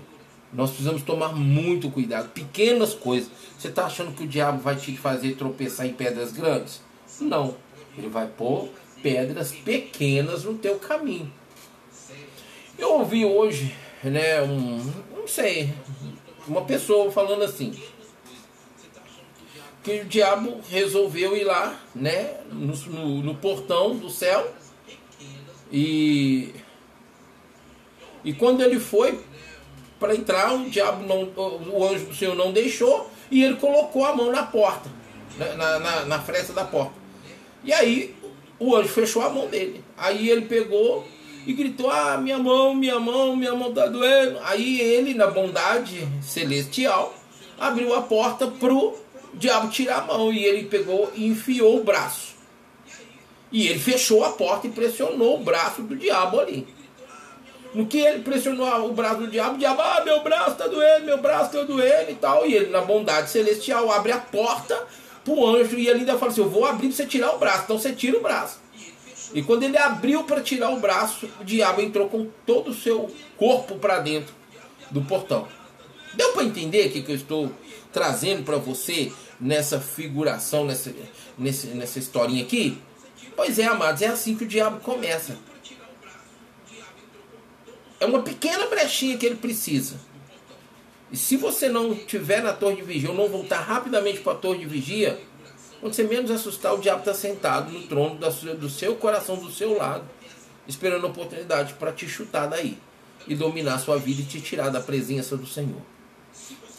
Nós 0.52 0.70
precisamos 0.70 1.02
tomar 1.02 1.34
muito 1.34 1.90
cuidado. 1.90 2.28
Pequenas 2.30 2.94
coisas. 2.94 3.28
Você 3.58 3.68
está 3.68 3.86
achando 3.86 4.14
que 4.14 4.22
o 4.22 4.28
diabo 4.28 4.60
vai 4.60 4.76
te 4.76 4.96
fazer 4.96 5.34
tropeçar 5.34 5.86
em 5.86 5.92
pedras 5.92 6.32
grandes? 6.32 6.80
Não. 7.20 7.56
Ele 7.98 8.08
vai 8.08 8.28
pôr 8.28 8.70
pedras 9.04 9.52
pequenas 9.52 10.44
no 10.44 10.54
teu 10.54 10.78
caminho. 10.78 11.30
Eu 12.78 12.94
ouvi 12.94 13.22
hoje, 13.26 13.76
né, 14.02 14.40
um, 14.40 14.82
não 15.14 15.28
sei, 15.28 15.74
uma 16.48 16.62
pessoa 16.62 17.12
falando 17.12 17.44
assim, 17.44 17.78
que 19.82 20.00
o 20.00 20.04
diabo 20.06 20.58
resolveu 20.70 21.36
ir 21.36 21.44
lá, 21.44 21.78
né, 21.94 22.40
no, 22.50 22.74
no, 22.74 23.22
no 23.22 23.34
portão 23.34 23.94
do 23.94 24.08
céu 24.08 24.50
e 25.70 26.54
e 28.24 28.32
quando 28.32 28.62
ele 28.62 28.80
foi 28.80 29.22
para 30.00 30.14
entrar, 30.14 30.54
o 30.54 30.70
diabo 30.70 31.04
não, 31.06 31.24
o 31.70 31.86
anjo 31.86 32.06
do 32.06 32.14
Senhor 32.14 32.34
não 32.34 32.52
deixou 32.52 33.10
e 33.30 33.44
ele 33.44 33.56
colocou 33.56 34.06
a 34.06 34.16
mão 34.16 34.32
na 34.32 34.44
porta, 34.44 34.88
né, 35.36 35.52
na, 35.56 35.78
na, 35.78 36.04
na 36.06 36.20
fresta 36.22 36.54
da 36.54 36.64
porta. 36.64 36.94
E 37.62 37.70
aí 37.70 38.14
o 38.58 38.76
anjo 38.76 38.88
fechou 38.88 39.22
a 39.22 39.28
mão 39.28 39.46
dele. 39.48 39.82
Aí 39.96 40.28
ele 40.30 40.42
pegou 40.42 41.06
e 41.46 41.52
gritou: 41.52 41.90
Ah, 41.90 42.16
minha 42.16 42.38
mão, 42.38 42.74
minha 42.74 42.98
mão, 42.98 43.36
minha 43.36 43.54
mão 43.54 43.72
tá 43.72 43.86
doendo. 43.86 44.38
Aí 44.44 44.80
ele, 44.80 45.14
na 45.14 45.26
bondade 45.26 46.06
celestial, 46.22 47.14
abriu 47.58 47.94
a 47.94 48.02
porta 48.02 48.46
pro 48.46 48.96
diabo 49.34 49.68
tirar 49.68 49.98
a 49.98 50.04
mão. 50.04 50.32
E 50.32 50.44
ele 50.44 50.64
pegou 50.64 51.10
e 51.14 51.26
enfiou 51.26 51.80
o 51.80 51.84
braço. 51.84 52.34
E 53.50 53.68
ele 53.68 53.78
fechou 53.78 54.24
a 54.24 54.30
porta 54.30 54.66
e 54.66 54.70
pressionou 54.70 55.40
o 55.40 55.44
braço 55.44 55.82
do 55.82 55.94
diabo 55.94 56.40
ali. 56.40 56.66
No 57.72 57.86
que 57.86 57.98
ele 57.98 58.20
pressionou 58.20 58.88
o 58.88 58.92
braço 58.92 59.20
do 59.20 59.26
diabo, 59.28 59.56
o 59.56 59.58
diabo, 59.58 59.82
ah, 59.82 60.02
meu 60.04 60.22
braço 60.22 60.54
tá 60.56 60.68
doendo, 60.68 61.06
meu 61.06 61.18
braço 61.18 61.50
tá 61.50 61.62
doendo 61.62 62.10
e 62.10 62.14
tal. 62.14 62.46
E 62.46 62.54
ele, 62.54 62.70
na 62.70 62.80
bondade 62.80 63.30
celestial, 63.30 63.90
abre 63.90 64.12
a 64.12 64.18
porta 64.18 64.80
pro 65.24 65.46
anjo 65.46 65.78
e 65.78 65.88
ele 65.88 66.00
ainda 66.00 66.18
fala 66.18 66.30
assim: 66.30 66.42
Eu 66.42 66.50
vou 66.50 66.64
abrir 66.64 66.88
para 66.88 66.96
você 66.96 67.06
tirar 67.06 67.34
o 67.34 67.38
braço. 67.38 67.64
Então 67.64 67.78
você 67.78 67.92
tira 67.92 68.18
o 68.18 68.22
braço. 68.22 68.58
E 69.32 69.42
quando 69.42 69.64
ele 69.64 69.76
abriu 69.76 70.22
para 70.24 70.40
tirar 70.40 70.70
o 70.70 70.78
braço, 70.78 71.28
o 71.40 71.44
diabo 71.44 71.80
entrou 71.80 72.08
com 72.08 72.28
todo 72.46 72.70
o 72.70 72.74
seu 72.74 73.10
corpo 73.36 73.76
para 73.76 73.98
dentro 73.98 74.32
do 74.90 75.02
portão. 75.02 75.48
Deu 76.12 76.32
para 76.32 76.44
entender 76.44 76.86
o 76.86 76.92
que, 76.92 77.02
que 77.02 77.10
eu 77.10 77.16
estou 77.16 77.50
trazendo 77.92 78.44
para 78.44 78.56
você 78.58 79.12
nessa 79.40 79.80
figuração, 79.80 80.64
nessa, 80.64 80.94
nessa, 81.36 81.66
nessa 81.68 81.98
historinha 81.98 82.44
aqui? 82.44 82.78
Pois 83.34 83.58
é, 83.58 83.64
amados, 83.64 84.02
é 84.02 84.06
assim 84.06 84.36
que 84.36 84.44
o 84.44 84.46
diabo 84.46 84.78
começa. 84.80 85.36
É 87.98 88.06
uma 88.06 88.22
pequena 88.22 88.66
brechinha 88.66 89.16
que 89.16 89.26
ele 89.26 89.36
precisa 89.36 89.98
e 91.14 91.16
se 91.16 91.36
você 91.36 91.68
não 91.68 91.94
tiver 91.94 92.42
na 92.42 92.52
torre 92.52 92.74
de 92.74 92.82
vigia 92.82 93.08
ou 93.08 93.14
não 93.14 93.28
voltar 93.28 93.60
rapidamente 93.60 94.18
para 94.18 94.32
a 94.32 94.34
torre 94.34 94.58
de 94.58 94.66
vigia, 94.66 95.16
quando 95.80 95.94
você 95.94 96.02
menos 96.02 96.28
assustar, 96.28 96.74
o 96.74 96.78
diabo 96.78 96.98
está 96.98 97.14
sentado 97.14 97.70
no 97.70 97.86
trono 97.86 98.18
do 98.56 98.68
seu 98.68 98.96
coração, 98.96 99.36
do 99.36 99.48
seu 99.48 99.78
lado, 99.78 100.04
esperando 100.66 101.06
a 101.06 101.10
oportunidade 101.10 101.74
para 101.74 101.92
te 101.92 102.08
chutar 102.08 102.48
daí 102.48 102.76
e 103.28 103.36
dominar 103.36 103.78
sua 103.78 103.96
vida 103.96 104.22
e 104.22 104.24
te 104.24 104.40
tirar 104.40 104.70
da 104.70 104.80
presença 104.80 105.36
do 105.36 105.46
Senhor. 105.46 105.80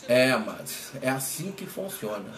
É, 0.06 0.32
amados, 0.32 0.92
é 1.02 1.10
assim 1.10 1.54
que 1.54 1.66
funciona. 1.66 2.34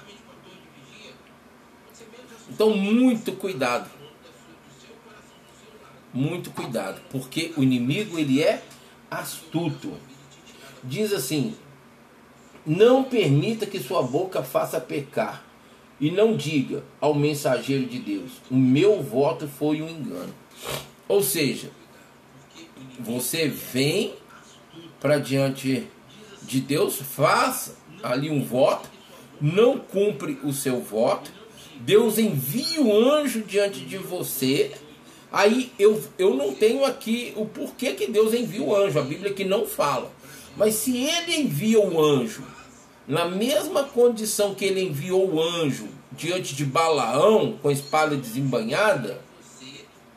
Então, 2.48 2.78
muito 2.78 3.32
cuidado. 3.32 3.90
Muito 6.14 6.52
cuidado, 6.52 7.02
porque 7.10 7.56
o 7.58 7.64
inimigo 7.64 8.20
ele 8.20 8.44
é 8.44 8.62
astuto. 9.10 9.98
Diz 10.84 11.12
assim: 11.12 11.56
não 12.68 13.02
permita 13.02 13.66
que 13.66 13.80
sua 13.80 14.04
boca 14.04 14.44
faça 14.44 14.82
pecar. 14.82 15.46
E 16.00 16.12
não 16.12 16.36
diga 16.36 16.84
ao 17.00 17.16
mensageiro 17.16 17.86
de 17.86 17.98
Deus: 17.98 18.34
O 18.52 18.56
meu 18.56 19.02
voto 19.02 19.48
foi 19.48 19.82
um 19.82 19.90
engano. 19.90 20.34
Ou 21.08 21.24
seja, 21.24 21.72
você 23.00 23.48
vem 23.48 24.14
para 25.00 25.18
diante 25.18 25.88
de 26.44 26.60
Deus, 26.60 26.98
faz 26.98 27.76
ali 28.04 28.30
um 28.30 28.44
voto, 28.44 28.90
não 29.42 29.80
cumpre 29.80 30.38
o 30.44 30.52
seu 30.52 30.82
voto, 30.82 31.32
Deus 31.80 32.18
envia 32.18 32.82
o 32.82 33.10
anjo 33.10 33.42
diante 33.42 33.80
de 33.80 33.98
você. 33.98 34.72
Aí 35.32 35.72
eu, 35.80 36.02
eu 36.18 36.36
não 36.36 36.54
tenho 36.54 36.86
aqui 36.86 37.34
o 37.36 37.46
porquê 37.46 37.94
que 37.94 38.08
Deus 38.08 38.34
envia 38.34 38.62
o 38.62 38.76
anjo, 38.76 39.00
a 39.00 39.04
Bíblia 39.04 39.34
que 39.34 39.44
não 39.44 39.66
fala. 39.66 40.12
Mas 40.56 40.76
se 40.76 40.96
ele 40.98 41.42
envia 41.42 41.80
o 41.80 42.04
anjo 42.04 42.44
na 43.08 43.26
mesma 43.26 43.84
condição 43.84 44.54
que 44.54 44.66
ele 44.66 44.82
enviou 44.82 45.30
o 45.30 45.42
anjo 45.42 45.88
diante 46.12 46.54
de 46.54 46.66
Balaão 46.66 47.58
com 47.62 47.70
a 47.70 47.72
espada 47.72 48.18
desembanhada, 48.18 49.22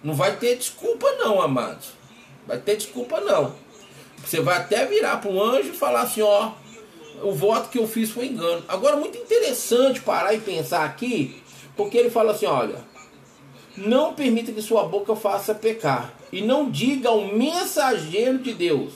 não 0.03 0.14
vai 0.14 0.36
ter 0.36 0.57
desculpa 0.57 1.11
não, 1.12 1.41
amados. 1.41 1.88
Vai 2.47 2.59
ter 2.59 2.76
desculpa 2.76 3.20
não. 3.20 3.55
Você 4.24 4.41
vai 4.41 4.57
até 4.57 4.86
virar 4.86 5.18
para 5.18 5.30
um 5.30 5.41
anjo 5.41 5.70
e 5.70 5.76
falar 5.76 6.03
assim, 6.03 6.22
ó, 6.22 6.53
o 7.22 7.32
voto 7.32 7.68
que 7.68 7.78
eu 7.78 7.86
fiz 7.86 8.11
foi 8.11 8.26
engano. 8.26 8.64
Agora, 8.66 8.97
muito 8.97 9.16
interessante 9.16 10.01
parar 10.01 10.34
e 10.34 10.41
pensar 10.41 10.84
aqui, 10.84 11.41
porque 11.76 11.97
ele 11.97 12.11
fala 12.11 12.32
assim, 12.32 12.47
olha, 12.47 12.84
não 13.76 14.14
permita 14.14 14.53
que 14.53 14.62
sua 14.62 14.84
boca 14.84 15.14
faça 15.14 15.55
pecar, 15.55 16.12
e 16.32 16.43
não 16.43 16.70
diga 16.70 17.09
ao 17.09 17.26
mensageiro 17.26 18.38
de 18.38 18.53
Deus, 18.53 18.93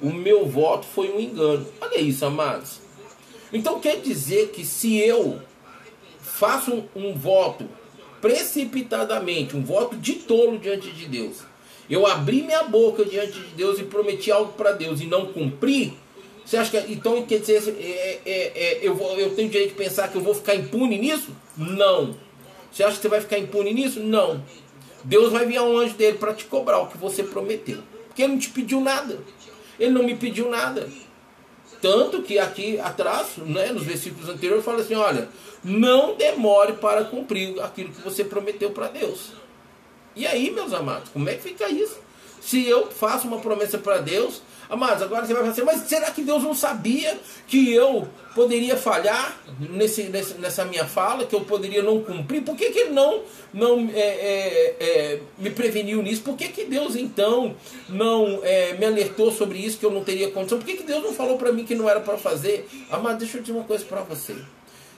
o 0.00 0.12
meu 0.12 0.46
voto 0.46 0.86
foi 0.86 1.10
um 1.10 1.20
engano. 1.20 1.66
Olha 1.80 1.98
isso, 1.98 2.24
amados. 2.24 2.85
Então 3.52 3.80
quer 3.80 4.00
dizer 4.00 4.48
que 4.48 4.64
se 4.64 4.96
eu 4.96 5.40
faço 6.20 6.72
um, 6.72 7.08
um 7.08 7.14
voto 7.14 7.68
precipitadamente, 8.20 9.56
um 9.56 9.62
voto 9.62 9.96
de 9.96 10.14
tolo 10.14 10.58
diante 10.58 10.90
de 10.90 11.06
Deus, 11.06 11.38
eu 11.88 12.06
abri 12.06 12.42
minha 12.42 12.64
boca 12.64 13.04
diante 13.04 13.38
de 13.38 13.54
Deus 13.54 13.78
e 13.78 13.84
prometi 13.84 14.30
algo 14.30 14.52
para 14.52 14.72
Deus 14.72 15.00
e 15.00 15.06
não 15.06 15.26
cumpri, 15.26 15.96
você 16.44 16.56
acha 16.56 16.70
que 16.70 16.92
então 16.92 17.20
quer 17.26 17.40
dizer 17.40 17.76
é, 17.80 18.20
é, 18.24 18.52
é, 18.54 18.78
eu, 18.82 18.94
vou, 18.94 19.18
eu 19.18 19.34
tenho 19.34 19.48
direito 19.48 19.70
de 19.70 19.76
pensar 19.76 20.08
que 20.08 20.16
eu 20.16 20.22
vou 20.22 20.32
ficar 20.34 20.54
impune 20.54 20.96
nisso? 20.96 21.30
Não. 21.56 22.14
Você 22.70 22.84
acha 22.84 22.96
que 22.96 23.02
você 23.02 23.08
vai 23.08 23.20
ficar 23.20 23.38
impune 23.38 23.74
nisso? 23.74 23.98
Não. 24.00 24.44
Deus 25.02 25.32
vai 25.32 25.44
enviar 25.44 25.64
um 25.64 25.76
anjo 25.76 25.94
dele 25.94 26.18
para 26.18 26.34
te 26.34 26.44
cobrar 26.44 26.80
o 26.80 26.86
que 26.86 26.98
você 26.98 27.22
prometeu. 27.22 27.78
Porque 28.06 28.22
ele 28.22 28.34
não 28.34 28.38
te 28.38 28.50
pediu 28.50 28.80
nada. 28.80 29.18
Ele 29.78 29.90
não 29.90 30.04
me 30.04 30.14
pediu 30.14 30.48
nada. 30.48 30.88
Tanto 31.80 32.22
que 32.22 32.38
aqui 32.38 32.78
atrás, 32.80 33.36
né, 33.38 33.72
nos 33.72 33.84
versículos 33.84 34.28
anteriores, 34.28 34.64
fala 34.64 34.80
assim: 34.80 34.94
olha, 34.94 35.28
não 35.62 36.14
demore 36.14 36.74
para 36.74 37.04
cumprir 37.04 37.60
aquilo 37.60 37.90
que 37.90 38.02
você 38.02 38.24
prometeu 38.24 38.70
para 38.70 38.88
Deus. 38.88 39.32
E 40.14 40.26
aí, 40.26 40.50
meus 40.50 40.72
amados, 40.72 41.10
como 41.10 41.28
é 41.28 41.34
que 41.34 41.42
fica 41.42 41.68
isso? 41.68 41.98
Se 42.40 42.66
eu 42.66 42.90
faço 42.90 43.26
uma 43.26 43.40
promessa 43.40 43.76
para 43.76 43.98
Deus, 43.98 44.40
amados, 44.68 45.02
agora 45.02 45.26
você 45.26 45.32
vai 45.32 45.42
falar 45.42 45.52
assim, 45.52 45.62
mas 45.62 45.88
será 45.88 46.10
que 46.10 46.22
Deus 46.22 46.42
não 46.42 46.54
sabia 46.54 47.18
que 47.46 47.72
eu 47.72 48.08
poderia 48.34 48.76
falhar 48.76 49.38
nesse, 49.58 50.04
nessa 50.38 50.64
minha 50.64 50.84
fala, 50.84 51.24
que 51.24 51.34
eu 51.34 51.40
poderia 51.40 51.82
não 51.82 52.02
cumprir? 52.02 52.42
Por 52.42 52.56
que, 52.56 52.70
que 52.70 52.78
ele 52.80 52.90
não, 52.90 53.22
não 53.52 53.90
é, 53.94 53.98
é, 53.98 54.76
é, 54.78 55.20
me 55.38 55.50
preveniu 55.50 56.02
nisso? 56.02 56.22
Por 56.22 56.36
que, 56.36 56.48
que 56.48 56.64
Deus 56.64 56.96
então 56.96 57.56
não 57.88 58.40
é, 58.42 58.74
me 58.74 58.84
alertou 58.84 59.32
sobre 59.32 59.58
isso, 59.58 59.78
que 59.78 59.86
eu 59.86 59.90
não 59.90 60.04
teria 60.04 60.30
condição? 60.30 60.58
Por 60.58 60.66
que, 60.66 60.76
que 60.76 60.82
Deus 60.82 61.02
não 61.02 61.14
falou 61.14 61.38
para 61.38 61.50
mim 61.52 61.64
que 61.64 61.74
não 61.74 61.88
era 61.88 62.00
para 62.00 62.18
fazer? 62.18 62.68
Amado, 62.90 63.18
deixa 63.18 63.38
eu 63.38 63.40
dizer 63.40 63.52
uma 63.52 63.64
coisa 63.64 63.84
para 63.84 64.02
você. 64.02 64.34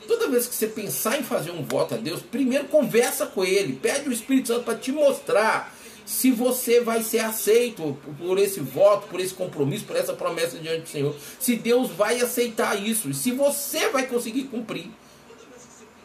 Toda 0.09 0.27
vez 0.29 0.47
que 0.47 0.55
você 0.55 0.67
pensar 0.67 1.21
em 1.21 1.23
fazer 1.23 1.51
um 1.51 1.63
voto 1.63 1.95
a 1.95 1.99
Deus, 1.99 2.23
primeiro 2.23 2.65
conversa 2.65 3.27
com 3.27 3.45
Ele, 3.45 3.75
pede 3.75 4.09
o 4.09 4.13
Espírito 4.13 4.49
Santo 4.49 4.65
para 4.65 4.75
te 4.75 4.91
mostrar 4.91 5.78
se 6.09 6.31
você 6.31 6.81
vai 6.81 7.03
ser 7.03 7.19
aceito 7.19 7.95
por 8.19 8.39
esse 8.39 8.61
voto, 8.61 9.09
por 9.09 9.21
esse 9.21 9.35
compromisso, 9.35 9.85
por 9.85 9.95
essa 9.95 10.15
promessa 10.15 10.57
diante 10.57 10.81
do 10.81 10.89
Senhor. 10.89 11.15
Se 11.39 11.55
Deus 11.55 11.91
vai 11.91 12.19
aceitar 12.19 12.83
isso, 12.83 13.11
e 13.11 13.15
se 13.15 13.31
você 13.31 13.91
vai 13.91 14.07
conseguir 14.07 14.45
cumprir. 14.45 14.91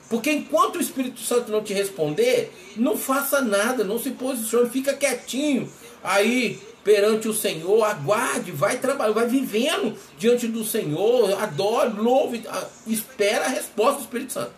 Porque 0.09 0.29
enquanto 0.29 0.75
o 0.75 0.81
Espírito 0.81 1.21
Santo 1.21 1.49
não 1.49 1.63
te 1.63 1.73
responder, 1.73 2.51
não 2.75 2.97
faça 2.97 3.39
nada, 3.39 3.85
não 3.85 3.97
se 3.97 4.11
posicione, 4.11 4.69
fica 4.69 4.91
quietinho 4.93 5.71
aí 6.03 6.59
perante 6.83 7.29
o 7.29 7.33
Senhor, 7.33 7.81
aguarde, 7.85 8.51
vai 8.51 8.79
trabalhar, 8.79 9.13
vai 9.13 9.27
vivendo 9.27 9.97
diante 10.17 10.49
do 10.49 10.65
Senhor, 10.65 11.41
adore, 11.41 11.93
louve, 11.93 12.43
espera 12.85 13.45
a 13.45 13.49
resposta 13.49 13.99
do 13.99 14.03
Espírito 14.03 14.33
Santo. 14.33 14.51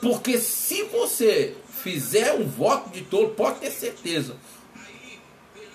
Porque 0.00 0.38
se 0.38 0.84
você 0.84 1.54
fizer 1.82 2.32
um 2.34 2.46
voto 2.46 2.90
de 2.90 3.02
tolo, 3.02 3.30
pode 3.30 3.60
ter 3.60 3.70
certeza. 3.70 4.36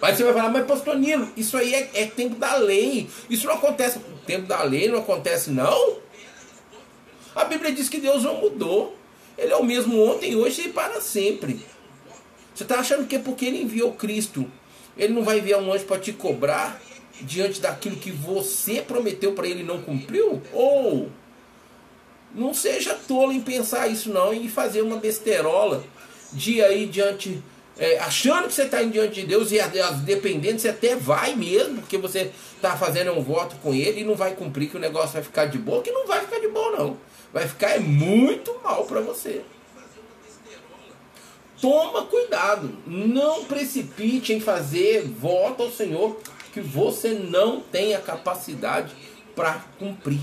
Aí 0.01 0.16
você 0.16 0.24
vai 0.24 0.34
falar, 0.34 0.49
mas 0.49 0.66
pastor 0.66 0.95
Nilo, 0.95 1.28
isso 1.36 1.58
aí 1.58 1.74
é, 1.74 1.89
é 1.93 2.05
tempo 2.05 2.36
da 2.36 2.55
lei. 2.55 3.10
Isso 3.30 3.47
não 3.47 3.55
acontece. 3.55 3.99
Tempo 4.26 4.47
da 4.47 4.62
lei 4.64 4.88
não 4.88 4.99
acontece, 4.99 5.49
não? 5.49 5.97
A 7.36 7.43
Bíblia 7.45 7.72
diz 7.72 7.89
que 7.89 7.99
Deus 7.99 8.24
não 8.24 8.39
mudou. 8.39 8.95
Ele 9.38 9.51
é 9.51 9.55
o 9.55 9.64
mesmo 9.64 10.01
ontem, 10.03 10.36
hoje 10.36 10.68
e 10.68 10.70
para 10.70 11.01
sempre. 11.01 11.60
Você 12.53 12.64
está 12.64 12.80
achando 12.80 13.05
que 13.05 13.16
é 13.16 13.20
porque 13.20 13.45
ele 13.45 13.62
enviou 13.62 13.93
Cristo, 13.93 14.49
ele 14.97 15.14
não 15.14 15.24
vai 15.24 15.38
enviar 15.38 15.62
um 15.62 15.72
anjo 15.72 15.86
para 15.86 15.99
te 15.99 16.12
cobrar 16.12 16.82
diante 17.22 17.62
daquilo 17.62 17.97
que 17.97 18.12
você 18.12 18.82
prometeu 18.82 19.34
para 19.34 19.47
ele 19.47 19.62
e 19.62 19.64
não 19.64 19.82
cumpriu? 19.82 20.41
Ou 20.53 21.12
não 22.38 22.53
seja 22.53 22.93
tolo 22.93 23.33
em 23.33 23.41
pensar 23.41 23.88
isso 23.88 24.11
não 24.11 24.31
e 24.31 24.47
fazer 24.47 24.83
uma 24.83 24.97
besterola 24.97 25.83
de 26.31 26.61
aí 26.61 26.85
diante, 26.85 27.41
é, 27.77 27.97
achando 27.99 28.47
que 28.47 28.53
você 28.53 28.63
está 28.63 28.83
diante 28.83 29.21
de 29.21 29.25
Deus 29.25 29.51
e 29.51 29.59
dependendo, 30.05 30.59
você 30.59 30.69
até 30.69 30.95
vai 30.95 31.35
mesmo, 31.35 31.81
porque 31.81 31.97
você 31.97 32.31
está 32.55 32.77
fazendo 32.77 33.11
um 33.11 33.21
voto 33.21 33.55
com 33.57 33.73
ele 33.73 34.01
e 34.01 34.03
não 34.03 34.15
vai 34.15 34.35
cumprir, 34.35 34.69
que 34.69 34.77
o 34.77 34.79
negócio 34.79 35.13
vai 35.13 35.23
ficar 35.23 35.45
de 35.45 35.57
boa, 35.57 35.81
que 35.81 35.91
não 35.91 36.05
vai 36.05 36.21
ficar 36.21 36.39
de 36.39 36.47
boa, 36.47 36.77
não. 36.77 36.97
Vai 37.33 37.47
ficar 37.47 37.71
é 37.71 37.79
muito 37.79 38.59
mal 38.63 38.85
para 38.85 39.01
você. 39.01 39.41
Toma 41.59 42.05
cuidado, 42.05 42.77
não 42.85 43.45
precipite 43.45 44.31
em 44.31 44.39
fazer 44.39 45.01
voto 45.03 45.63
ao 45.63 45.71
Senhor 45.71 46.19
que 46.53 46.61
você 46.61 47.09
não 47.09 47.61
tem 47.61 47.95
a 47.95 47.99
capacidade 47.99 48.93
para 49.35 49.65
cumprir. 49.79 50.19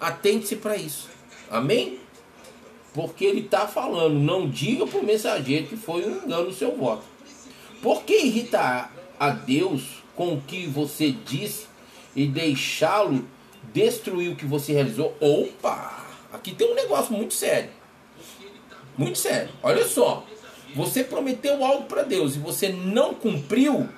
Atente-se 0.00 0.56
para 0.56 0.76
isso. 0.76 1.08
Amém? 1.50 1.98
Porque 2.94 3.24
ele 3.24 3.40
está 3.40 3.66
falando, 3.66 4.14
não 4.14 4.48
diga 4.48 4.86
para 4.86 5.00
o 5.00 5.04
mensageiro 5.04 5.66
que 5.66 5.76
foi 5.76 6.04
um 6.04 6.24
engano 6.24 6.48
o 6.48 6.54
seu 6.54 6.76
voto. 6.76 7.04
Por 7.82 8.02
que 8.02 8.16
irritar 8.16 8.92
a 9.18 9.30
Deus 9.30 10.02
com 10.16 10.34
o 10.34 10.40
que 10.40 10.66
você 10.66 11.10
disse 11.10 11.66
e 12.14 12.26
deixá-lo 12.26 13.24
destruir 13.72 14.32
o 14.32 14.36
que 14.36 14.46
você 14.46 14.72
realizou? 14.72 15.16
Opa! 15.20 16.06
Aqui 16.32 16.54
tem 16.54 16.70
um 16.70 16.74
negócio 16.74 17.12
muito 17.12 17.34
sério. 17.34 17.70
Muito 18.96 19.18
sério. 19.18 19.50
Olha 19.62 19.86
só. 19.86 20.24
Você 20.74 21.02
prometeu 21.02 21.64
algo 21.64 21.84
para 21.84 22.02
Deus 22.02 22.36
e 22.36 22.38
você 22.38 22.68
não 22.68 23.14
cumpriu 23.14 23.88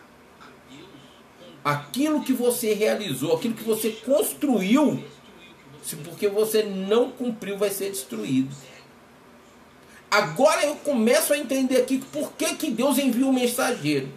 aquilo 1.64 2.22
que 2.22 2.32
você 2.32 2.74
realizou, 2.74 3.34
aquilo 3.34 3.54
que 3.54 3.64
você 3.64 3.90
construiu, 3.90 5.02
se 5.82 5.96
porque 5.96 6.28
você 6.28 6.62
não 6.62 7.10
cumpriu, 7.10 7.56
vai 7.56 7.70
ser 7.70 7.90
destruído. 7.90 8.54
Agora 10.10 10.64
eu 10.64 10.74
começo 10.76 11.32
a 11.32 11.38
entender 11.38 11.76
aqui 11.76 11.98
por 12.12 12.32
que, 12.32 12.54
que 12.56 12.70
Deus 12.70 12.98
envia 12.98 13.26
o 13.26 13.32
mensageiro. 13.32 14.08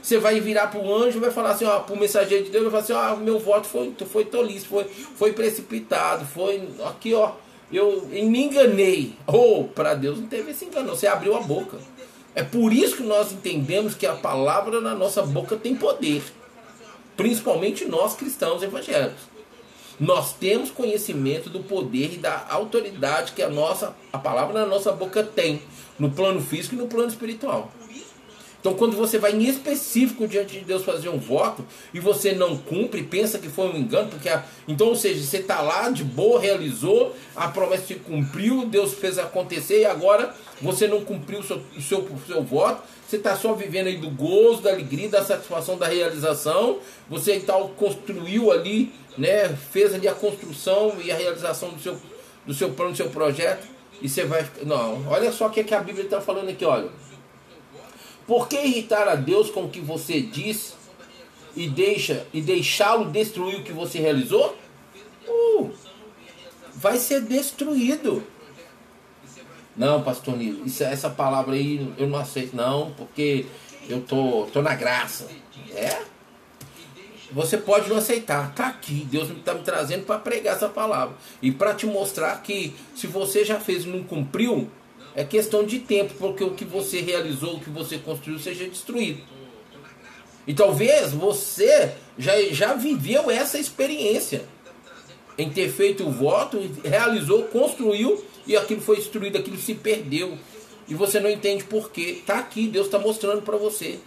Você 0.00 0.16
vai 0.16 0.40
virar 0.40 0.68
para 0.68 0.80
o 0.80 0.94
anjo 0.94 1.20
vai 1.20 1.30
falar 1.30 1.50
assim, 1.50 1.64
ó, 1.64 1.80
para 1.80 1.94
o 1.94 1.98
mensageiro 1.98 2.44
de 2.44 2.50
Deus, 2.50 2.70
vai 2.70 2.82
falar 2.82 3.06
assim, 3.06 3.14
ó, 3.14 3.16
meu 3.16 3.38
voto 3.38 3.66
foi, 3.66 3.94
foi 4.06 4.24
tolice, 4.24 4.64
foi, 4.64 4.84
foi 4.84 5.32
precipitado, 5.32 6.24
foi 6.24 6.68
aqui, 6.86 7.12
ó, 7.12 7.32
eu 7.70 8.06
me 8.06 8.44
enganei. 8.44 9.14
Ou 9.26 9.62
oh, 9.62 9.64
para 9.64 9.94
Deus 9.94 10.18
não 10.18 10.28
teve 10.28 10.52
esse 10.52 10.64
engano, 10.64 10.90
você 10.90 11.06
abriu 11.06 11.36
a 11.36 11.40
boca. 11.40 11.78
É 12.34 12.42
por 12.42 12.72
isso 12.72 12.96
que 12.98 13.02
nós 13.02 13.32
entendemos 13.32 13.94
que 13.94 14.06
a 14.06 14.14
palavra 14.14 14.80
na 14.80 14.94
nossa 14.94 15.22
boca 15.22 15.56
tem 15.56 15.74
poder. 15.74 16.22
Principalmente 17.16 17.84
nós 17.84 18.14
cristãos 18.14 18.62
evangélicos 18.62 19.37
nós 19.98 20.32
temos 20.32 20.70
conhecimento 20.70 21.50
do 21.50 21.60
poder 21.60 22.14
e 22.14 22.16
da 22.16 22.46
autoridade 22.48 23.32
que 23.32 23.42
a 23.42 23.48
nossa 23.48 23.96
a 24.12 24.18
palavra 24.18 24.60
na 24.60 24.66
nossa 24.66 24.92
boca 24.92 25.22
tem 25.22 25.60
no 25.98 26.10
plano 26.10 26.40
físico 26.40 26.74
e 26.74 26.78
no 26.78 26.86
plano 26.86 27.08
espiritual. 27.08 27.70
Então, 28.60 28.74
quando 28.74 28.96
você 28.96 29.18
vai 29.18 29.32
em 29.32 29.44
específico 29.44 30.26
diante 30.26 30.58
de 30.58 30.64
Deus 30.64 30.84
fazer 30.84 31.08
um 31.08 31.18
voto 31.18 31.64
e 31.94 32.00
você 32.00 32.32
não 32.32 32.56
cumpre, 32.56 33.04
pensa 33.04 33.38
que 33.38 33.48
foi 33.48 33.68
um 33.68 33.76
engano, 33.76 34.08
porque 34.08 34.28
a, 34.28 34.44
então, 34.66 34.88
ou 34.88 34.96
seja, 34.96 35.24
você 35.24 35.38
está 35.38 35.60
lá 35.60 35.90
de 35.90 36.02
boa, 36.02 36.40
realizou, 36.40 37.14
a 37.36 37.48
promessa 37.48 37.86
se 37.86 37.94
cumpriu, 37.94 38.66
Deus 38.66 38.94
fez 38.94 39.16
acontecer 39.16 39.82
e 39.82 39.84
agora 39.84 40.34
você 40.60 40.88
não 40.88 41.04
cumpriu 41.04 41.38
o 41.38 41.42
seu, 41.42 41.62
o 41.76 41.80
seu, 41.80 42.00
o 42.00 42.20
seu 42.26 42.42
voto, 42.42 42.82
você 43.06 43.16
está 43.16 43.36
só 43.36 43.54
vivendo 43.54 43.86
aí 43.86 43.96
do 43.96 44.10
gozo, 44.10 44.62
da 44.62 44.70
alegria, 44.70 45.08
da 45.08 45.24
satisfação 45.24 45.78
da 45.78 45.86
realização, 45.86 46.78
você 47.08 47.36
então 47.36 47.68
construiu 47.76 48.50
ali 48.50 48.92
né, 49.18 49.48
fez 49.48 49.92
ali 49.92 50.06
a 50.06 50.14
construção 50.14 50.94
e 51.02 51.10
a 51.10 51.16
realização 51.16 51.70
do 51.70 51.80
seu, 51.80 51.98
do 52.46 52.54
seu 52.54 52.70
plano, 52.70 52.92
do 52.92 52.96
seu 52.96 53.10
projeto, 53.10 53.66
e 54.00 54.08
você 54.08 54.24
vai. 54.24 54.48
Não, 54.64 55.06
olha 55.08 55.32
só 55.32 55.48
o 55.48 55.50
que, 55.50 55.60
é 55.60 55.64
que 55.64 55.74
a 55.74 55.80
Bíblia 55.80 56.04
está 56.04 56.20
falando 56.20 56.48
aqui, 56.48 56.64
olha. 56.64 56.88
Por 58.28 58.46
que 58.46 58.60
irritar 58.60 59.08
a 59.08 59.14
Deus 59.14 59.50
com 59.50 59.64
o 59.64 59.70
que 59.70 59.80
você 59.80 60.20
diz 60.20 60.76
e 61.56 61.66
deixa 61.66 62.26
e 62.30 62.42
deixá-lo 62.42 63.10
destruir 63.10 63.60
o 63.60 63.64
que 63.64 63.72
você 63.72 63.98
realizou? 63.98 64.54
Uh, 65.26 65.70
vai 66.74 66.98
ser 66.98 67.22
destruído. 67.22 68.22
Não, 69.74 70.02
pastor 70.02 70.36
Nilo, 70.36 70.66
isso, 70.66 70.84
essa 70.84 71.08
palavra 71.08 71.54
aí 71.54 71.90
eu 71.96 72.06
não 72.06 72.18
aceito, 72.18 72.54
não, 72.54 72.90
porque 72.98 73.46
eu 73.88 74.02
tô, 74.02 74.46
tô 74.52 74.60
na 74.60 74.74
graça. 74.74 75.26
É? 75.74 76.02
Você 77.32 77.56
pode 77.56 77.88
não 77.88 77.96
aceitar. 77.96 78.50
Está 78.50 78.66
aqui. 78.66 79.06
Deus 79.10 79.30
está 79.30 79.54
me 79.54 79.62
trazendo 79.62 80.04
para 80.04 80.18
pregar 80.18 80.56
essa 80.56 80.68
palavra. 80.68 81.16
E 81.40 81.50
para 81.50 81.74
te 81.74 81.86
mostrar 81.86 82.42
que 82.42 82.74
se 82.94 83.06
você 83.06 83.44
já 83.44 83.58
fez 83.58 83.84
e 83.84 83.88
não 83.88 84.02
cumpriu, 84.02 84.70
É 85.18 85.24
questão 85.24 85.64
de 85.64 85.80
tempo, 85.80 86.14
porque 86.16 86.44
o 86.44 86.52
que 86.52 86.64
você 86.64 87.00
realizou, 87.00 87.56
o 87.56 87.60
que 87.60 87.70
você 87.70 87.98
construiu, 87.98 88.38
seja 88.38 88.68
destruído. 88.68 89.20
E 90.46 90.54
talvez 90.54 91.10
você 91.10 91.90
já, 92.16 92.40
já 92.52 92.74
viveu 92.74 93.28
essa 93.28 93.58
experiência 93.58 94.44
em 95.36 95.50
ter 95.50 95.72
feito 95.72 96.06
o 96.06 96.12
voto, 96.12 96.60
realizou, 96.84 97.42
construiu 97.46 98.24
e 98.46 98.56
aquilo 98.56 98.80
foi 98.80 98.94
destruído, 98.94 99.36
aquilo 99.36 99.58
se 99.58 99.74
perdeu. 99.74 100.38
E 100.86 100.94
você 100.94 101.18
não 101.18 101.28
entende 101.28 101.64
por 101.64 101.90
quê. 101.90 102.18
Está 102.20 102.38
aqui, 102.38 102.68
Deus 102.68 102.86
está 102.86 103.00
mostrando 103.00 103.42
para 103.42 103.56
você. 103.56 103.98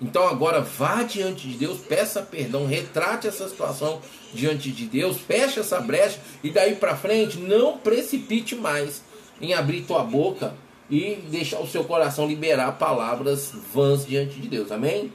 Então 0.00 0.28
agora 0.28 0.60
vá 0.60 1.02
diante 1.02 1.48
de 1.48 1.54
Deus, 1.54 1.80
peça 1.80 2.22
perdão, 2.22 2.64
retrate 2.64 3.26
essa 3.26 3.48
situação 3.48 4.00
diante 4.32 4.70
de 4.70 4.86
Deus, 4.86 5.16
feche 5.16 5.58
essa 5.58 5.80
brecha 5.80 6.20
e 6.44 6.50
daí 6.50 6.76
para 6.76 6.96
frente 6.96 7.38
não 7.38 7.76
precipite 7.76 8.54
mais 8.54 9.02
em 9.42 9.52
abrir 9.52 9.82
tua 9.82 10.04
boca 10.04 10.54
e 10.88 11.16
deixar 11.28 11.58
o 11.58 11.66
seu 11.66 11.84
coração 11.84 12.28
liberar 12.28 12.72
palavras 12.72 13.52
vãs 13.74 14.06
diante 14.06 14.38
de 14.40 14.48
Deus. 14.48 14.70
Amém? 14.70 15.12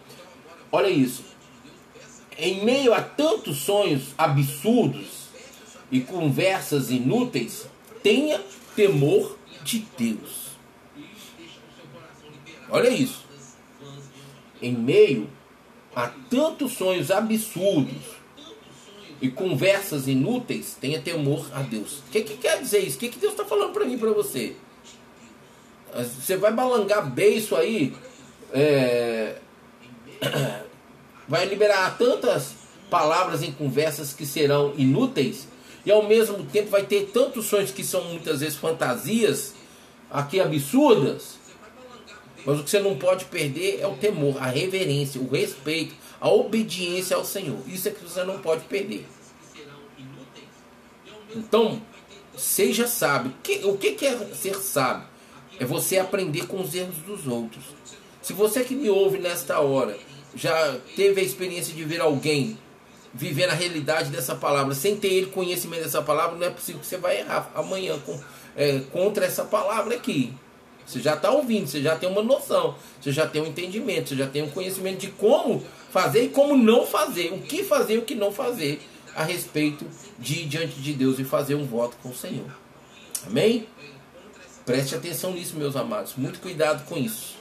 Olha 0.72 0.90
isso. 0.90 1.24
Em 2.38 2.64
meio 2.64 2.94
a 2.94 3.02
tantos 3.02 3.60
sonhos 3.60 4.14
absurdos 4.18 5.30
e 5.90 6.02
conversas 6.02 6.92
inúteis, 6.92 7.68
tenha 8.04 8.42
temor 8.76 9.38
de 9.64 9.86
Deus. 9.98 10.48
Olha 12.70 12.90
isso. 12.90 13.26
Em 14.62 14.74
meio 14.74 15.30
a 15.96 16.08
tantos 16.30 16.74
sonhos 16.74 17.10
absurdos 17.10 18.17
e 19.22 19.30
conversas 19.30 20.08
inúteis, 20.08 20.78
tenha 20.80 21.02
temor 21.02 21.50
a 21.54 21.62
Deus. 21.62 22.00
O 22.00 22.12
que, 22.12 22.22
que 22.22 22.38
quer 22.38 22.62
dizer 22.62 22.80
isso? 22.80 22.98
O 22.98 23.00
que, 23.00 23.10
que 23.10 23.20
Deus 23.20 23.34
está 23.34 23.46
falando 23.46 23.74
para 23.74 23.86
mim 23.86 23.98
para 23.98 24.12
você? 24.12 24.56
Você 25.94 26.38
vai 26.38 26.52
balangar 26.52 27.10
beiço 27.10 27.56
aí, 27.56 27.96
é, 28.52 29.38
vai 31.28 31.46
liberar 31.46 31.98
tantas 31.98 32.56
palavras 32.90 33.42
em 33.42 33.52
conversas 33.52 34.14
que 34.14 34.26
serão 34.26 34.74
inúteis 34.78 35.48
e 35.86 35.92
ao 35.92 36.04
mesmo 36.04 36.44
tempo 36.46 36.70
vai 36.70 36.84
ter 36.84 37.12
tantos 37.14 37.46
sonhos 37.46 37.72
que 37.72 37.84
são 37.84 38.04
muitas 38.04 38.42
vezes 38.42 38.58
fantasias 38.58 39.54
aqui 40.12 40.40
absurdas. 40.40 41.38
Mas 42.46 42.60
o 42.60 42.64
que 42.64 42.70
você 42.70 42.80
não 42.80 42.98
pode 42.98 43.26
perder 43.26 43.80
é 43.82 43.88
o 43.88 43.96
temor, 43.96 44.38
a 44.42 44.48
reverência, 44.48 45.20
o 45.20 45.30
respeito, 45.30 45.96
a 46.20 46.30
obediência 46.30 47.16
ao 47.16 47.26
Senhor. 47.26 47.60
Isso 47.68 47.88
é 47.88 47.92
que 47.92 48.04
você 48.04 48.24
não 48.24 48.40
pode 48.40 48.64
perder. 48.66 49.06
Então, 51.36 51.82
seja 52.36 52.88
sábio. 52.88 53.34
O 53.64 53.78
que 53.78 54.06
é 54.06 54.18
ser 54.34 54.56
sábio? 54.56 55.08
É 55.60 55.66
você 55.66 55.98
aprender 55.98 56.48
com 56.48 56.62
os 56.62 56.74
erros 56.74 56.98
dos 57.06 57.28
outros. 57.28 57.64
Se 58.22 58.34
você 58.34 58.64
que 58.64 58.76
me 58.76 58.90
ouve 58.90 59.18
nesta 59.18 59.60
hora 59.60 59.98
já 60.36 60.78
teve 60.96 61.22
a 61.22 61.24
experiência 61.24 61.74
de 61.74 61.84
ver 61.84 62.02
alguém 62.02 62.58
viver 63.14 63.50
a 63.50 63.54
realidade 63.54 64.12
dessa 64.12 64.36
palavra 64.36 64.76
sem 64.76 64.96
ter 64.96 65.08
ele 65.08 65.28
conhecimento 65.28 65.84
dessa 65.84 66.02
palavra, 66.02 66.38
não 66.38 66.46
é 66.46 66.50
possível 66.50 66.80
que 66.82 66.88
você 66.88 66.98
vai 66.98 67.20
errar 67.20 67.50
amanhã 67.56 67.98
com, 68.06 68.20
é, 68.56 68.80
contra 68.92 69.26
essa 69.26 69.44
palavra 69.44 69.96
aqui. 69.96 70.34
Você 70.86 71.02
já 71.02 71.16
está 71.16 71.32
ouvindo, 71.32 71.68
você 71.68 71.82
já 71.82 71.98
tem 71.98 72.08
uma 72.08 72.22
noção, 72.22 72.76
você 73.02 73.12
já 73.12 73.28
tem 73.28 73.42
um 73.42 73.48
entendimento, 73.48 74.10
você 74.10 74.16
já 74.16 74.28
tem 74.28 74.44
um 74.44 74.50
conhecimento 74.50 75.00
de 75.00 75.08
como 75.08 75.64
fazer 75.98 76.26
e 76.26 76.30
como 76.30 76.56
não 76.56 76.86
fazer, 76.86 77.34
o 77.34 77.40
que 77.40 77.64
fazer 77.64 77.96
e 77.96 77.98
o 77.98 78.04
que 78.04 78.14
não 78.14 78.32
fazer 78.32 78.80
a 79.16 79.24
respeito 79.24 79.84
de 80.20 80.42
ir 80.42 80.46
diante 80.46 80.80
de 80.80 80.94
Deus 80.94 81.18
e 81.18 81.24
fazer 81.24 81.56
um 81.56 81.66
voto 81.66 81.98
com 82.04 82.10
o 82.10 82.16
Senhor. 82.16 82.56
Amém? 83.26 83.68
Preste 84.64 84.94
atenção 84.94 85.34
nisso, 85.34 85.56
meus 85.56 85.76
amados. 85.76 86.14
Muito 86.16 86.40
cuidado 86.40 86.86
com 86.86 86.96
isso. 86.96 87.36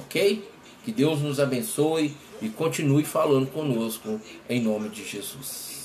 Ok? 0.00 0.44
Que 0.84 0.90
Deus 0.90 1.20
nos 1.20 1.38
abençoe 1.38 2.16
e 2.42 2.48
continue 2.48 3.04
falando 3.04 3.46
conosco 3.52 4.20
em 4.48 4.60
nome 4.60 4.88
de 4.88 5.08
Jesus. 5.08 5.75